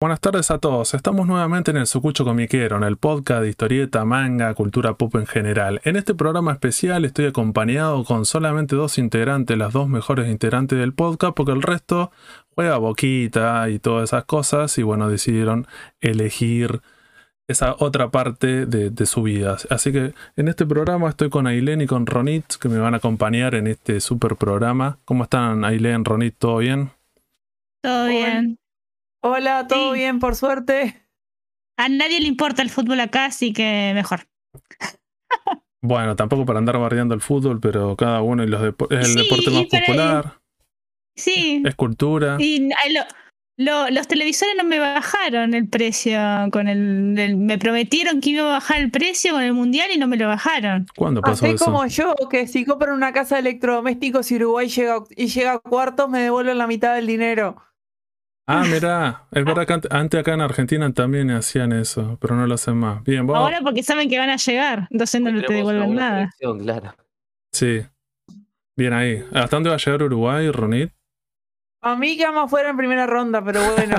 [0.00, 0.94] Buenas tardes a todos.
[0.94, 5.26] Estamos nuevamente en el Sucucho Comiquero, en el podcast de historieta, manga, cultura pop en
[5.26, 5.80] general.
[5.82, 10.94] En este programa especial estoy acompañado con solamente dos integrantes, las dos mejores integrantes del
[10.94, 12.12] podcast, porque el resto
[12.54, 14.78] juega boquita y todas esas cosas.
[14.78, 15.66] Y bueno, decidieron
[16.00, 16.80] elegir
[17.48, 19.56] esa otra parte de, su vida.
[19.68, 22.98] Así que en este programa estoy con Ailén y con Ronit, que me van a
[22.98, 25.00] acompañar en este super programa.
[25.04, 26.36] ¿Cómo están, Ailén, Ronit?
[26.38, 26.92] ¿Todo bien?
[27.82, 28.58] Todo bien.
[29.20, 31.02] Hola, ¿todo bien por suerte?
[31.76, 34.28] A nadie le importa el fútbol acá, así que mejor.
[35.80, 38.60] Bueno, tampoco para andar bardeando el fútbol, pero cada uno y los
[38.90, 40.40] es el deporte más popular.
[41.14, 41.62] Sí.
[41.64, 42.36] Es cultura.
[42.40, 42.68] Y
[43.56, 46.18] los televisores no me bajaron el precio
[46.52, 50.08] con el, Me prometieron que iba a bajar el precio con el mundial y no
[50.08, 50.86] me lo bajaron.
[50.96, 51.64] ¿Cuándo pasó Así eso?
[51.64, 55.58] como yo, que si compro una casa de electrodomésticos y Uruguay llega, y llega a
[55.60, 57.56] cuartos, me devuelven la mitad del dinero.
[58.50, 62.54] Ah, mira, es verdad que antes acá en Argentina también hacían eso, pero no lo
[62.54, 63.04] hacen más.
[63.04, 63.36] Bien, vos...
[63.36, 66.30] Ahora porque saben que van a llegar, entonces no te devuelven nada.
[66.38, 66.94] Claro.
[67.52, 67.82] Sí.
[68.74, 69.22] Bien ahí.
[69.34, 70.90] ¿Hasta dónde va a llegar Uruguay, Ronit?
[71.82, 73.96] A mí quedamos fuera en primera ronda, pero bueno.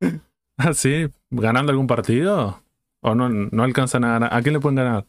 [0.58, 1.08] ah, sí.
[1.30, 2.62] ¿Ganando algún partido?
[3.00, 4.32] ¿O no, no alcanzan a ganar?
[4.32, 5.06] ¿A quién le pueden ganar?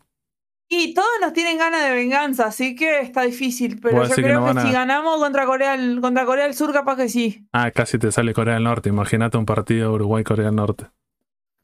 [0.75, 3.79] Y todos nos tienen ganas de venganza, así que está difícil.
[3.79, 7.45] Pero yo creo que, si ganamos contra Corea, contra Corea del Sur, capaz que sí.
[7.53, 8.89] Ah, casi te sale Corea del Norte.
[8.89, 10.85] Imagínate un partido Uruguay-Corea del Norte.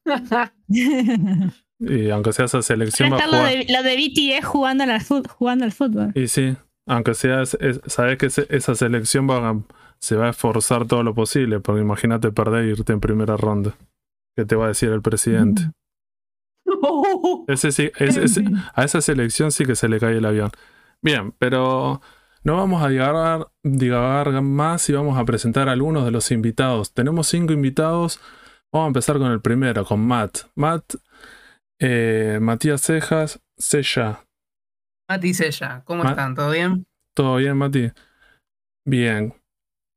[1.79, 3.11] y aunque sea esa selección.
[3.11, 6.11] Va lo, de, lo de BTS jugando al, jugando al fútbol.
[6.13, 9.59] Y sí, aunque sea, sabes que esa selección va
[9.97, 13.75] se va a esforzar todo lo posible, porque imagínate perder e irte en primera ronda.
[14.35, 15.71] ¿Qué te va a decir el presidente?
[17.47, 17.91] Ese sí,
[18.73, 20.51] a esa selección sí que se le cae el avión.
[21.01, 22.01] Bien, pero
[22.43, 26.93] no vamos a divagar, más y vamos a presentar a algunos de los invitados.
[26.93, 28.19] Tenemos cinco invitados.
[28.71, 30.49] Vamos a empezar con el primero, con Matt.
[30.55, 30.95] Matt,
[31.79, 34.25] eh, Matías Cejas, Sella.
[35.09, 36.35] Mati Sella, ¿cómo están?
[36.35, 36.85] ¿Todo bien?
[37.15, 37.91] Todo bien, Mati.
[38.85, 39.38] Bien.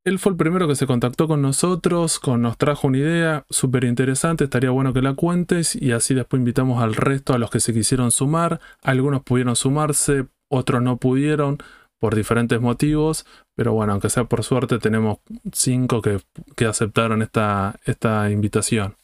[0.05, 3.85] Él fue el primero que se contactó con nosotros, con, nos trajo una idea súper
[3.85, 7.61] interesante, estaría bueno que la cuentes y así después invitamos al resto a los que
[7.61, 8.59] se quisieron sumar.
[8.81, 11.57] Algunos pudieron sumarse, otros no pudieron
[11.99, 13.25] por diferentes motivos,
[13.55, 15.19] pero bueno, aunque sea por suerte, tenemos
[15.53, 16.19] cinco que,
[16.57, 18.97] que aceptaron esta, esta invitación.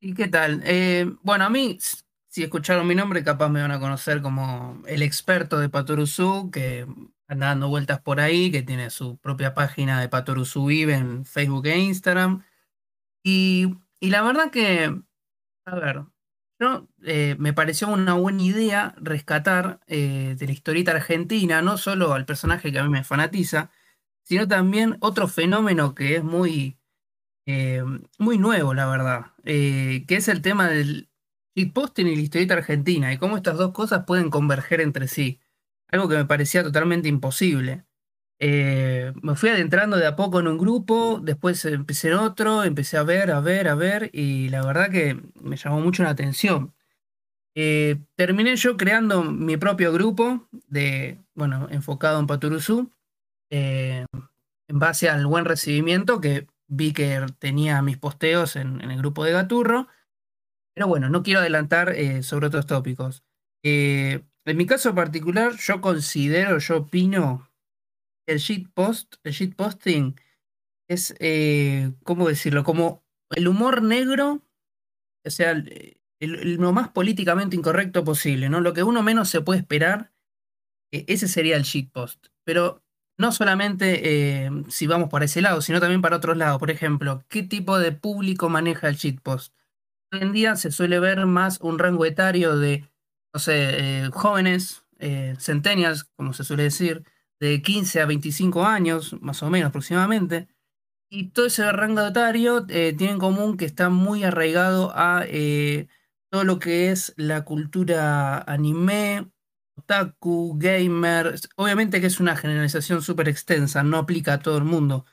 [0.00, 0.62] ¿Y qué tal?
[0.64, 1.78] Eh, bueno, a mí,
[2.38, 6.86] si escucharon mi nombre, capaz me van a conocer como el experto de Patoruzú, que
[7.26, 11.66] anda dando vueltas por ahí, que tiene su propia página de Patorusu Vive en Facebook
[11.66, 12.44] e Instagram.
[13.24, 15.02] Y, la verdad que,
[15.64, 16.04] a ver,
[17.02, 22.24] eh, me pareció una buena idea rescatar eh, de la historieta argentina, no solo al
[22.24, 23.72] personaje que a mí me fanatiza,
[24.22, 26.78] sino también otro fenómeno que es muy,
[27.46, 27.82] eh,
[28.16, 31.08] muy nuevo, la verdad, que es el tema del
[31.58, 35.40] shitposting y la historieta argentina, y cómo estas dos cosas pueden converger entre sí
[35.88, 37.84] algo que me parecía totalmente imposible.
[38.40, 42.96] Eh, me fui adentrando de a poco en un grupo, después empecé en otro, empecé
[42.96, 46.74] a ver, a ver, a ver, y la verdad que me llamó mucho la atención.
[47.54, 52.92] Eh, terminé yo creando mi propio grupo, de, bueno, enfocado en Paturuzú,
[53.50, 54.06] eh,
[54.68, 59.24] en base al buen recibimiento que vi que tenía mis posteos en, en el grupo
[59.24, 59.88] de Gaturro.
[60.78, 63.24] Pero bueno, no quiero adelantar sobre otros tópicos.
[63.64, 67.50] En mi caso particular, yo considero, yo opino,
[68.28, 70.14] el shitpost, el shitposting
[70.88, 72.62] es, eh, ¿cómo decirlo?
[72.62, 74.40] Como el humor negro,
[75.26, 75.60] o sea,
[76.20, 78.60] lo más políticamente incorrecto posible, ¿no?
[78.60, 80.12] Lo que uno menos se puede esperar,
[80.92, 82.28] ese sería el shitpost.
[82.44, 82.84] Pero
[83.18, 86.60] no solamente eh, si vamos para ese lado, sino también para otros lados.
[86.60, 89.57] Por ejemplo, ¿qué tipo de público maneja el shitpost?
[90.12, 92.84] Hoy en día se suele ver más un rango etario de
[93.34, 97.04] no sé, eh, jóvenes, eh, centenias, como se suele decir,
[97.40, 100.48] de 15 a 25 años, más o menos aproximadamente.
[101.10, 105.24] Y todo ese rango etario eh, tiene en común que está muy arraigado a
[106.30, 109.30] todo lo que es la cultura anime,
[109.76, 111.36] otaku, gamer.
[111.56, 115.06] Obviamente que es una generalización súper extensa, no aplica a todo el mundo,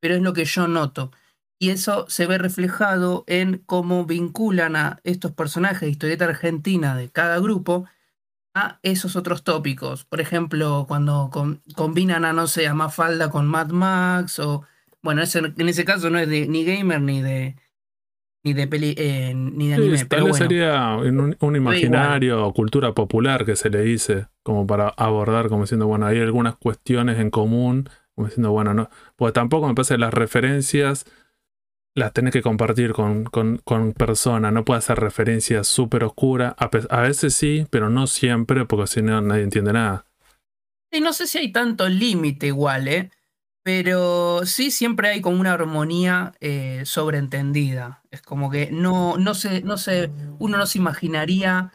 [0.00, 1.10] pero es lo que yo noto.
[1.62, 7.08] Y eso se ve reflejado en cómo vinculan a estos personajes de historieta argentina de
[7.08, 7.84] cada grupo
[8.52, 10.04] a esos otros tópicos.
[10.04, 11.30] Por ejemplo, cuando
[11.76, 14.64] combinan a, no sé, a Mafalda con Mad Max, o
[15.02, 17.54] bueno, en ese caso no es de, ni gamer ni de
[18.42, 20.06] ni de peli, eh, ni de anime.
[20.06, 25.48] pero sería un, un imaginario o cultura popular que se le dice, como para abordar,
[25.48, 29.74] como diciendo, bueno, hay algunas cuestiones en común, como diciendo, bueno, no, pues tampoco me
[29.76, 31.06] parece las referencias
[31.94, 37.34] las tenés que compartir con, con, personas, no puede hacer referencias súper oscuras, a, veces
[37.34, 40.06] sí, pero no siempre, porque si no nadie entiende nada.
[40.90, 43.10] Sí, no sé si hay tanto límite igual, ¿eh?
[43.64, 48.02] Pero sí siempre hay como una armonía eh, sobreentendida.
[48.10, 51.72] Es como que no, no, se, no se, uno no se imaginaría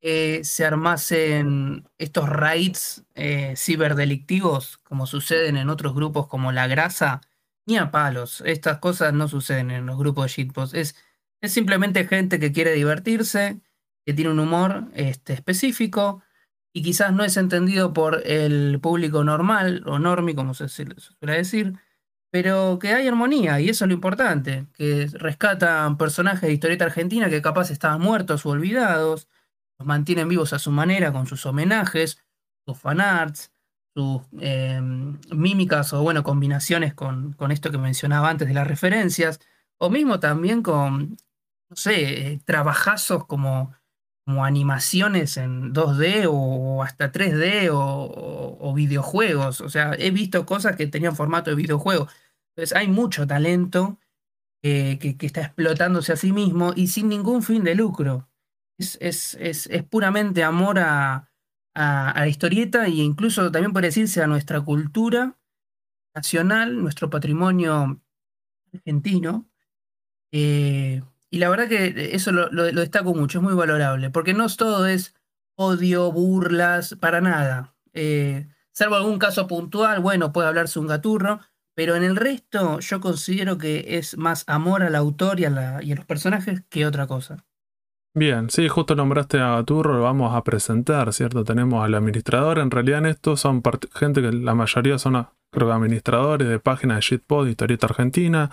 [0.00, 7.20] que se armasen estos raids eh, ciberdelictivos como suceden en otros grupos como La Grasa,
[7.66, 8.42] ni a palos.
[8.46, 10.74] Estas cosas no suceden en los grupos de shitpost.
[10.74, 10.96] Es,
[11.40, 13.60] es simplemente gente que quiere divertirse,
[14.04, 16.22] que tiene un humor este, específico
[16.72, 21.74] y quizás no es entendido por el público normal o normi, como se, suele decir,
[22.30, 27.28] pero que hay armonía y eso es lo importante, que rescatan personajes de historieta argentina
[27.28, 29.28] que capaz estaban muertos o olvidados,
[29.78, 32.18] los mantienen vivos a su manera con sus homenajes,
[32.64, 33.51] sus fanarts,
[33.94, 39.40] sus em, mímicas o bueno, combinaciones con, con, esto que mencionaba antes de las referencias,
[39.78, 41.16] o mismo también con,
[41.68, 43.74] no sé, eh, trabajazos como,
[44.24, 49.60] como animaciones en 2D o, hasta 3D o, videojuegos.
[49.60, 52.08] O sea, he visto cosas que tenían formato de videojuego.
[52.50, 53.98] Entonces hay mucho talento
[54.62, 58.28] que, que, está explotándose a sí mismo y sin ningún fin de lucro.
[58.78, 61.31] Es, es, es, es puramente amor a,
[61.74, 65.38] a, la historieta e incluso también puede decirse a nuestra cultura
[66.14, 68.00] nacional, nuestro patrimonio
[68.72, 69.48] argentino.
[70.32, 74.86] Eh, y la verdad que eso lo, destaco mucho, es muy valorable, porque no todo
[74.86, 75.14] es
[75.56, 77.74] odio, burlas, para nada.
[77.94, 81.40] Eh, salvo algún caso puntual, bueno, puede hablarse un gaturro,
[81.74, 85.92] pero en el resto yo considero que es más amor al autor y a, y
[85.92, 87.46] a los personajes que otra cosa.
[88.14, 91.44] Bien, sí, justo nombraste a Gaturro, lo vamos a presentar, ¿cierto?
[91.44, 93.62] Tenemos al administrador, en realidad en esto son
[93.94, 98.50] gente que la mayoría son, creo administradores de páginas de shitpod, historieta argentina,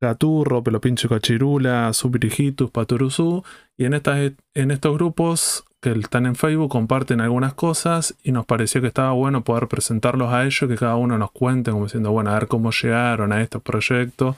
[0.00, 3.44] Gaturro, Pelopinche Cachirula, Subirigitus, Paturuzú,
[3.76, 8.46] y en, estas, en estos grupos que están en Facebook comparten algunas cosas y nos
[8.46, 12.12] pareció que estaba bueno poder presentarlos a ellos, que cada uno nos cuente como diciendo,
[12.12, 14.36] bueno, a ver cómo llegaron a estos proyectos.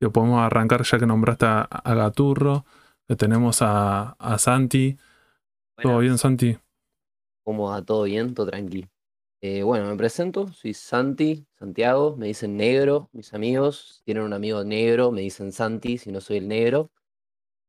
[0.00, 2.64] Y podemos arrancar ya que nombraste a Gaturro
[3.16, 4.96] tenemos a, Santi.
[5.82, 6.56] ¿Todo bien, Santi?
[7.44, 7.82] ¿Cómo va?
[7.82, 8.34] ¿Todo bien?
[8.34, 8.88] Todo tranquilo.
[9.44, 14.62] Eh, bueno, me presento, soy Santi, Santiago, me dicen negro, mis amigos, tienen un amigo
[14.62, 16.92] negro, me dicen Santi, si no soy el negro.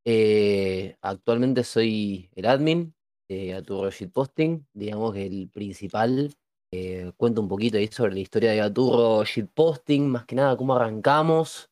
[0.06, 2.94] Eh, actualmente soy el admin
[3.28, 6.36] de Gaturro Shitposting, digamos que el principal.
[6.72, 10.75] Eh, cuento un poquito ahí sobre la historia de Gaturro Shitposting, más que nada cómo
[10.75, 11.69] arrancamos.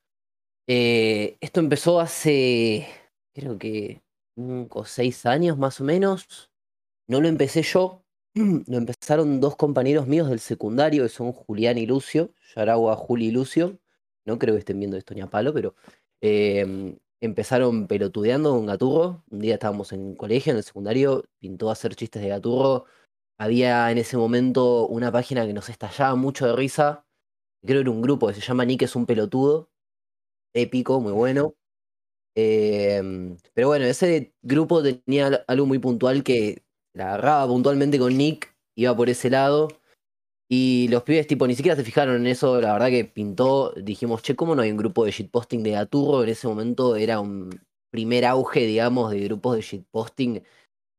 [0.68, 2.88] esto empezó hace
[3.34, 4.02] creo que
[4.36, 6.52] cinco o seis años más o menos.
[7.08, 8.04] No lo empecé yo,
[8.36, 13.32] lo empezaron dos compañeros míos del secundario, que son Julián y Lucio, Yaragua, Juli y
[13.32, 13.80] Lucio.
[14.26, 15.76] No creo que estén viendo esto ni a palo, pero
[16.22, 19.24] em, empezaron pelotudeando con Gaturro.
[19.30, 22.86] Un día estábamos en colegio, en el secundario, pintó hacer chistes de Gaturro.
[23.38, 27.06] Había en ese momento una página que nos estallaba mucho de risa.
[27.64, 29.70] Creo que era un grupo que se llama Nick es un pelotudo.
[30.54, 31.56] Épico, muy bueno.
[32.36, 38.56] Em, pero bueno, ese grupo tenía algo muy puntual que la agarraba puntualmente con Nick,
[38.76, 39.68] iba por ese lado.
[40.50, 42.60] Y los pibes, tipo, ni siquiera se fijaron en eso.
[42.60, 43.72] La verdad que pintó.
[43.78, 46.24] Dijimos, che, ¿cómo no hay un grupo de shitposting de Gaturro?
[46.24, 47.50] En ese momento era un
[47.90, 50.44] primer auge, digamos, de grupos de shitposting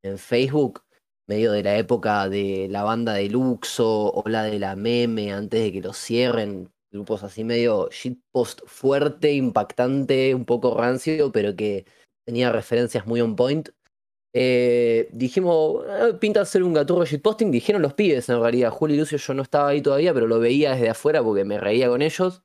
[0.03, 0.83] en Facebook.
[1.27, 5.61] Medio de la época de la banda de Luxo o la de la meme, antes
[5.61, 11.85] de que lo cierren grupos así medio shitpost fuerte, impactante, un poco rancio, pero que
[12.25, 13.69] tenía referencias muy on point.
[14.35, 18.71] Eh, dijimos, ah, pinta hacer un gaturro shitposting, dijeron los pibes en realidad.
[18.71, 21.59] Julio y Lucio yo no estaba ahí todavía, pero lo veía desde afuera porque me
[21.59, 22.43] reía con ellos.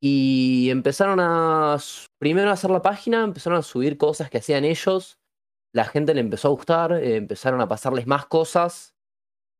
[0.00, 1.78] Y empezaron a,
[2.18, 5.18] primero a hacer la página, empezaron a subir cosas que hacían ellos.
[5.72, 8.94] La gente le empezó a gustar, eh, empezaron a pasarles más cosas.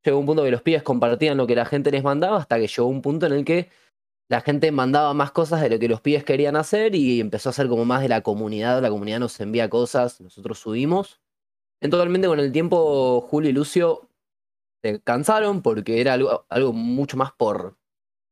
[0.05, 2.69] Llegó un punto que los pibes compartían lo que la gente les mandaba, hasta que
[2.69, 3.69] llegó un punto en el que
[4.29, 7.53] la gente mandaba más cosas de lo que los pibes querían hacer y empezó a
[7.53, 8.83] ser como más de la comunidad.
[8.83, 11.21] La comunidad nos envía cosas, nosotros subimos.
[11.81, 14.11] Eventualmente con el tiempo Julio y Lucio
[14.83, 17.77] se cansaron porque era algo, algo mucho más por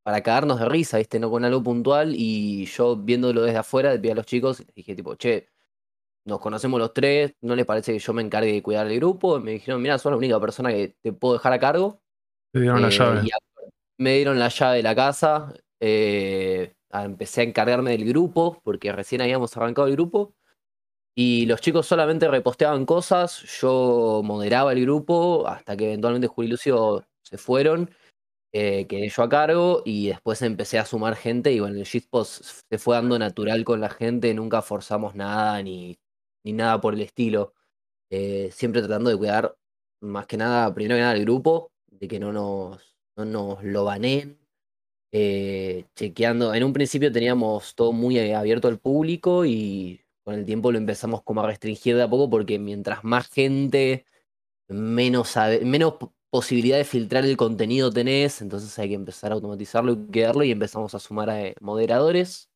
[0.02, 1.18] para cagarnos de risa, ¿viste?
[1.18, 2.14] No con algo puntual.
[2.14, 5.48] Y yo viéndolo desde afuera, le pedí a los chicos, dije tipo, che,
[6.24, 9.40] nos conocemos los tres, ¿no les parece que yo me encargue de cuidar el grupo?
[9.40, 12.00] me dijeron, mira, sos la única persona que te puedo dejar a cargo.
[12.52, 13.28] Me dieron la eh, llave.
[13.98, 15.52] Me dieron la llave de la casa.
[15.80, 20.34] Eh, empecé a encargarme del grupo, porque recién habíamos arrancado el grupo.
[21.18, 26.50] Y los chicos solamente reposteaban cosas, yo moderaba el grupo hasta que eventualmente Julio y
[26.52, 27.90] Lucio se fueron.
[28.52, 32.44] eh, quedé yo a cargo y después empecé a sumar gente y bueno, el shitpost
[32.70, 35.98] se fue dando natural con la gente, nunca forzamos nada ni,
[36.44, 37.54] ni nada por el estilo.
[38.10, 39.56] Eh, siempre tratando de cuidar
[40.02, 43.84] más que nada, primero que nada, el grupo, de que no nos, no nos lo
[43.84, 44.38] baneen.
[45.12, 50.72] Eh, chequeando, en un principio teníamos todo muy abierto al público y con el tiempo
[50.72, 54.04] lo empezamos como a restringir de a poco porque mientras más gente,
[54.68, 55.94] menos, menos
[56.30, 60.50] posibilidad de filtrar el contenido tenés, entonces hay que empezar a automatizarlo y quedarlo y
[60.50, 62.50] empezamos a sumar a eh, moderadores.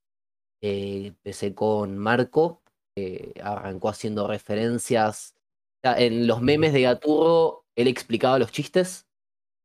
[0.63, 2.63] Eh, empecé con Marco,
[2.95, 5.35] que arrancó haciendo referencias.
[5.83, 9.07] En los memes de Gaturro, él explicaba los chistes,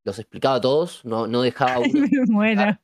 [0.06, 1.90] los explicaba todos, no, no dejaba uno.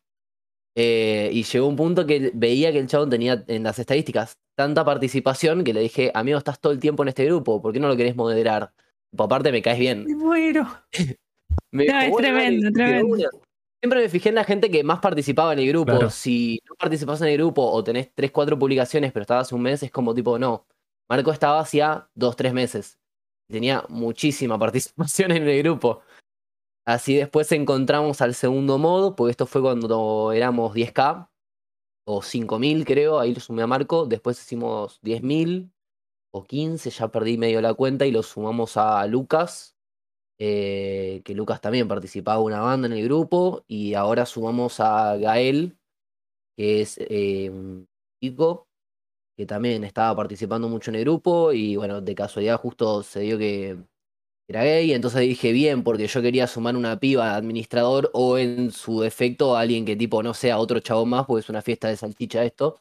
[0.74, 4.86] Eh, y llegó un punto que veía que el chabón tenía en las estadísticas tanta
[4.86, 7.90] participación que le dije, amigo, estás todo el tiempo en este grupo, ¿por qué no
[7.90, 8.72] lo querés moderar?
[9.18, 10.06] aparte me caes bien.
[10.06, 10.66] Me muero.
[10.94, 13.30] es tremendo, tremendo.
[13.82, 16.10] Siempre me fijé en la gente que más participaba en el grupo.
[16.10, 19.82] Si no participás en el grupo o tenés 3, 4 publicaciones, pero estabas un mes,
[19.82, 20.68] es como tipo, no.
[21.10, 23.00] Marco estaba hacía 2, 3 meses.
[23.50, 26.04] Tenía muchísima participación en el grupo.
[26.86, 31.30] Así después encontramos al segundo modo, porque esto fue cuando éramos 10k
[32.06, 34.06] o 5000 creo, ahí lo sumé a Marco.
[34.08, 35.72] Después hicimos 10000
[36.34, 39.76] o 15, ya perdí medio la cuenta y lo sumamos a Lucas,
[40.40, 45.78] eh, que Lucas también participaba una banda en el grupo, y ahora sumamos a Gael,
[46.58, 47.88] que es eh, un
[48.22, 48.68] chico
[49.38, 53.38] que también estaba participando mucho en el grupo, y bueno, de casualidad justo se dio
[53.38, 53.80] que
[54.52, 59.02] era gay, entonces dije bien, porque yo quería sumar una piba administrador o en su
[59.02, 62.44] defecto alguien que tipo no sea otro chavo más, porque es una fiesta de salchicha
[62.44, 62.80] esto.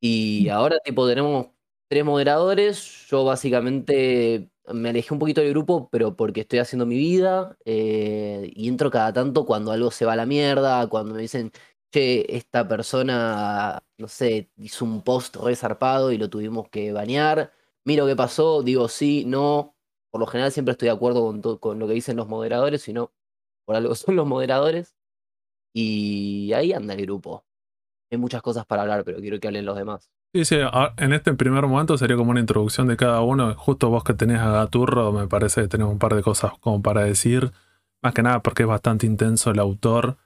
[0.00, 0.50] Y mm.
[0.52, 1.48] ahora tipo tenemos
[1.88, 3.06] tres moderadores.
[3.08, 8.50] Yo básicamente me alejé un poquito del grupo, pero porque estoy haciendo mi vida eh,
[8.54, 11.52] y entro cada tanto cuando algo se va a la mierda, cuando me dicen,
[11.90, 17.52] che, esta persona, no sé, hizo un post resarpado y lo tuvimos que bañar.
[17.84, 19.75] Miro qué pasó, digo sí, no.
[20.16, 23.12] Por lo general siempre estoy de acuerdo con, con lo que dicen los moderadores, sino
[23.66, 24.96] por algo son los moderadores.
[25.74, 27.44] Y ahí anda el grupo.
[28.10, 30.10] Hay muchas cosas para hablar, pero quiero que hablen los demás.
[30.32, 30.56] Sí, sí,
[30.96, 33.54] en este primer momento sería como una introducción de cada uno.
[33.56, 36.80] Justo vos que tenés a Gaturro, me parece que tenés un par de cosas como
[36.80, 37.52] para decir.
[38.02, 40.16] Más que nada porque es bastante intenso el autor,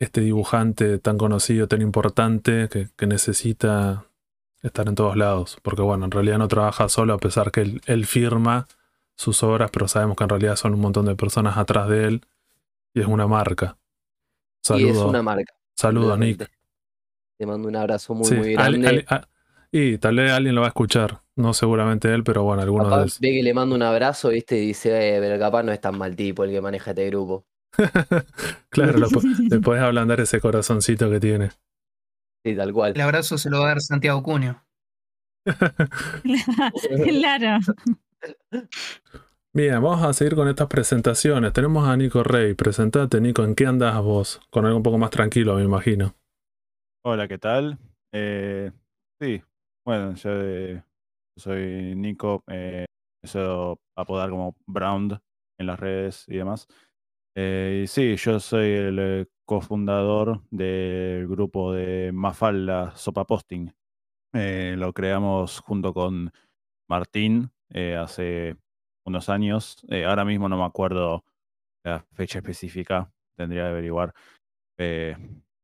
[0.00, 4.04] este dibujante tan conocido, tan importante, que, necesita
[4.60, 5.56] estar en todos lados.
[5.62, 8.68] Porque bueno, en realidad no trabaja solo a pesar que él, firma
[9.18, 12.26] sus obras, pero sabemos que en realidad son un montón de personas atrás de él
[12.94, 13.76] y es una marca.
[14.62, 14.86] Saludos.
[14.86, 15.54] Y es una marca.
[15.74, 16.48] Saludos, Nick.
[17.36, 19.04] Te mando un abrazo muy, muy grande.
[19.08, 19.26] Ah,
[19.72, 21.22] y tal vez alguien lo va a escuchar.
[21.34, 24.56] No seguramente él, pero bueno, algunos de Ve que le mando un abrazo, ¿viste?
[24.56, 27.44] Y dice, eh, pero capaz no es tan mal tipo el que maneja este grupo.
[28.70, 28.98] claro,
[29.50, 31.50] le podés ablandar ese corazoncito que tiene.
[32.44, 32.92] Sí, tal cual.
[32.94, 34.64] El abrazo se lo va a dar Santiago Cuño.
[37.04, 37.58] claro.
[39.52, 41.52] Bien, vamos a seguir con estas presentaciones.
[41.52, 42.54] Tenemos a Nico Rey.
[42.54, 44.40] Presentate, Nico, ¿en qué andas vos?
[44.50, 46.14] Con algo un poco más tranquilo, me imagino.
[47.04, 47.78] Hola, ¿qué tal?
[48.12, 48.70] Eh,
[49.20, 49.42] sí,
[49.84, 50.82] bueno, yo, eh,
[51.36, 52.84] soy Nico, eh,
[53.22, 55.18] eso apodar como Brown
[55.58, 56.68] en las redes y demás.
[57.34, 63.72] Eh, y sí, yo soy el cofundador del grupo de Mafalda Sopa Posting.
[64.32, 66.30] lo creamos junto con
[66.86, 68.56] Martín hace
[69.04, 69.84] unos años.
[70.06, 71.24] ahora mismo no me acuerdo
[71.84, 74.14] la fecha específica, tendría que averiguar.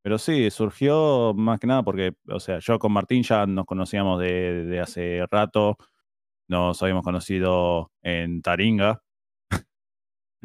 [0.04, 4.20] Pero sí, surgió más que nada porque, o sea, yo con Martín ya nos conocíamos
[4.20, 5.78] de, hace rato,
[6.46, 9.02] nos habíamos conocido en Taringa.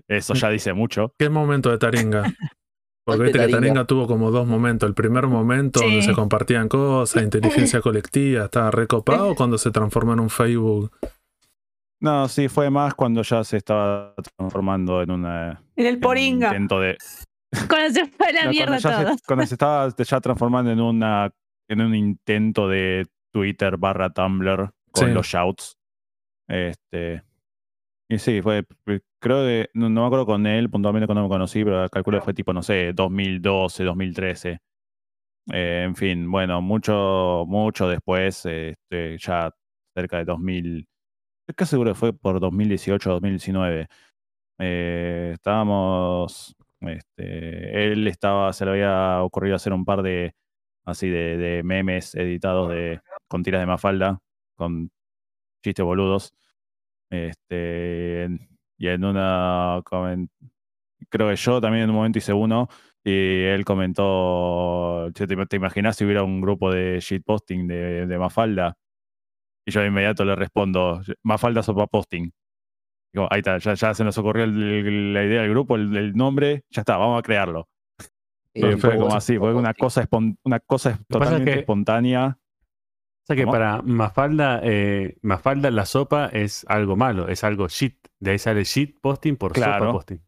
[0.07, 1.13] Eso ya dice mucho.
[1.19, 2.23] ¿Qué momento de Taringa?
[3.05, 4.87] Porque viste que Taringa tuvo como dos momentos.
[4.87, 10.21] El primer momento donde se compartían cosas, inteligencia colectiva, estaba recopado cuando se transformó en
[10.21, 10.91] un Facebook.
[12.01, 15.63] No, sí, fue más cuando ya se estaba transformando en una.
[15.75, 16.47] En el Poringa.
[16.47, 16.97] intento de,
[17.67, 19.15] cuando se fue la mierda todo.
[19.27, 21.31] cuando se estaba ya transformando en una
[21.67, 25.77] en un intento de Twitter barra Tumblr con los shouts.
[26.47, 27.23] Este.
[28.11, 28.65] Y sí, fue,
[29.19, 32.33] creo que, no, me acuerdo con él puntualmente cuando me conocí, pero calculo que fue
[32.33, 34.59] tipo, no sé, 2012, 2013.
[35.51, 39.53] Eh, en fin, bueno, mucho, mucho después, este, ya
[39.95, 40.87] cerca de 2000,
[41.55, 43.87] casi seguro que fue por 2018 2019.
[44.59, 50.35] Eh, estábamos este, él estaba, se le había ocurrido hacer un par de
[50.85, 54.19] así de, memes editados de, con tiras de mafalda,
[54.55, 54.91] con
[55.63, 56.33] chistes boludos.
[57.11, 58.29] Este,
[58.77, 59.81] y en una
[61.09, 62.67] creo que yo también en un momento hice uno
[63.03, 68.77] y él comentó, ¿te, te imaginas si hubiera un grupo de shitposting de Mafalda?
[69.69, 72.31] Y yo de inmediato le respondo, Mafalda sopa posting.
[73.13, 76.97] Digo, ahí está, ya, se nos ocurrió la idea del grupo, el, nombre, ya está,
[76.97, 77.69] vamos a crearlo.
[78.55, 80.07] fue como así, fue una cosa,
[80.43, 82.39] una cosa totalmente espontánea.
[82.39, 87.95] O sea que para Mafalda, eh, Mafalda la sopa es algo malo, es algo shit.
[88.19, 90.19] De ahí sale shit posting por sopa posting.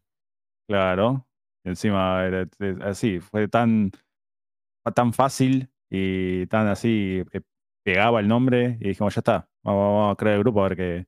[0.68, 1.26] Claro.
[1.64, 2.48] Encima era
[2.82, 3.90] así, fue tan,
[4.94, 7.42] tan fácil y tan así que
[7.82, 11.06] pegaba el nombre y dijimos, ya está, vamos, a crear el grupo a ver qué,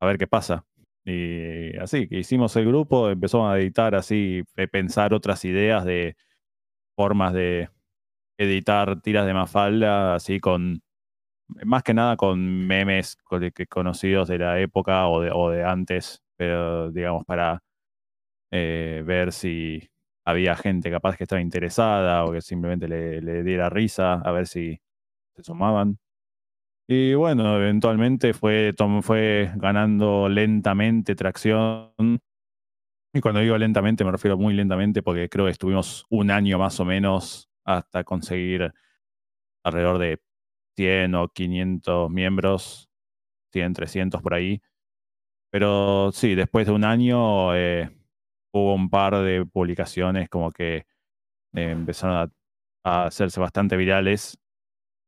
[0.00, 0.64] a ver qué pasa.
[1.04, 6.16] Y así, hicimos el grupo, empezamos a editar así, pensar otras ideas de
[6.96, 7.70] formas de
[8.38, 10.82] editar tiras de Mafalda, así con,
[11.64, 13.16] más que nada con memes
[13.70, 17.62] conocidos de la época o de, antes, pero digamos para
[18.52, 19.90] eh, ver si
[20.24, 24.46] había gente capaz que estaba interesada o que simplemente le, le diera risa, a ver
[24.46, 24.80] si
[25.38, 25.98] se sumaban.
[26.88, 31.92] Y bueno, eventualmente fue, fue ganando lentamente tracción.
[33.14, 36.78] Y cuando digo lentamente me refiero muy lentamente porque creo que estuvimos un año más
[36.80, 38.72] o menos hasta conseguir
[39.64, 40.20] alrededor de
[40.76, 42.88] 100 o 500 miembros,
[43.52, 44.62] 100, 300 por ahí.
[45.50, 47.90] Pero sí, después de un año eh,
[48.52, 50.86] hubo un par de publicaciones como que
[51.54, 52.30] eh, empezaron
[52.84, 54.38] a, hacerse bastante virales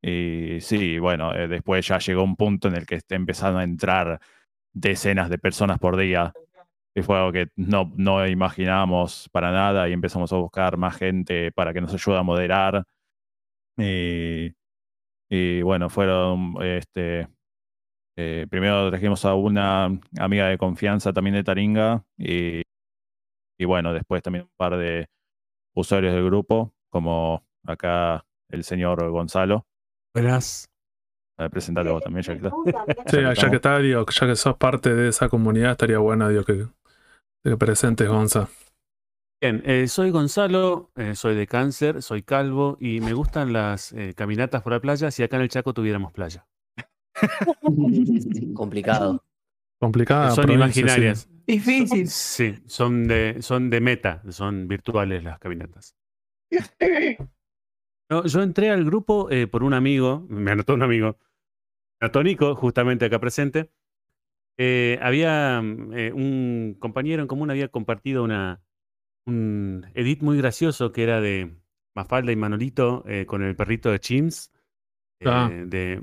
[0.02, 4.20] y sí, bueno, eh, después ya llegó un punto en el que empezaron a entrar
[4.72, 6.32] decenas de personas por día.
[6.94, 11.52] Y fue algo que no, no imaginábamos para nada y empezamos a buscar más gente
[11.52, 12.84] para que nos ayude a moderar.
[15.30, 17.28] Y, bueno, fueron, este,
[18.16, 19.86] eh, primero trajimos a una
[20.18, 22.62] amiga de confianza también de Taringa y,
[23.58, 25.08] y bueno, después también un par de
[25.74, 29.66] usuarios del grupo, como acá el señor Gonzalo,
[30.14, 30.68] Buenas.
[31.50, 32.50] Presentate vos también, ya que está.
[33.06, 36.44] Sí, ya que está, digo, ya que sos parte de esa comunidad, estaría bueno, digo,
[36.44, 36.66] que,
[37.42, 38.48] que presentes, Gonza.
[39.42, 44.12] Bien, eh, soy Gonzalo, eh, soy de cáncer, soy calvo y me gustan las eh,
[44.14, 46.46] caminatas por la playa si acá en el Chaco tuviéramos playa.
[48.54, 49.24] Complicado.
[49.80, 50.32] Complicada.
[50.32, 51.26] Son imaginarias.
[51.46, 52.06] Difícil.
[52.08, 55.96] Sí, son de, son de meta, son virtuales las caminatas.
[58.10, 61.16] No, yo entré al grupo eh, por un amigo, me anotó un amigo,
[62.24, 63.70] Nico, justamente acá presente.
[64.58, 68.62] Eh, había mm, eh, un compañero en común, había compartido una,
[69.26, 71.54] un edit muy gracioso que era de
[71.94, 74.52] Mafalda y Manolito con el perrito de Chims.
[75.24, 76.02] Ah, de,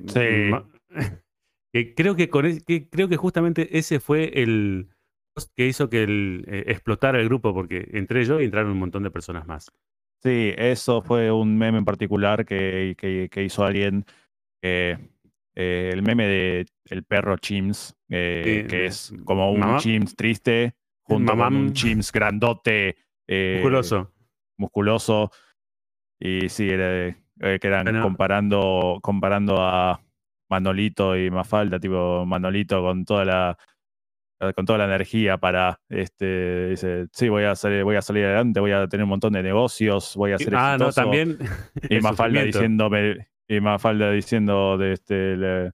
[1.74, 4.90] que creo que, con, que creo que justamente ese fue el
[5.56, 9.12] que hizo que el, explotara el grupo, porque entré yo y entraron un montón de
[9.12, 9.72] personas más.
[10.24, 14.06] Sí, eso fue un meme en particular que, que, hizo alguien.
[14.64, 14.98] Eh,
[15.56, 21.56] el meme de el perro Chims, eh, que es como un Chims triste, junto con
[21.56, 22.98] un Chims grandote.
[23.28, 24.14] Eh, musculoso.
[24.58, 25.32] Musculoso.
[26.20, 30.02] Y sí, que eran comparando, comparando a
[30.50, 33.77] Manolito y Mafalda, tipo Manolito con toda la eh,
[34.56, 38.60] con toda la energía para este dice sí voy a salir voy a salir adelante
[38.60, 41.38] voy a tener un montón de negocios voy a ser ah no también
[41.90, 45.72] y Mafalda diciéndome y Mafalda diciendo de este le,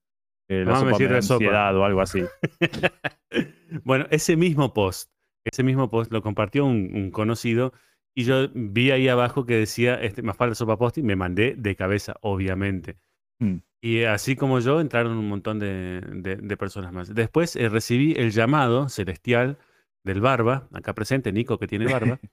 [0.47, 2.23] eh, la sopa de ansiedad o algo así.
[3.83, 5.09] Bueno ese mismo post
[5.43, 7.73] ese mismo post lo compartió un, conocido
[8.15, 11.75] y yo vi ahí abajo que decía este Mafalda sopa post y me mandé de
[11.75, 12.97] cabeza obviamente.
[13.39, 13.57] Mm.
[13.83, 17.13] Y así como yo, entraron un montón de, personas más.
[17.13, 19.57] Después eh, recibí el llamado celestial
[20.05, 22.17] del Barba, acá presente, Nico, que tiene barba,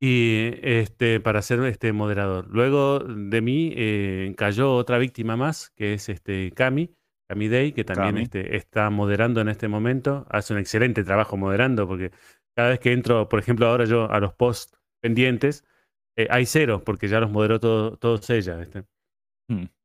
[0.00, 2.48] y este, para ser este moderador.
[2.50, 6.94] Luego de mí eh, cayó otra víctima más, que es este Cami,
[7.26, 10.26] Cami Day, que también este, está moderando en este momento.
[10.28, 12.10] Hace un excelente trabajo moderando, porque
[12.54, 15.64] cada vez que entro, por ejemplo, ahora yo a los posts pendientes,
[16.18, 18.60] eh, hay cero, porque ya los moderó todos ella.
[18.60, 18.84] Este.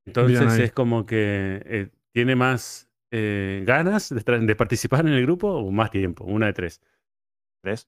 [0.05, 5.71] Entonces es como que eh, tiene más eh, ganas de, participar en el grupo o
[5.71, 6.81] más tiempo, una de tres.
[7.63, 7.87] ¿Tres?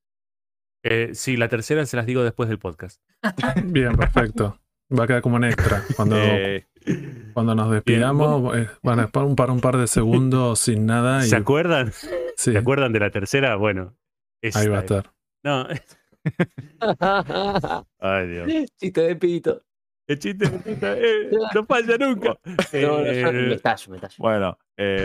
[0.83, 3.01] Eh, sí, la tercera se las digo después del podcast.
[3.65, 4.59] Bien, perfecto.
[4.97, 5.81] Va a quedar como un extra.
[5.95, 6.17] Cuando,
[7.33, 11.21] cuando nos despidamos, van a estar un par, un par de segundos sin nada.
[11.21, 11.91] ¿Se acuerdan?
[12.35, 13.55] ¿Se acuerdan de la tercera?
[13.55, 13.95] Bueno.
[14.53, 15.11] Ahí va a estar.
[15.41, 15.67] No.
[17.99, 18.71] Ay, Dios.
[18.77, 19.61] Chiste de pito.
[20.07, 22.37] El chiste eh, no falla nunca.
[22.73, 23.59] No, me
[24.17, 24.57] Bueno,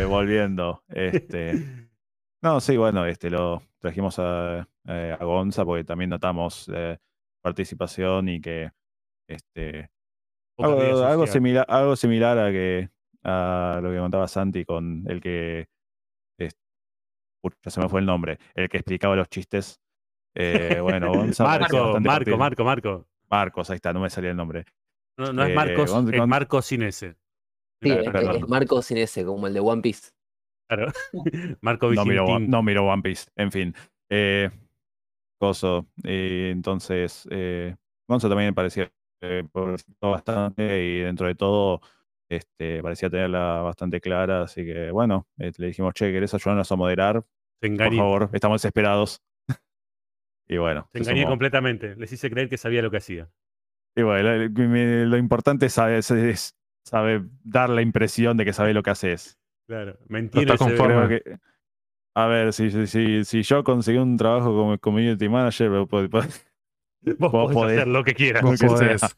[0.09, 0.83] volviendo.
[0.89, 1.53] Este,
[2.41, 6.97] No, sí, bueno, este lo trajimos a, eh, a Gonza porque también notamos eh,
[7.43, 8.71] participación y que
[9.29, 9.91] este
[10.57, 12.91] algo, similar, algo similar a que
[13.25, 15.69] a lo que contaba Santi con el que
[17.65, 19.81] ya se me fue el nombre, el que explicaba los chistes.
[20.35, 23.07] Eh, bueno, Gonza Marco, Marco, Marco, Marco.
[23.31, 24.65] Marcos, ahí está, no me salía el nombre.
[25.19, 27.17] No, no es Marcos, es Marco sin S.
[27.83, 30.11] Sí, es, Marco sin S, como el de One Piece.
[30.69, 30.93] Claro.
[31.61, 33.75] Marco no miro, no miro One Piece, en fin.
[34.11, 34.51] Eh,
[35.41, 35.89] coso.
[36.05, 37.75] Eh, entonces, eh,
[38.09, 39.45] Gonza también parecía eh,
[40.01, 41.81] bastante y dentro de todo
[42.29, 46.77] este, parecía tenerla bastante clara, así que bueno, eh, le dijimos, che, ¿querés ayudarnos a
[46.77, 47.25] moderar?
[47.61, 49.21] Por favor, estamos desesperados.
[50.49, 50.89] y bueno.
[50.93, 53.29] Se engañé completamente, les hice creer que sabía lo que hacía.
[53.99, 54.31] Y bueno,
[55.07, 59.37] lo, importante es saber, es sabe dar la impresión de que sabe lo que haces.
[59.67, 60.55] Claro, mentira.
[62.15, 66.47] a ver, si, si, si, yo conseguí un trabajo como community manager, vos, podés,
[67.05, 68.45] hacer lo que quieras.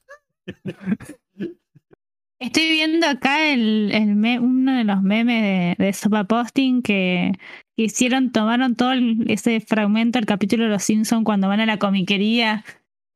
[2.40, 3.92] Estoy viendo acá el,
[4.40, 7.32] uno de los memes de, de Sopa Posting que
[7.76, 8.92] hicieron, tomaron todo
[9.26, 12.64] ese fragmento del capítulo de Los Simpsons cuando van a la comiquería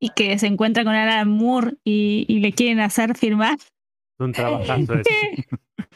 [0.05, 3.57] y que se encuentra con Alan Moore y, le quieren hacer firmar.
[4.19, 5.47] Un trabajazo ese.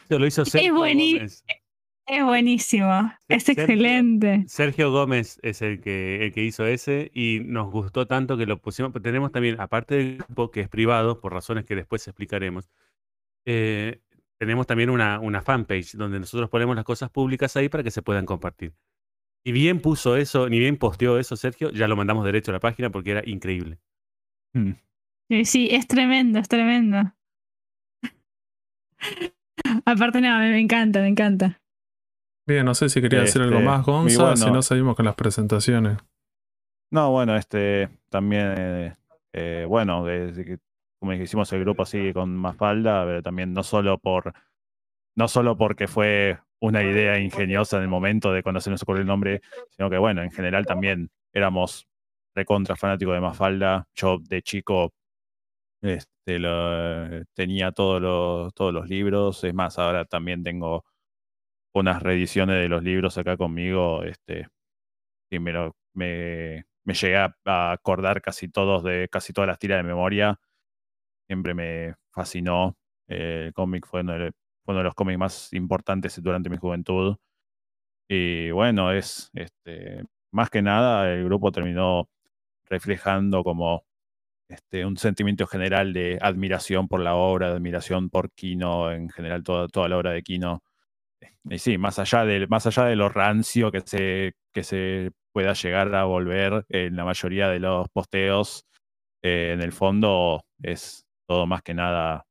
[0.08, 1.44] Eso lo hizo Sergio Gómez.
[2.06, 4.42] Es buenísimo, es excelente.
[4.48, 8.60] Sergio Gómez es el que, el que hizo ese y nos gustó tanto que lo
[8.60, 8.92] pusimos.
[9.00, 12.68] Tenemos también, aparte del grupo que es privado, por razones que después explicaremos,
[13.44, 14.00] eh,
[14.38, 18.02] tenemos también una, una fanpage donde nosotros ponemos las cosas públicas ahí para que se
[18.02, 18.72] puedan compartir.
[19.44, 22.60] Ni bien puso eso, ni bien posteó eso Sergio, ya lo mandamos derecho a la
[22.60, 23.78] página porque era increíble.
[24.52, 24.72] Mm.
[25.44, 27.14] Sí, es tremendo, es tremendo.
[29.84, 31.60] Aparte, no, me, encanta, me encanta.
[32.46, 35.14] Bien, no sé si quería decir algo este, más, Gonza, si no seguimos con las
[35.14, 35.98] presentaciones.
[36.90, 38.96] No, bueno, este también, eh,
[39.32, 40.58] eh, bueno, desde
[40.98, 44.34] como hicimos el grupo así con más falda, pero también no solo por
[45.16, 49.02] no solo porque fue una idea ingeniosa en el momento de cuando se nos ocurrió
[49.02, 51.88] el nombre, sino que bueno, en general también éramos
[52.40, 53.86] recontra fanáticos de Mafalda.
[53.94, 54.92] Yo de chico
[55.82, 59.44] este, lo, tenía todos los, todos los libros.
[59.44, 60.84] Es más, ahora también tengo
[61.74, 64.04] unas reediciones de los libros acá conmigo.
[64.04, 64.48] Este,
[65.30, 65.52] y me,
[65.94, 67.34] me, me llegué a
[67.72, 70.38] acordar casi todos de casi todas las tiras de memoria
[71.30, 72.76] siempre me fascinó.
[73.08, 74.32] El cómic fue uno, de,
[74.66, 77.16] los cómics más importantes durante mi juventud.
[78.08, 82.08] Y bueno, es este, más que nada el grupo terminó
[82.70, 83.84] reflejando como
[84.48, 89.44] este, un sentimiento general de admiración por la obra, de admiración por Kino, en general
[89.44, 90.62] toda, toda la obra de Kino.
[91.44, 95.52] Y sí, más allá de, más allá de lo rancio que se, que se pueda
[95.54, 98.66] llegar a volver en la mayoría de los posteos,
[99.22, 102.26] eh, en el fondo es todo más que nada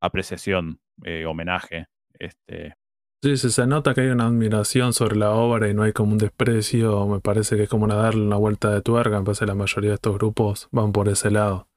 [0.00, 1.86] apreciación, eh, homenaje.
[2.18, 2.74] Este.
[3.22, 6.18] Sí, se nota que hay una admiración sobre la obra y no hay como un
[6.18, 7.06] desprecio.
[7.06, 9.20] Me parece que es como una darle una vuelta de tuerca.
[9.20, 11.68] Me parece que la mayoría de estos grupos van por ese lado.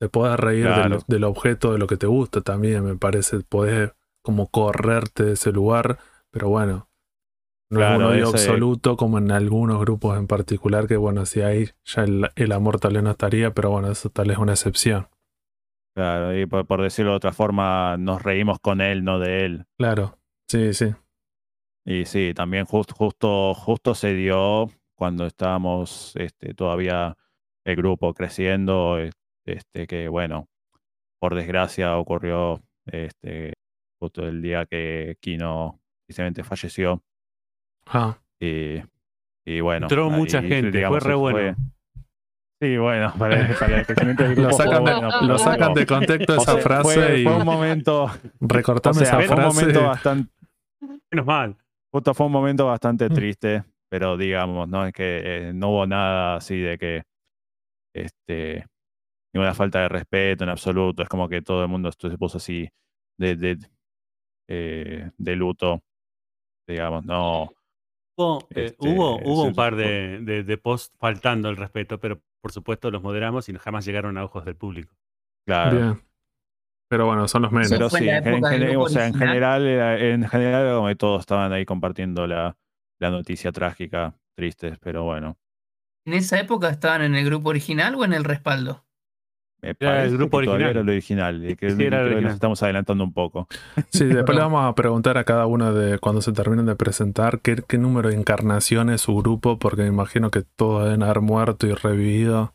[0.00, 0.68] Te puedes reír
[1.06, 3.38] del, objeto, de lo que te gusta también, me parece.
[3.48, 3.92] Podés
[4.22, 5.98] como correrte de ese lugar,
[6.32, 6.88] pero bueno,
[7.70, 11.70] no es un odio absoluto como en algunos grupos en particular, que bueno, si ahí
[11.84, 14.52] ya el, el amor tal vez no estaría, pero bueno, eso tal vez es una
[14.52, 15.06] excepción.
[15.94, 19.66] Claro, y por, decirlo de otra forma, nos reímos con él, no de él.
[19.78, 20.18] Claro,
[20.52, 20.94] sí, sí.
[21.84, 27.16] Y sí, también justo, justo se dio cuando estábamos este, todavía
[27.64, 28.98] el grupo creciendo,
[29.46, 30.48] este, que bueno,
[31.18, 33.54] por desgracia ocurrió este,
[33.98, 37.02] justo el día que Kino precisamente falleció.
[37.86, 38.18] Ah.
[38.38, 38.82] Y,
[39.44, 39.86] y bueno.
[39.86, 41.56] Entró mucha gente, fue re bueno.
[42.60, 44.50] Sí, bueno, para, el crecimiento del grupo.
[44.50, 47.24] Lo sacan, de, lo sacan de contexto esa frase fue, y.
[47.24, 48.08] Fue un momento.
[48.40, 49.26] Recortame esa frase.
[49.26, 50.41] Fue un momento bastante.
[51.10, 51.56] Menos mal.
[51.92, 53.14] Justo fue un momento bastante mm.
[53.14, 57.02] triste, pero digamos, no es que eh, no hubo nada así de que.
[57.94, 58.66] Este.
[59.34, 61.02] Ninguna falta de respeto en absoluto.
[61.02, 62.68] Es como que todo el mundo se puso así
[63.18, 63.58] de, de,
[64.48, 65.82] eh, de luto.
[66.68, 67.50] Digamos, no.
[68.18, 72.20] Hubo, eh, este, hubo, hubo un par de, de, de posts faltando el respeto, pero
[72.42, 74.94] por supuesto, los moderamos y jamás llegaron a ojos del público.
[75.46, 76.00] Claro.
[76.92, 77.70] Pero bueno, son los menos.
[77.70, 82.58] Pero sí, en, o sea, en general, en general, como todos estaban ahí compartiendo la,
[83.00, 85.38] la noticia trágica, tristes, pero bueno.
[86.04, 88.84] ¿En esa época estaban en el grupo original o en el respaldo?
[89.62, 90.60] era el grupo original.
[90.60, 91.56] Era el original.
[91.58, 93.48] Que, era Nos estamos adelantando un poco.
[93.88, 97.40] Sí, después le vamos a preguntar a cada uno de cuando se terminen de presentar
[97.40, 101.22] qué, qué número de encarnaciones es su grupo, porque me imagino que todos deben haber
[101.22, 102.54] muerto y revivido.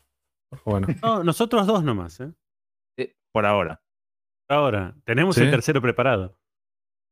[0.64, 0.86] Bueno.
[1.02, 2.30] No, nosotros dos nomás, ¿eh?
[3.32, 3.82] Por ahora.
[4.48, 4.94] Ahora.
[5.04, 6.36] Tenemos el tercero preparado.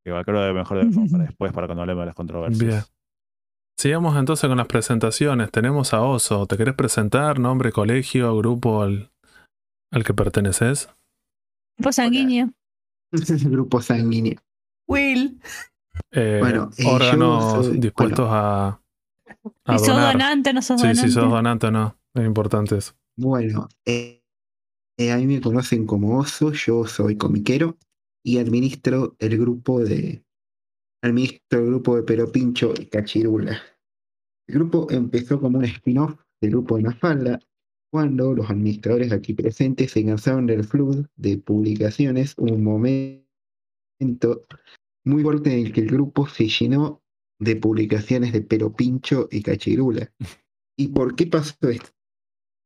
[0.04, 2.60] Igual creo que mejor para después, para cuando hablemos de las controversias.
[2.60, 2.82] Bien.
[3.78, 5.50] Sigamos entonces con las presentaciones.
[5.50, 6.46] Tenemos a Oso.
[6.46, 7.38] ¿Te querés presentar?
[7.38, 9.10] Nombre, colegio, grupo al,
[9.90, 10.88] al que perteneces?
[11.76, 12.52] Grupo sanguíneo.
[13.12, 14.40] grupo sanguíneo.
[14.88, 15.40] Will.
[16.12, 18.80] Eh, bueno, eh, órganos dispuestos a,
[19.64, 21.02] a sos donante no sos donante?
[21.02, 21.98] Sí, si sos donante o no.
[22.14, 22.94] Es importante eso.
[23.16, 24.22] Bueno, eh,
[24.98, 26.52] a mí me conocen como Oso.
[26.52, 27.76] Yo soy comiquero
[28.24, 30.24] y administro el grupo de
[31.02, 33.60] administro el grupo de Pero Pincho y Cachirula.
[34.48, 37.40] El grupo empezó como un spin-off del grupo de Mafalda,
[37.92, 43.24] cuando los administradores aquí presentes se cansaron del flood de publicaciones, un momento
[45.04, 47.02] muy fuerte en el que el grupo se llenó
[47.38, 50.12] de publicaciones de Pero Pincho y Cachirula.
[50.76, 51.95] ¿Y por qué pasó esto?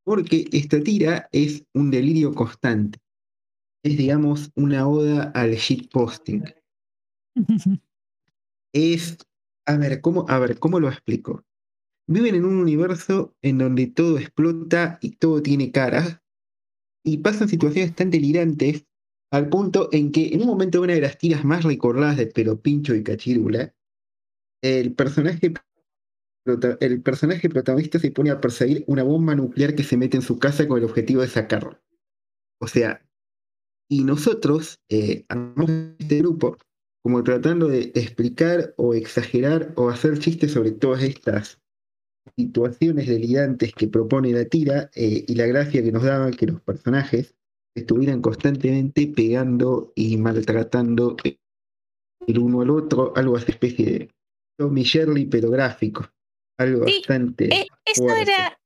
[0.05, 2.99] Porque esta tira es un delirio constante.
[3.83, 6.45] Es, digamos, una oda al shitposting.
[8.75, 9.19] es,
[9.67, 11.45] a ver, ¿cómo, a ver, ¿cómo lo explico?
[12.09, 16.21] Viven en un universo en donde todo explota y todo tiene cara,
[17.05, 18.87] y pasan situaciones tan delirantes
[19.33, 22.27] al punto en que en un momento de una de las tiras más recordadas de
[22.27, 23.75] Pero Pincho y Cachirula,
[24.63, 25.55] el personaje,
[26.45, 30.39] el personaje protagonista se pone a perseguir una bomba nuclear que se mete en su
[30.39, 31.79] casa con el objetivo de sacarlo.
[32.61, 33.03] O sea,
[33.89, 35.25] y nosotros, eh,
[35.99, 36.57] este grupo,
[37.03, 41.61] como tratando de explicar o exagerar o hacer chistes sobre todas estas
[42.37, 46.61] situaciones delirantes que propone la tira eh, y la gracia que nos daba que los
[46.61, 47.35] personajes
[47.75, 51.17] estuvieran constantemente pegando y maltratando
[52.27, 54.11] el uno al otro, algo así especie de
[54.59, 56.07] Tommy Shirley pero gráfico,
[56.61, 57.55] algo bastante.
[57.55, 58.59] Eh, eso era,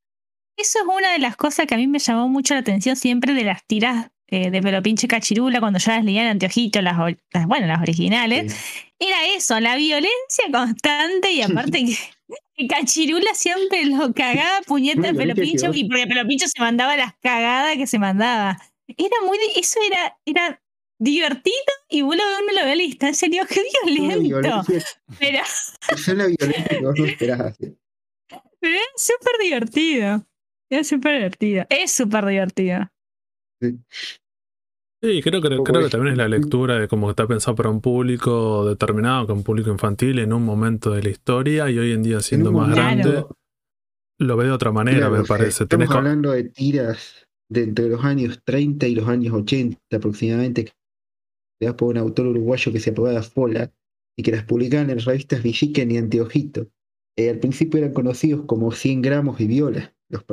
[0.56, 3.34] eso es una de las cosas que a mí me llamó mucho la atención siempre
[3.34, 6.96] de las tiras eh, de Pero Pinche Cachirula cuando yo las leía en anteojito, las,
[7.46, 8.56] bueno, las originales,
[8.98, 15.34] era eso, la violencia constante y aparte que, Cachirula siempre lo cagaba puñeta de Pelo
[15.34, 18.58] Pincho y porque Pelo Pincho se mandaba las cagadas que se mandaba.
[18.88, 20.62] Era muy, eso era, era
[20.98, 21.54] divertido
[21.90, 24.62] y uno, uno lo ve a la distancia y digo, qué violento.
[25.18, 25.40] Pero...
[25.90, 27.06] Es una violencia que vos no.
[27.18, 27.36] Pero
[28.68, 30.26] es súper divertido.
[30.70, 31.66] Es súper divertido.
[31.68, 32.90] Es súper divertido.
[33.60, 35.22] Sí.
[35.22, 38.66] creo, que, creo que también es la lectura de cómo está pensado para un público
[38.66, 42.20] determinado, que un público infantil en un momento de la historia y hoy en día
[42.20, 43.24] siendo más grande,
[44.18, 45.64] lo ve de otra manera, me parece.
[45.64, 50.72] estamos hablando de tiras de entre los años 30 y los años 80 aproximadamente,
[51.60, 53.72] que por un autor uruguayo que se apodaba Fola
[54.16, 56.68] y que las publicaban en revistas Villiquen y Anteojito.
[57.16, 59.94] Eh, al principio eran conocidos como 100 gramos y viola.
[60.08, 60.24] Los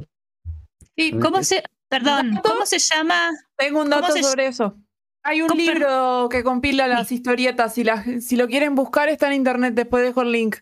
[0.96, 3.32] ¿Y cómo se, Perdón, ¿cómo se llama?
[3.58, 4.78] Tengo un dato sobre eso.
[5.24, 7.76] Hay un libro que compila las historietas.
[7.76, 7.84] Si,
[8.22, 9.74] si lo quieren buscar, está en internet.
[9.74, 10.58] Después dejo el link.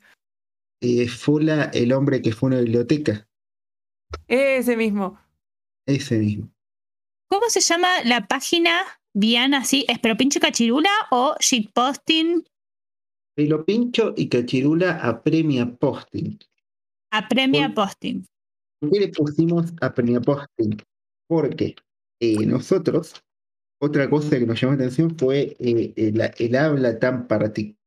[0.82, 3.28] Eh, Fula, el hombre que fue a una biblioteca.
[4.28, 5.20] Ese mismo.
[5.86, 6.50] Ese mismo.
[7.30, 8.82] ¿Cómo se llama la página
[9.14, 9.86] bien así?
[9.88, 12.44] ¿Es Pero Pincho Cachirula o Shitposting?
[13.40, 16.38] Pero Pincho y Cachirula apremia posting.
[17.10, 18.26] Apremia posting.
[18.82, 20.76] ¿Por qué le pusimos apremia posting?
[21.30, 21.76] porque
[22.20, 23.24] eh, nosotros,
[23.80, 27.78] otra cosa que nos llamó la atención fue eh, el, habla tan particular,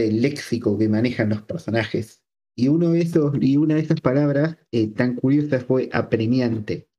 [0.00, 2.22] el léxico que manejan los personajes.
[2.54, 6.90] Y, uno de esos, y una de esas palabras eh, tan curiosas fue apremiante,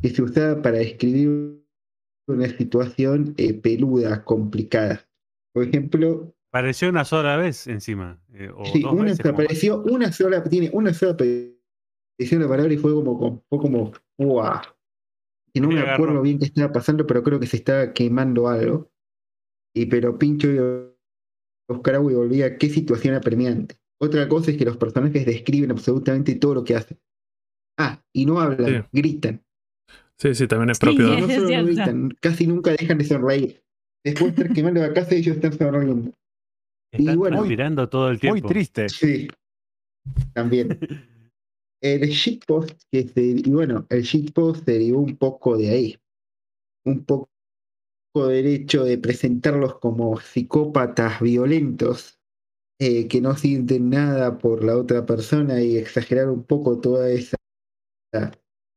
[0.00, 1.64] que se usaba para describir
[2.28, 5.08] una situación peluda, complicada.
[5.52, 8.20] Por ejemplo, Apareció una sola vez encima.
[8.72, 13.58] sí, una apareció una sola, tiene una sola aparición la palabra y fue como, fue
[13.58, 14.60] como, ¡wow!
[15.54, 18.90] que no me acuerdo bien qué estaba pasando, pero creo que se estaba quemando algo.
[19.74, 20.58] Y pero Pincho y
[21.70, 23.76] Oscar y volvía, qué situación apremiante.
[23.98, 26.98] Otra cosa es que los personajes describen absolutamente todo lo que hacen.
[27.78, 29.42] Ah, y no hablan, gritan.
[30.18, 31.08] Sí, sí, también es propio.
[31.18, 33.64] no solo gritan, casi nunca dejan de sonreír.
[34.04, 36.12] Después de estar quemando la casa, ellos están sonriendo.
[36.92, 38.40] Están y bueno, mirando todo el tiempo.
[38.40, 38.88] Muy triste.
[38.88, 39.28] Sí,
[40.34, 40.78] también.
[41.82, 45.98] El shitpost, que se, y bueno, el shitpost derivó un poco de ahí.
[46.84, 47.28] Un poco
[48.14, 52.20] del hecho de presentarlos como psicópatas violentos
[52.78, 57.36] eh, que no sienten nada por la otra persona y exagerar un poco toda esa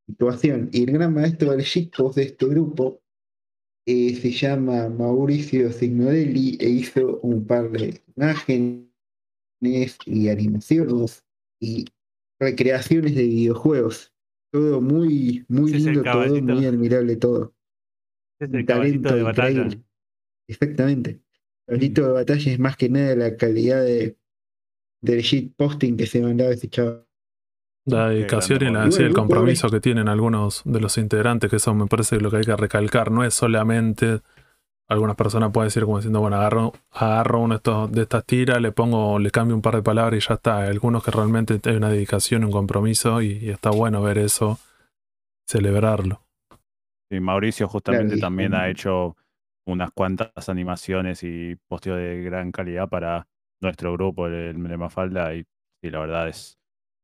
[0.08, 0.68] situación.
[0.72, 3.02] Y el gran maestro del shitpost de este grupo
[3.86, 8.88] eh, se llama Mauricio Signodelli e hizo un par de imágenes
[10.04, 11.24] y animaciones
[11.60, 11.86] y
[12.40, 14.12] recreaciones de videojuegos.
[14.52, 17.54] Todo muy, muy lindo, todo muy admirable todo.
[18.40, 19.68] Es el caballito de batalla.
[20.48, 21.10] Exactamente.
[21.10, 21.20] El
[21.66, 24.16] caballito de batalla es más que nada la calidad de,
[25.00, 27.05] del shitposting que se mandaba ese chaval.
[27.86, 31.86] La dedicación y, la, el compromiso que tienen algunos de los integrantes, que eso me
[31.86, 33.12] parece lo que hay que recalcar.
[33.12, 34.22] No es solamente,
[34.88, 39.20] algunas personas pueden decir como diciendo, bueno, agarro, agarro uno de, estas tiras, le pongo,
[39.20, 40.66] le cambio un par de palabras y ya está.
[40.66, 44.58] Algunos que realmente hay una dedicación, un compromiso y, está bueno ver eso,
[45.46, 46.22] celebrarlo.
[47.08, 49.16] Sí, Mauricio justamente también ha hecho
[49.64, 53.28] unas cuantas animaciones y posteos de gran calidad para
[53.60, 55.46] nuestro grupo, el Mafalda, y,
[55.82, 56.55] y la verdad es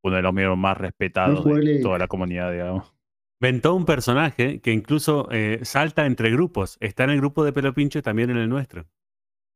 [0.03, 2.93] uno de los miembros más respetados de toda la comunidad, digamos.
[3.41, 6.77] Ventó un personaje que incluso eh, salta entre grupos.
[6.81, 8.87] Está en el grupo de Pelo Pincho y también en el nuestro.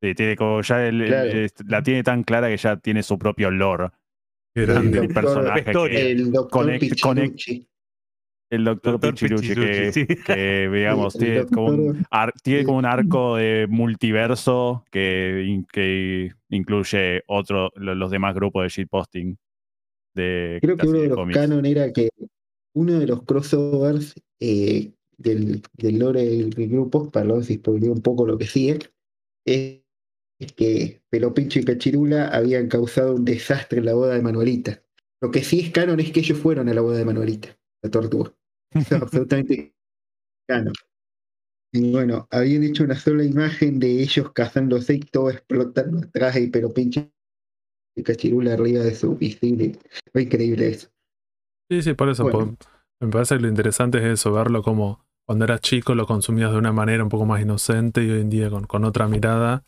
[0.03, 3.91] Sí, tiene como ya la tiene tan clara que ya tiene su propio lore.
[4.55, 6.71] El, personaje que el doctor
[8.49, 12.07] el doctor, Pichiruchi, que, digamos, tiene, como un,
[12.43, 19.39] tiene como un arco de multiverso que, que incluye otro, los demás grupos de shitposting.
[20.17, 22.09] Creo que uno de los canon era que
[22.75, 28.27] uno de los crossovers eh, del, del, lore del grupo, para los spoiler un poco
[28.27, 28.79] lo que sigue,
[29.45, 29.83] es,
[30.57, 34.83] que Pelopincho y Cachirula habían causado un desastre en la boda de Manuelita.
[35.21, 37.91] Lo que sí es canon es que ellos fueron a la boda de Manuelita, la
[37.91, 38.35] tortuga.
[38.73, 39.75] Eso es absolutamente
[40.47, 40.75] canon.
[41.73, 46.47] Y bueno, habían hecho una sola imagen de ellos cazándose y todo explotando atrás y
[46.49, 47.11] Pelopincho
[48.03, 49.79] cachirula arriba de su visible.
[50.13, 50.89] Fue increíble eso.
[51.71, 52.25] Sí, sí, por eso.
[53.01, 56.59] me parece que lo interesante es eso, verlo como cuando eras chico lo consumías de
[56.59, 59.65] una manera un poco más inocente y hoy en día con, con otra mirada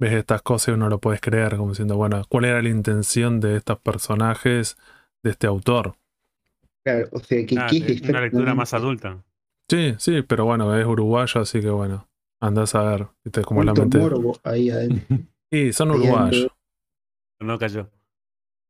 [0.00, 3.38] ves estas cosas y uno lo puedes creer, como diciendo, bueno, ¿cuál era la intención
[3.38, 4.78] de estos personajes,
[5.22, 5.94] de este autor?
[6.82, 9.22] Claro, o sea, que, ah, es una lectura más adulta.
[9.68, 12.08] Sí, sí, pero bueno, es uruguayo, así que bueno,
[12.40, 13.08] andás a ver.
[13.44, 14.00] Como la mente.
[14.44, 15.18] ahí adentro.
[15.52, 16.46] Sí, son uruguayos.
[17.40, 17.90] No cayó.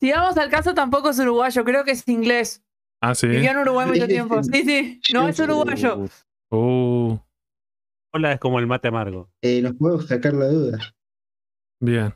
[0.00, 2.64] si vamos al caso, tampoco es uruguayo, creo que es inglés.
[3.00, 3.28] Ah, sí.
[3.28, 4.42] Vivió en Uruguay mucho tiempo.
[4.42, 5.00] Sí, sí.
[5.12, 6.06] No es uruguayo.
[6.50, 7.16] Uh.
[8.12, 9.30] Hola, es como el mate amargo.
[9.42, 10.78] Eh, nos podemos sacar la duda.
[11.80, 12.12] Bien.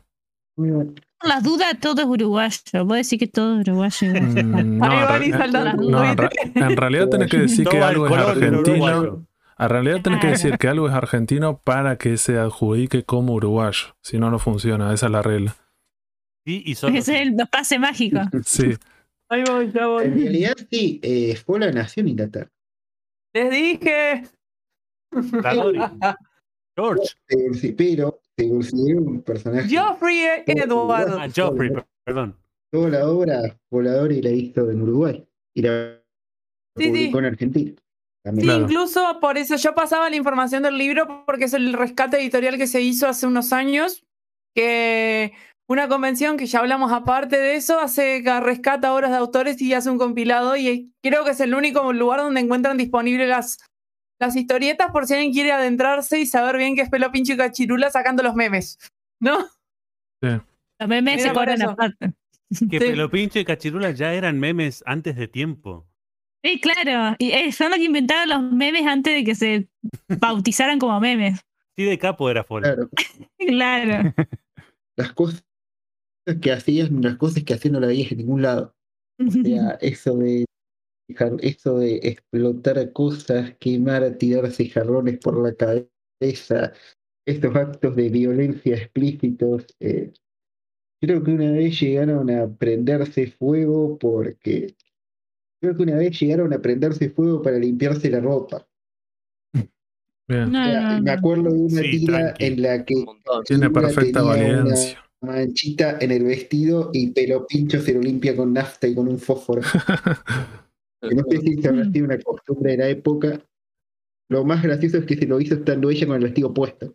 [1.21, 2.85] Las dudas, todo es uruguayo.
[2.85, 4.07] Voy a decir que todo es uruguayo.
[4.11, 9.25] Mm, no, en, realidad tenés que decir que algo es argentino.
[9.57, 13.95] En realidad tenés que decir que algo es argentino para que se adjudique como uruguayo.
[14.01, 14.93] Si no, no funciona.
[14.93, 15.55] Esa es la regla.
[16.45, 18.19] Sí, y Ese es el pase mágico.
[18.45, 18.73] sí.
[19.29, 20.05] Ahí voy, ya voy.
[20.05, 22.51] En realidad sí, eh, fue la nación Inglaterra.
[23.33, 24.23] Les dije.
[26.75, 27.15] George.
[27.27, 29.67] Pero se consideró un personaje.
[29.67, 31.19] Geoffrey Eduardo.
[31.19, 31.71] Ah, Geoffrey,
[32.03, 32.37] perdón.
[32.71, 35.25] Toda la obra Volador y la hizo en Uruguay.
[35.55, 36.01] Y la
[36.75, 37.73] publicó en Argentina.
[38.23, 42.57] Sí, incluso por eso yo pasaba la información del libro porque es el rescate editorial
[42.57, 44.05] que se hizo hace unos años,
[44.55, 45.33] que
[45.67, 49.89] una convención que ya hablamos aparte de eso, hace rescata obras de autores y hace
[49.89, 53.57] un compilado y creo que es el único lugar donde encuentran disponibles las,
[54.21, 57.37] las historietas por si alguien quiere adentrarse y saber bien qué es Pelo Pincho y
[57.37, 58.77] Cachirula sacando los memes,
[59.19, 59.47] ¿no?
[60.21, 60.29] Sí.
[60.79, 62.13] Los memes se aparte.
[62.69, 65.87] Que Pelo Pincho y Cachirula ya eran memes antes de tiempo.
[66.43, 67.15] Sí, claro.
[67.19, 69.69] Y eh, son los que inventaron los memes antes de que se
[70.19, 71.39] bautizaran como memes.
[71.75, 72.75] Sí, de capo era fuera.
[72.75, 72.89] Claro.
[73.39, 74.13] claro.
[74.97, 75.43] Las cosas
[76.41, 78.75] que hacías, las cosas que hacías no las veías en ningún lado.
[79.19, 80.45] O sea, eso de
[81.41, 86.73] eso de explotar cosas, quemar, tirarse jarrones por la cabeza,
[87.25, 89.65] estos actos de violencia explícitos.
[89.79, 90.13] Eh,
[91.01, 94.75] creo que una vez llegaron a prenderse fuego porque
[95.63, 98.67] Creo que una vez llegaron a prenderse fuego para limpiarse la ropa.
[100.27, 102.95] me acuerdo de una tira en la que
[103.45, 105.01] tiene perfecta valencia.
[105.21, 109.07] Una manchita en el vestido y pelo pincho se lo limpia con nafta y con
[109.07, 109.61] un fósforo.
[111.01, 113.41] no sé si se habrá sido una costumbre de la época.
[114.29, 116.93] Lo más gracioso es que se lo hizo estando ella con el vestido puesto.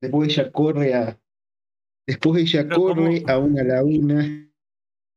[0.00, 1.20] Después ella corre a.
[2.04, 4.50] Después ella corre a una laguna,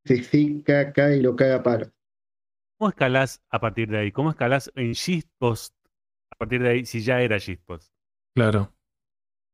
[0.06, 1.95] se seca, cae y lo caga a paro.
[2.78, 4.12] ¿Cómo escalás a partir de ahí?
[4.12, 5.74] ¿Cómo escalás en Shitpost
[6.30, 7.94] a partir de ahí si ya era Shitpost?
[8.36, 8.74] Claro.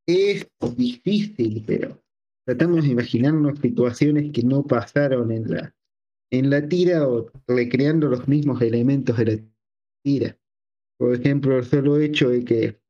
[0.08, 2.02] Es difícil, pero
[2.48, 5.76] tratamos de imaginarnos situaciones que no pasaron en la,
[6.32, 9.38] en la tira o recreando los mismos elementos de la
[10.04, 10.40] tira.
[10.98, 12.82] Por ejemplo, el solo hecho de que,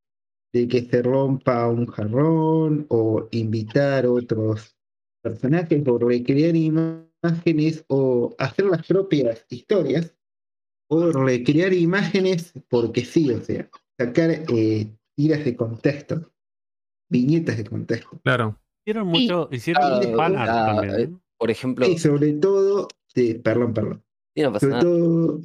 [0.54, 4.78] de que se rompa un jarrón o invitar otros
[5.22, 10.16] personajes o recrear imágenes o hacer las propias historias
[10.94, 16.32] o recrear imágenes porque sí, o sea, sacar eh, tiras de contexto,
[17.10, 18.20] viñetas de contexto.
[18.24, 18.60] Claro.
[18.86, 21.00] Hicieron Y- mucho, hicieron Ah, fan art ah, también.
[21.00, 21.22] eh, ¿no?
[21.38, 24.04] Por ejemplo, Y sobre todo, de, perdón, perdón,
[24.36, 24.84] sí, no pasa sobre nada.
[24.84, 25.42] todo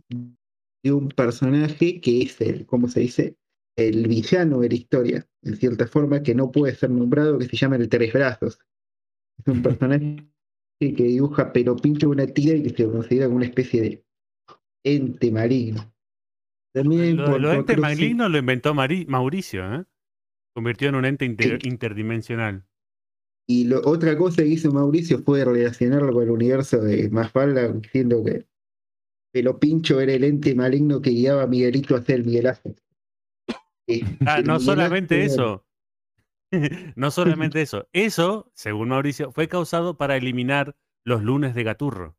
[0.84, 3.36] de un personaje que es el, ¿cómo se dice?
[3.76, 7.56] El villano de la historia, en cierta forma, que no puede ser nombrado, que se
[7.56, 8.58] llama el Tres Brazos.
[9.38, 10.26] Es un personaje
[10.80, 14.04] que dibuja pero pincho una tira y que se considera como una especie de
[14.86, 15.92] ente maligno.
[16.72, 19.84] También Lo, por- lo por ente maligno lo inventó Mari- Mauricio, ¿eh?
[20.54, 21.68] Convirtió en un ente inter- Sí.
[21.68, 22.64] interdimensional.
[23.48, 28.22] Y lo- otra cosa que hizo Mauricio fue relacionarlo con el universo de Mafalda, diciendo
[28.24, 28.46] que
[29.32, 32.74] Pelo Pincho era el ente maligno que guiaba a Miguelito a hacer el Miguelazo.
[33.86, 35.66] Eh, Ah, el no Miguelazo solamente era- eso.
[36.96, 37.88] no solamente eso.
[37.92, 42.16] Eso, según Mauricio, fue causado para eliminar los lunes de Gaturro.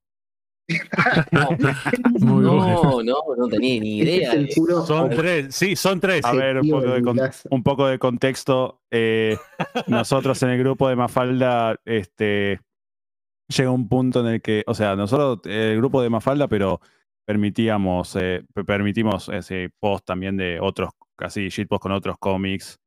[2.20, 4.34] No, no, no tenía ni idea.
[4.34, 6.24] es puro Son tres, sí, son tres.
[6.26, 7.50] A ver, un poco de, del con- Miguelazo.
[7.52, 8.82] un poco de contexto.
[8.92, 9.38] eh,
[9.88, 12.60] nosotros en el grupo de Mafalda, este,
[13.48, 16.82] llega un punto en el que, o sea, nosotros, el grupo de Mafalda, pero
[17.26, 22.80] permitíamos, eh, pe- permitimos ese post también de otros, casi shitpost con otros cómics.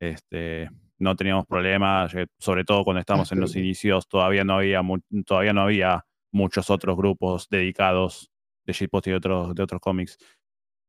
[0.00, 0.68] Este,
[0.98, 4.82] no teníamos problemas, eh, sobre todo cuando estábamos en los inicios, todavía no había,
[5.24, 6.04] todavía no había
[6.36, 8.30] muchos otros grupos dedicados
[8.66, 10.18] de shitpost y de otros, de otros cómics.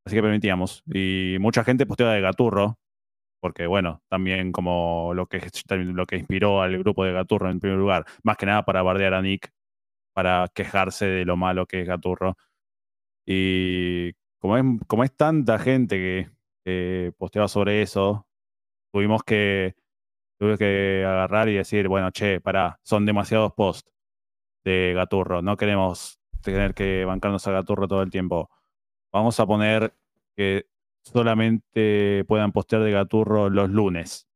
[0.06, 0.84] Así que permitíamos.
[0.93, 2.78] Y mucha gente posteaba de Gaturro,
[3.41, 7.78] porque bueno, también como lo que, lo que inspiró al grupo de Gaturro en primer
[7.80, 9.52] lugar, más que nada para bardear a Nick,
[10.14, 12.38] para quejarse de lo malo que es Gaturro.
[13.26, 15.98] Y como es, como es tanta gente
[16.66, 18.28] que, posteaba sobre eso,
[18.91, 19.76] tuvimos que,
[20.39, 23.97] tuve que agarrar y decir, bueno, che, pará, son demasiados posts
[24.64, 28.49] de Gaturro, no queremos tener que bancarnos a Gaturro todo el tiempo.
[29.12, 29.93] Vamos a poner
[30.36, 30.68] que
[31.03, 34.28] solamente puedan postear de Gaturro los lunes.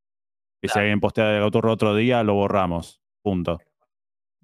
[0.62, 3.02] Y si alguien postea de Gaturro otro día, lo borramos.
[3.24, 3.60] Punto.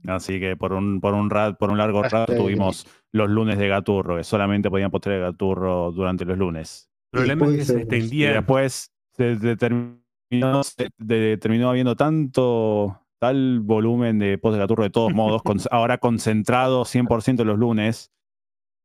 [0.08, 2.38] Así que por un, por un, rat, por un largo rato ahí.
[2.38, 6.90] tuvimos los lunes de Gaturro, que solamente podían postear de Gaturro durante los lunes.
[7.14, 8.34] El problema es que después, se eh, Y extendía.
[8.34, 14.90] después se determinó, se de- terminó habiendo tanto, tal volumen de post de Gaturro de
[14.90, 18.12] todos modos, con- ahora concentrado 100% los lunes,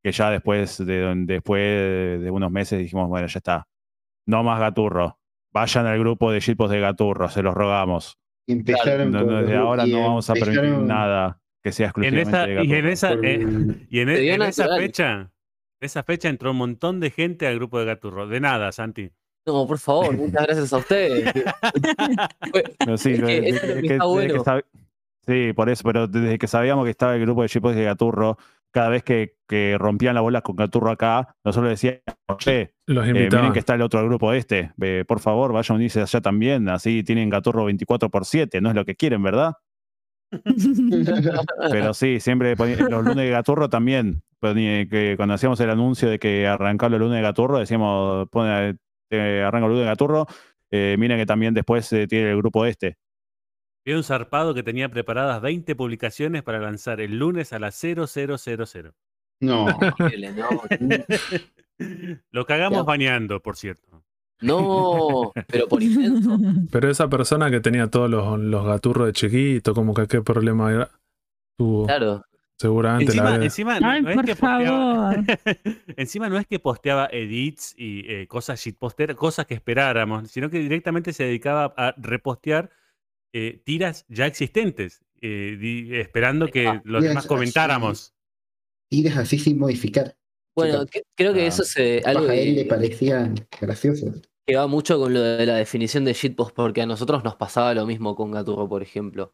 [0.02, 3.68] que ya después de, después de unos meses dijimos, bueno, ya está.
[4.26, 5.18] No más Gaturro.
[5.52, 8.18] Vayan al grupo de shitpost de Gaturro, se los rogamos.
[8.48, 12.30] Empezaron No, no, desde ahora no vamos a permitir empezaron nada que sea En exclusivamente
[12.30, 15.30] esa, de y en esa, eh, y en, en esa fecha, en
[15.80, 18.26] esa fecha entró un montón de gente al grupo de Gaturro.
[18.26, 19.10] De nada, Santi.
[19.44, 21.32] No, por favor, muchas gracias a ustedes.
[22.78, 23.16] Pero sí,
[25.26, 28.38] sí, por eso, pero desde que sabíamos que estaba el grupo de shitpost de Gaturro,
[28.72, 32.02] cada vez que, que rompían las bolas con Gaturro acá, nosotros decíamos,
[32.38, 35.78] che, Los eh, miren que está el otro grupo este, eh, por favor, vayan a
[35.78, 39.54] unirse allá también, así tienen Gaturro 24 por 7, no es lo que quieren, ¿verdad?
[41.70, 46.08] Pero sí, siempre ponía- los lunes de Gaturro también, ponía que cuando hacíamos el anuncio
[46.08, 48.28] de que arrancaba los lunes de Gaturro, decíamos,
[49.12, 50.26] eh, arranca el de Gaturro,
[50.70, 52.96] eh, miren que también después eh, tiene el grupo este.
[53.84, 58.92] Había un zarpado que tenía preparadas 20 publicaciones para lanzar el lunes a las 0000.
[59.40, 59.66] No,
[62.30, 62.82] Lo cagamos Ya.
[62.84, 64.04] bañando, por cierto.
[64.40, 66.38] no, pero por intenso.
[66.70, 70.72] Pero esa persona que tenía todos los, los gaturros de chiquito, como que qué problema
[70.72, 70.90] era,
[71.58, 71.86] tuvo.
[71.86, 72.22] Claro.
[72.62, 73.44] Seguramente la Encima, verdad.
[73.44, 75.24] encima no, Ay, no es por que posteaba, favor.
[75.96, 80.58] encima no es que posteaba edits y eh, cosas shitposter, cosas que esperáramos, sino que
[80.60, 82.70] directamente se dedicaba a repostear
[83.34, 87.28] eh, tiras ya existentes, eh, di- esperando que Ah, los demás así.
[87.28, 88.14] comentáramos.
[88.90, 90.16] tiras así sin modificar.
[90.54, 91.46] Bueno, que- creo que Ah.
[91.46, 94.20] eso es algo a él le que, parecían graciosos.
[94.46, 97.72] que va mucho con lo de la definición de shitpost, porque a nosotros nos pasaba
[97.74, 99.32] lo mismo con Gaturro, por ejemplo.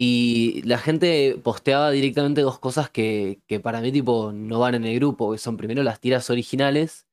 [0.00, 4.84] Y la gente posteaba directamente dos cosas que, que para mí, tipo, no van en
[4.84, 7.06] el grupo, que son primero las tiras originales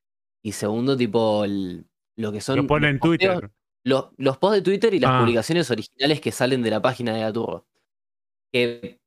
[0.44, 3.52] y segundo, tipo, el- lo que son Lo pone los en posteos- Twitter.
[3.84, 5.20] los, los posts de Twitter y las Ah.
[5.22, 7.68] publicaciones originales que salen de la página de Gaturro.
[8.54, 9.00] Que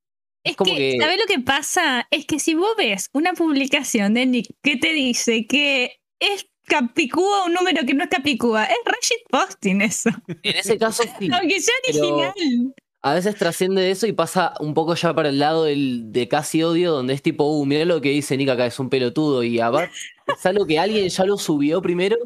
[0.45, 2.07] Es como que, que- ¿sabes lo que pasa?
[2.11, 7.47] Es que si vos ves una publicación de Nick que te dice que es Capicúa
[7.47, 8.99] un número que no es Capicúa, es re
[9.31, 10.11] posting eso.
[10.43, 11.29] en ese caso sí.
[11.33, 12.74] Aunque sea pero- original.
[13.03, 16.62] A veces trasciende eso y pasa un poco ya para el lado del, de casi
[16.62, 19.42] odio, donde es tipo, uh, mira lo que dice Nick acá, es un pelotudo.
[19.42, 19.92] Y aparte,
[20.26, 22.16] es algo que alguien ya lo subió primero.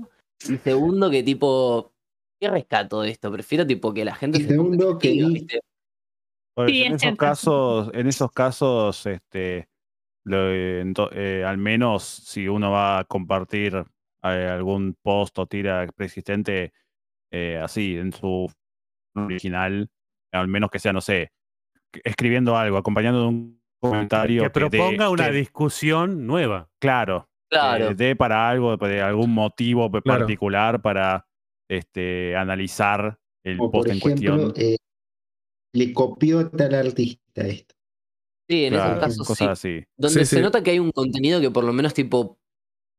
[0.48, 1.92] Y segundo, que tipo,
[2.40, 3.30] ¿qué rescato de esto?
[3.30, 5.12] Prefiero tipo que la gente Y se segundo, que
[6.86, 9.68] en es esos casos, en esos casos, este,
[10.24, 10.50] lo-
[11.12, 13.84] eh, al menos si uno va a compartir
[14.22, 16.72] eh, algún post o tira preexistente
[17.30, 18.50] eh, así en su
[19.14, 19.88] original,
[20.32, 21.32] al menos que sea, no sé,
[22.04, 26.68] escribiendo algo, acompañando de un comentario Que proponga una que- discusión nueva.
[26.80, 27.88] claro, Claro.
[27.88, 30.20] que dé para algo, de algún motivo Claro.
[30.20, 31.26] particular para
[31.68, 34.52] este, analizar el O post por en ejemplo, cuestión.
[34.56, 34.76] eh,
[35.74, 37.74] le copió a tal artista esto.
[38.48, 39.44] Sí, en Claro, esos casos sí.
[39.44, 39.84] así.
[39.96, 40.42] Donde Sí, se sí.
[40.42, 42.38] nota que hay un contenido que por lo menos tipo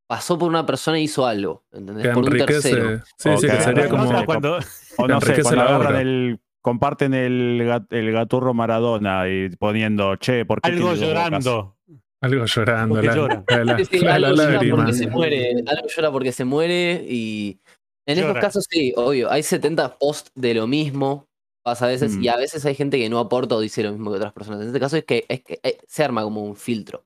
[0.10, 2.08] pasó por una persona y hizo algo, ¿entendés?
[2.08, 2.84] Que por un tercero.
[2.90, 3.12] enriquece.
[3.18, 4.26] Sí, O sí, que sería como.
[4.26, 4.58] cuando,
[4.98, 9.50] O no sé, enriquece cuando la agarran el, comparten el, gat- el gaturro Maradona y
[9.58, 11.78] poniendo, che, ¿por qué algo tiene dos bocas?" llorando.
[12.22, 13.44] Algo llorando, Porque la, llora.
[13.50, 17.60] la, la- Sí, algo llora porque se muere, algo llora porque se muere y
[18.08, 18.40] en esos Llora.
[18.42, 21.28] casos sí, obvio, hay 70 posts de lo mismo,
[21.66, 22.24] pasa a veces, Mm.
[22.24, 24.62] y a veces hay gente que no aporta o dice lo mismo que otras personas.
[24.62, 27.06] En este caso es que, es que eh, se arma como un filtro.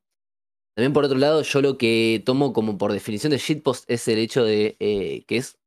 [0.76, 4.20] También por otro lado, yo lo que tomo como por definición de shitpost es el
[4.20, 5.58] hecho de eh, que es,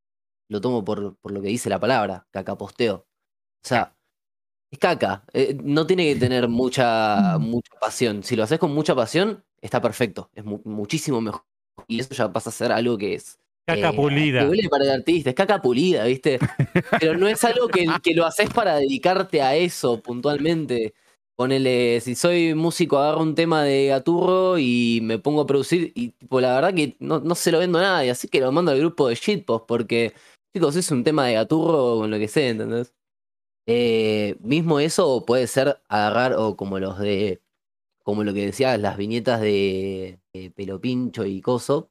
[0.49, 3.07] lo tomo por, por lo que dice la palabra, cacaposteo.
[3.65, 3.95] O sea,
[4.71, 5.25] es caca.
[5.33, 8.23] eh, no tiene que tener mucha, mucha pasión.
[8.23, 10.31] Si lo haces con mucha pasión, está perfecto.
[10.35, 11.43] Es mu- muchísimo mejor.
[11.89, 13.39] Y eso ya pasa a ser algo que es.
[13.67, 14.51] Caca eh, pulida.
[14.51, 16.39] que para el artista, es caca pulida, ¿viste?
[17.01, 20.95] Pero no es algo que, que lo haces para dedicarte a eso puntualmente.
[21.37, 25.91] Ponele, si soy músico, agarro un tema de Gaturro y me pongo a producir.
[25.95, 28.53] Y tipo, la verdad que no, no se lo vendo a nadie, así que lo
[28.53, 30.13] mando al grupo de shitpost porque,
[30.55, 32.93] chicos, es un tema de Gaturro con lo que sé, ¿entendés?
[33.67, 37.43] Eh, mismo eso puede ser agarrar, o como los de,
[38.05, 41.91] como lo que decías, las viñetas de, de Pelo Pincho y Coso,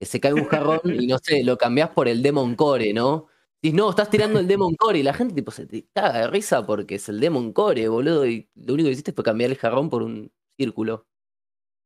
[0.00, 3.28] que se cae un jarrón y no sé, lo cambiás por el Demon Core, ¿no?
[3.62, 6.28] Dices, no, estás tirando el Demon Core y la gente tipo se te caga de
[6.28, 9.58] risa porque es el Demon Core, boludo, y lo único que hiciste fue cambiar el
[9.58, 11.06] jarrón por un círculo.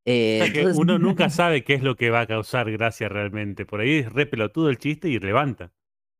[0.06, 2.70] Eh, O sea que entonces- uno nunca sabe qué es lo que va a causar
[2.72, 3.66] gracia realmente.
[3.66, 5.72] Por ahí es re pelotudo el chiste y levanta.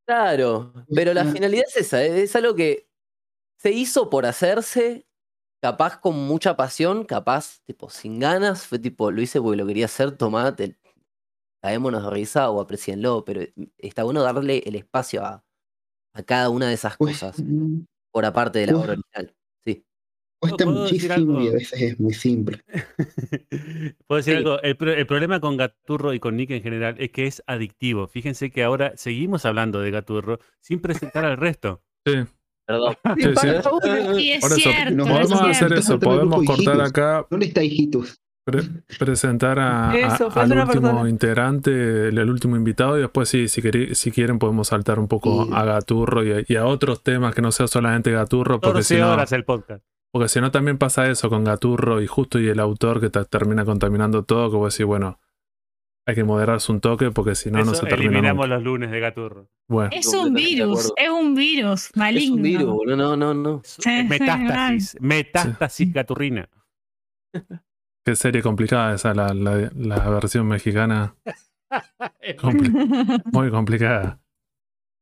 [0.07, 1.33] Claro, pero la Ujú.
[1.33, 2.86] finalidad es esa, es algo que
[3.59, 5.07] se hizo por hacerse,
[5.63, 9.87] capaz con mucha pasión, capaz tipo sin ganas, fue tipo, lo hice porque lo quería
[9.87, 10.79] hacer, tomate,
[11.63, 13.43] caémonos de risa o aprecienlo, pero
[13.79, 15.45] está bueno darle el espacio a,
[16.15, 17.37] a cada una de esas cosas
[18.13, 19.35] por aparte de la obra original.
[19.65, 19.85] Sí.
[20.41, 22.63] cuesta ¿Puedo decir muchísimo y a veces es muy simple.
[24.07, 24.39] Puedo decir Sí.
[24.39, 28.07] algo, el, el problema con Gaturro y con Nick en general es que es adictivo.
[28.07, 31.83] Fíjense que ahora seguimos hablando de Gaturro sin presentar al resto.
[32.07, 32.13] Sí,
[32.67, 32.95] Perdón.
[33.17, 33.49] sí, sí.
[34.17, 34.95] Sí, es Por eso, cierto.
[34.97, 35.75] nos es Podemos hacer cierto.
[35.77, 38.21] eso, podemos cortar acá, ¿Dónde está hijitos?
[38.45, 38.63] pre-
[38.99, 41.09] presentar a, Eso, al último persona.
[41.11, 45.09] integrante, el, el último invitado, y después sí, si, queri- si quieren podemos saltar un
[45.09, 45.51] poco Sí.
[45.55, 48.95] a Gaturro y a, y a otros temas que no sea solamente Gaturro, porque 12
[48.97, 49.83] si no, horas el podcast.
[50.13, 53.25] porque si no también pasa eso con Gaturro y justo y el autor que te
[53.25, 55.19] termina contaminando todo, que vos decís, bueno,
[56.09, 58.55] hay que moderarse un toque porque si no, no Eso se termina eliminamos nunca.
[58.55, 59.49] los lunes de Gaturro.
[59.69, 62.25] Bueno, Es un virus, es un virus maligno.
[62.25, 63.61] Es un virus, no, no, no.
[63.65, 66.49] Sí, metástasis, metástasis gaturrina.
[68.07, 71.17] qué serie complicada esa, la, la, la versión mexicana.
[72.39, 74.21] Compli- muy complicada.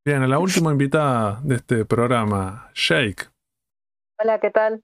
[0.07, 3.31] Bien, la última invitada de este programa, Shake.
[4.23, 4.83] Hola, ¿qué tal?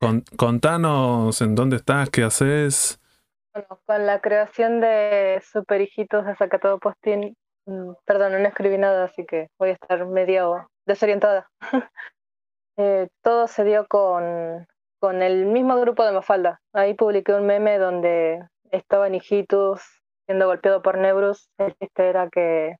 [0.00, 3.00] Con- contanos en dónde estás, qué haces.
[3.54, 7.36] Bueno, con la creación de Super Hijitos de Sacatodo Postín,
[7.66, 11.48] mm, perdón, no escribí nada, así que voy a estar medio desorientada.
[12.76, 14.66] Eh, todo se dio con,
[14.98, 16.60] con el mismo grupo de Mafalda.
[16.72, 18.42] Ahí publiqué un meme donde
[18.72, 19.80] estaban hijitos
[20.26, 21.48] siendo golpeado por Nebrus.
[21.56, 22.74] El chiste era que,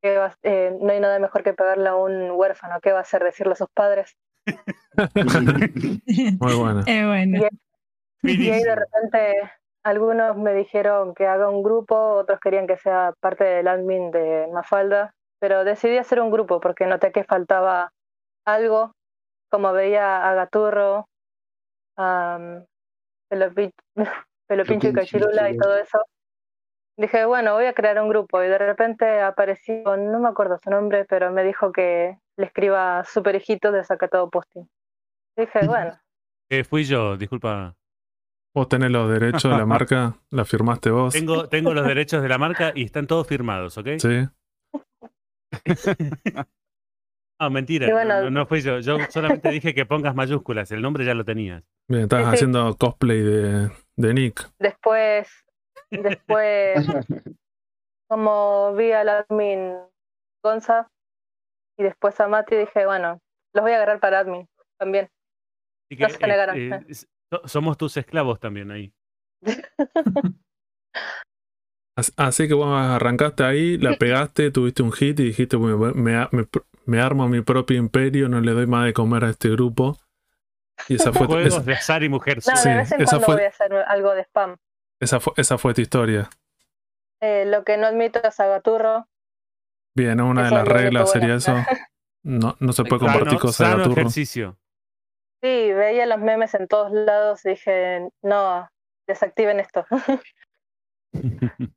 [0.00, 2.80] que va- eh, no hay nada mejor que pegarle a un huérfano.
[2.80, 3.22] ¿Qué va a hacer?
[3.24, 4.16] Decirle a sus padres.
[6.40, 6.80] Muy buena.
[6.86, 7.36] Es bueno.
[7.36, 7.50] Y ahí
[8.22, 8.64] Finísimo.
[8.64, 9.52] de repente
[9.86, 14.48] algunos me dijeron que haga un grupo, otros querían que sea parte del admin de
[14.52, 17.92] Mafalda, pero decidí hacer un grupo porque noté que faltaba
[18.44, 18.92] algo,
[19.48, 21.06] como veía a Gaturro,
[21.96, 22.38] a
[23.30, 23.72] Pelopin-
[24.48, 26.04] Pelopincho y Cachirula y todo eso.
[26.98, 30.70] Dije, bueno, voy a crear un grupo y de repente apareció, no me acuerdo su
[30.70, 34.66] nombre, pero me dijo que le escriba Super Hijitos de Sacatado Posting.
[35.36, 35.96] Dije, bueno,
[36.50, 37.74] Eh, fui yo, disculpa.
[38.56, 41.12] Vos tenés los derechos de la marca, la firmaste vos.
[41.12, 43.88] Tengo, tengo los derechos de la marca y están todos firmados, ¿ok?
[43.98, 44.26] Sí.
[47.38, 47.92] Ah, mentira.
[47.92, 48.80] Bueno- no, no, fui yo.
[48.80, 50.72] Yo solamente dije que pongas mayúsculas.
[50.72, 51.62] El nombre ya lo tenías.
[51.86, 52.34] Bien, estás Sí, sí.
[52.34, 54.50] haciendo cosplay de, de Nick.
[54.58, 55.28] Después,
[55.90, 56.76] después,
[58.08, 59.74] como vi al admin
[60.42, 60.88] Gonza
[61.78, 63.20] y después a Mati, dije, bueno,
[63.54, 64.48] los voy a agarrar para admin
[64.80, 65.10] también.
[65.92, 66.94] Así No se eh, negaron, eh, eh.
[67.32, 68.92] So- somos tus esclavos también ahí.
[71.98, 76.28] As- Así que vos arrancaste ahí, la pegaste, tuviste un hit y dijiste, "Me- me,
[76.30, 76.48] me-
[76.84, 79.98] me armo mi propio imperio, no le doy más de comer a este grupo.
[80.88, 82.38] Y esa fue, Juegos esa, de azar y mujer.
[82.46, 82.56] No.
[82.56, 84.56] Sí, de vez en esa cuando fue- voy a hacer algo de spam.
[85.00, 86.28] esa fue, esa fue tu historia.
[87.22, 89.08] Eh, lo que no admito es Agaturro.
[89.96, 91.38] Bien, una de las reglas sería bueno.
[91.38, 91.54] eso.
[92.28, 94.00] No, no se puede compartir cosas de sano Gaturro.
[94.00, 94.58] ejercicio.
[95.46, 98.68] Sí, veía los memes en todos lados y dije, no,
[99.06, 99.86] desactiven esto.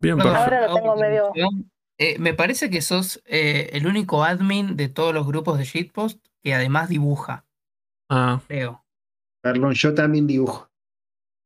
[0.00, 0.36] Bien, perfecto.
[0.36, 1.32] Ahora lo tengo medio-.
[1.98, 6.24] Eh, me parece que sos eh, el único admin de todos los grupos de shitpost
[6.44, 7.44] que además dibuja,
[8.10, 8.84] Ah, creo.
[9.42, 10.70] Perdón, yo también dibujo.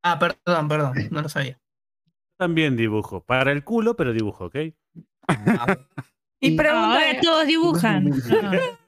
[0.04, 1.58] Ah, perdón, perdón, no lo sabía.
[2.38, 3.24] También dibujo.
[3.24, 4.56] Para el culo, pero dibujo, ¿ok?
[5.28, 5.78] Ah,
[6.40, 8.10] Y pregunta es- todos dibujan.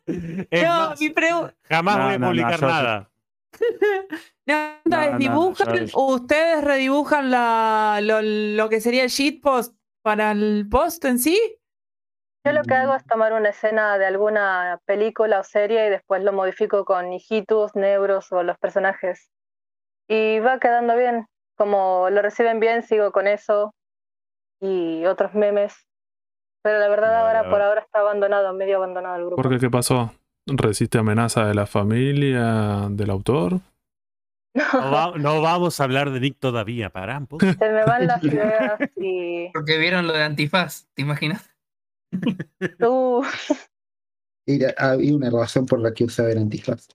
[0.50, 3.11] Es no, más, mi pregu- jamás No, voy a no, no, publicar yo- nada.
[3.50, 9.74] pregunta No, es, no, ¿dibujan, yo- ustedes redibujan la, lo, lo que sería el shitpost
[10.02, 11.59] para el post en sí?
[12.46, 16.22] Yo lo que hago es tomar una escena de alguna película o serie y después
[16.22, 19.30] lo modifico con hijitus, neuros o los personajes.
[20.11, 21.26] Y va quedando bien.
[21.57, 23.74] Como lo reciben bien, sigo con eso
[24.61, 25.74] y otros memes.
[26.65, 29.43] Pero la verdad ahora por ahora está abandonado, medio abandonado el grupo.
[29.43, 30.12] ¿por qué qué pasó?
[30.47, 33.61] ¿Resiste amenaza de la familia, del autor?
[34.73, 37.45] No, va- no vamos a hablar de Nick todavía, pará un poco.
[37.45, 39.51] Se me van las ideas y...
[39.53, 41.51] porque vieron lo de antifaz, ¿te imaginas?
[42.81, 43.25] Uh,
[44.47, 46.87] Era- había una razón por la que usaba el antifaz.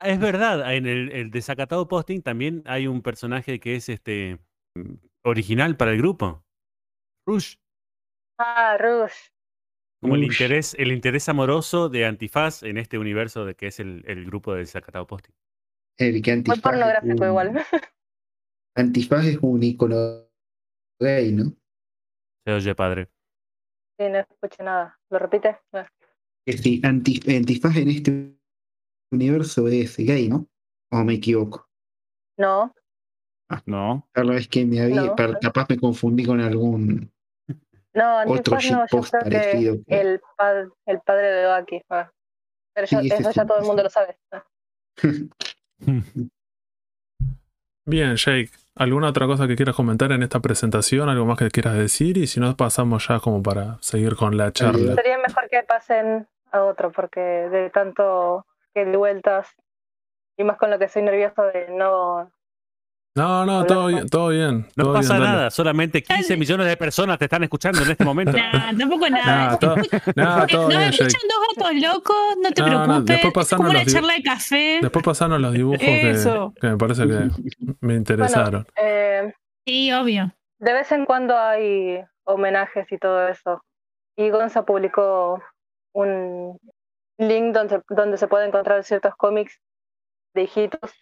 [0.00, 4.38] Es verdad, en el, el desacatado posting también hay un personaje que es este
[5.24, 6.44] original para el grupo.
[7.26, 7.56] Rush.
[8.38, 9.12] Ah, Rush.
[10.02, 14.04] Como el interés, el interés amoroso de Antifaz en este universo de que es el,
[14.06, 15.32] el grupo de desacatado posting.
[15.98, 16.60] El que Muy antifaz.
[16.60, 17.64] pornográfico un- igual.
[18.76, 20.28] Antifaz es un icono
[21.00, 21.44] gay, ¿no?
[22.44, 23.08] Se oye padre.
[23.98, 25.00] Sí, no escuché nada.
[25.10, 25.58] ¿Lo repite?
[25.72, 25.86] No.
[26.46, 28.36] Sí, anti- antifaz en este
[29.10, 30.46] universo es gay, ¿no?
[30.92, 31.68] ¿O me equivoco?
[32.38, 32.72] No,
[33.64, 34.08] No.
[34.12, 35.14] Claro, es que me había, No.
[35.40, 37.10] capaz me confundí con algún
[37.96, 39.74] no, otro Antifaz no, yo shitpost creo que parecido.
[39.86, 41.82] que- el, pad- el padre de Oaki.
[41.90, 42.10] ah.
[42.74, 44.16] Pero yo- Sí, sí, eso sí, ya todo el mundo lo sabe.
[44.32, 44.44] ah.
[47.84, 48.50] Bien, Jake.
[48.74, 51.08] ¿Alguna otra cosa que quieras comentar en esta presentación?
[51.08, 52.18] ¿Algo más que quieras decir?
[52.18, 54.94] Y si no, pasamos ya como para seguir con la charla.
[54.94, 58.44] Sería mejor que pasen a otro, porque de tanto
[58.74, 59.48] que de vueltas,
[60.36, 62.30] y más con lo que soy nervioso de no.
[63.16, 64.68] No, no, todo bien, todo bien.
[64.76, 68.04] No todo pasa bien, nada, solamente 15 millones de personas te están escuchando en este
[68.04, 68.32] momento.
[68.52, 69.24] Nah, tampoco nada.
[69.26, 69.76] Nada, todo,
[70.14, 70.90] nada, todo bien, Jake.
[71.04, 73.22] escuchan dos gatos locos, no te No, no, preocupes.
[73.22, 74.78] después es como una charla de café.
[74.82, 76.52] Después pasanos los dibujos que, Eso.
[76.60, 77.30] que me parece que
[77.80, 78.66] me interesaron.
[78.76, 79.32] Eh,
[79.66, 80.32] Sí, obvio.
[80.60, 83.62] de vez en cuando hay homenajes y todo eso.
[84.16, 85.42] Y Gonza publicó
[85.94, 86.58] un
[87.18, 89.58] link donde, donde se pueden encontrar ciertos cómics
[90.34, 90.92] de hijitos.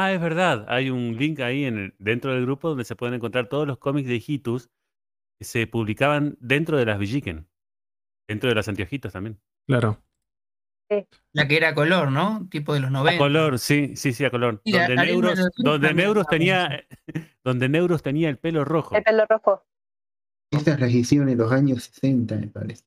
[0.00, 0.64] Ah, es verdad.
[0.68, 3.78] Hay un link ahí en el- dentro del grupo donde se pueden encontrar todos los
[3.78, 4.70] cómics de Hitus
[5.38, 7.48] que se publicaban dentro de las Villiquen.
[8.28, 9.40] Dentro de las anteojitos también.
[9.66, 10.00] Claro.
[11.32, 12.46] La que era a color, ¿no?
[12.48, 13.18] Tipo de los A 90.
[13.18, 14.62] color, sí, sí, sí, a color.
[14.64, 16.86] Mira, donde Neuros, Melodía donde también Neuros estaba tenía,
[17.44, 18.94] donde Neuros tenía el pelo rojo.
[18.96, 19.66] El pelo rojo.
[20.52, 22.84] Estas las hicieron en los años 60, me parece.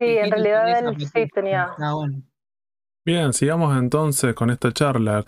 [0.00, 1.74] Sí, en realidad él sí tenía.
[1.78, 2.22] Bueno.
[3.04, 5.22] Bien, sigamos entonces con esta charla.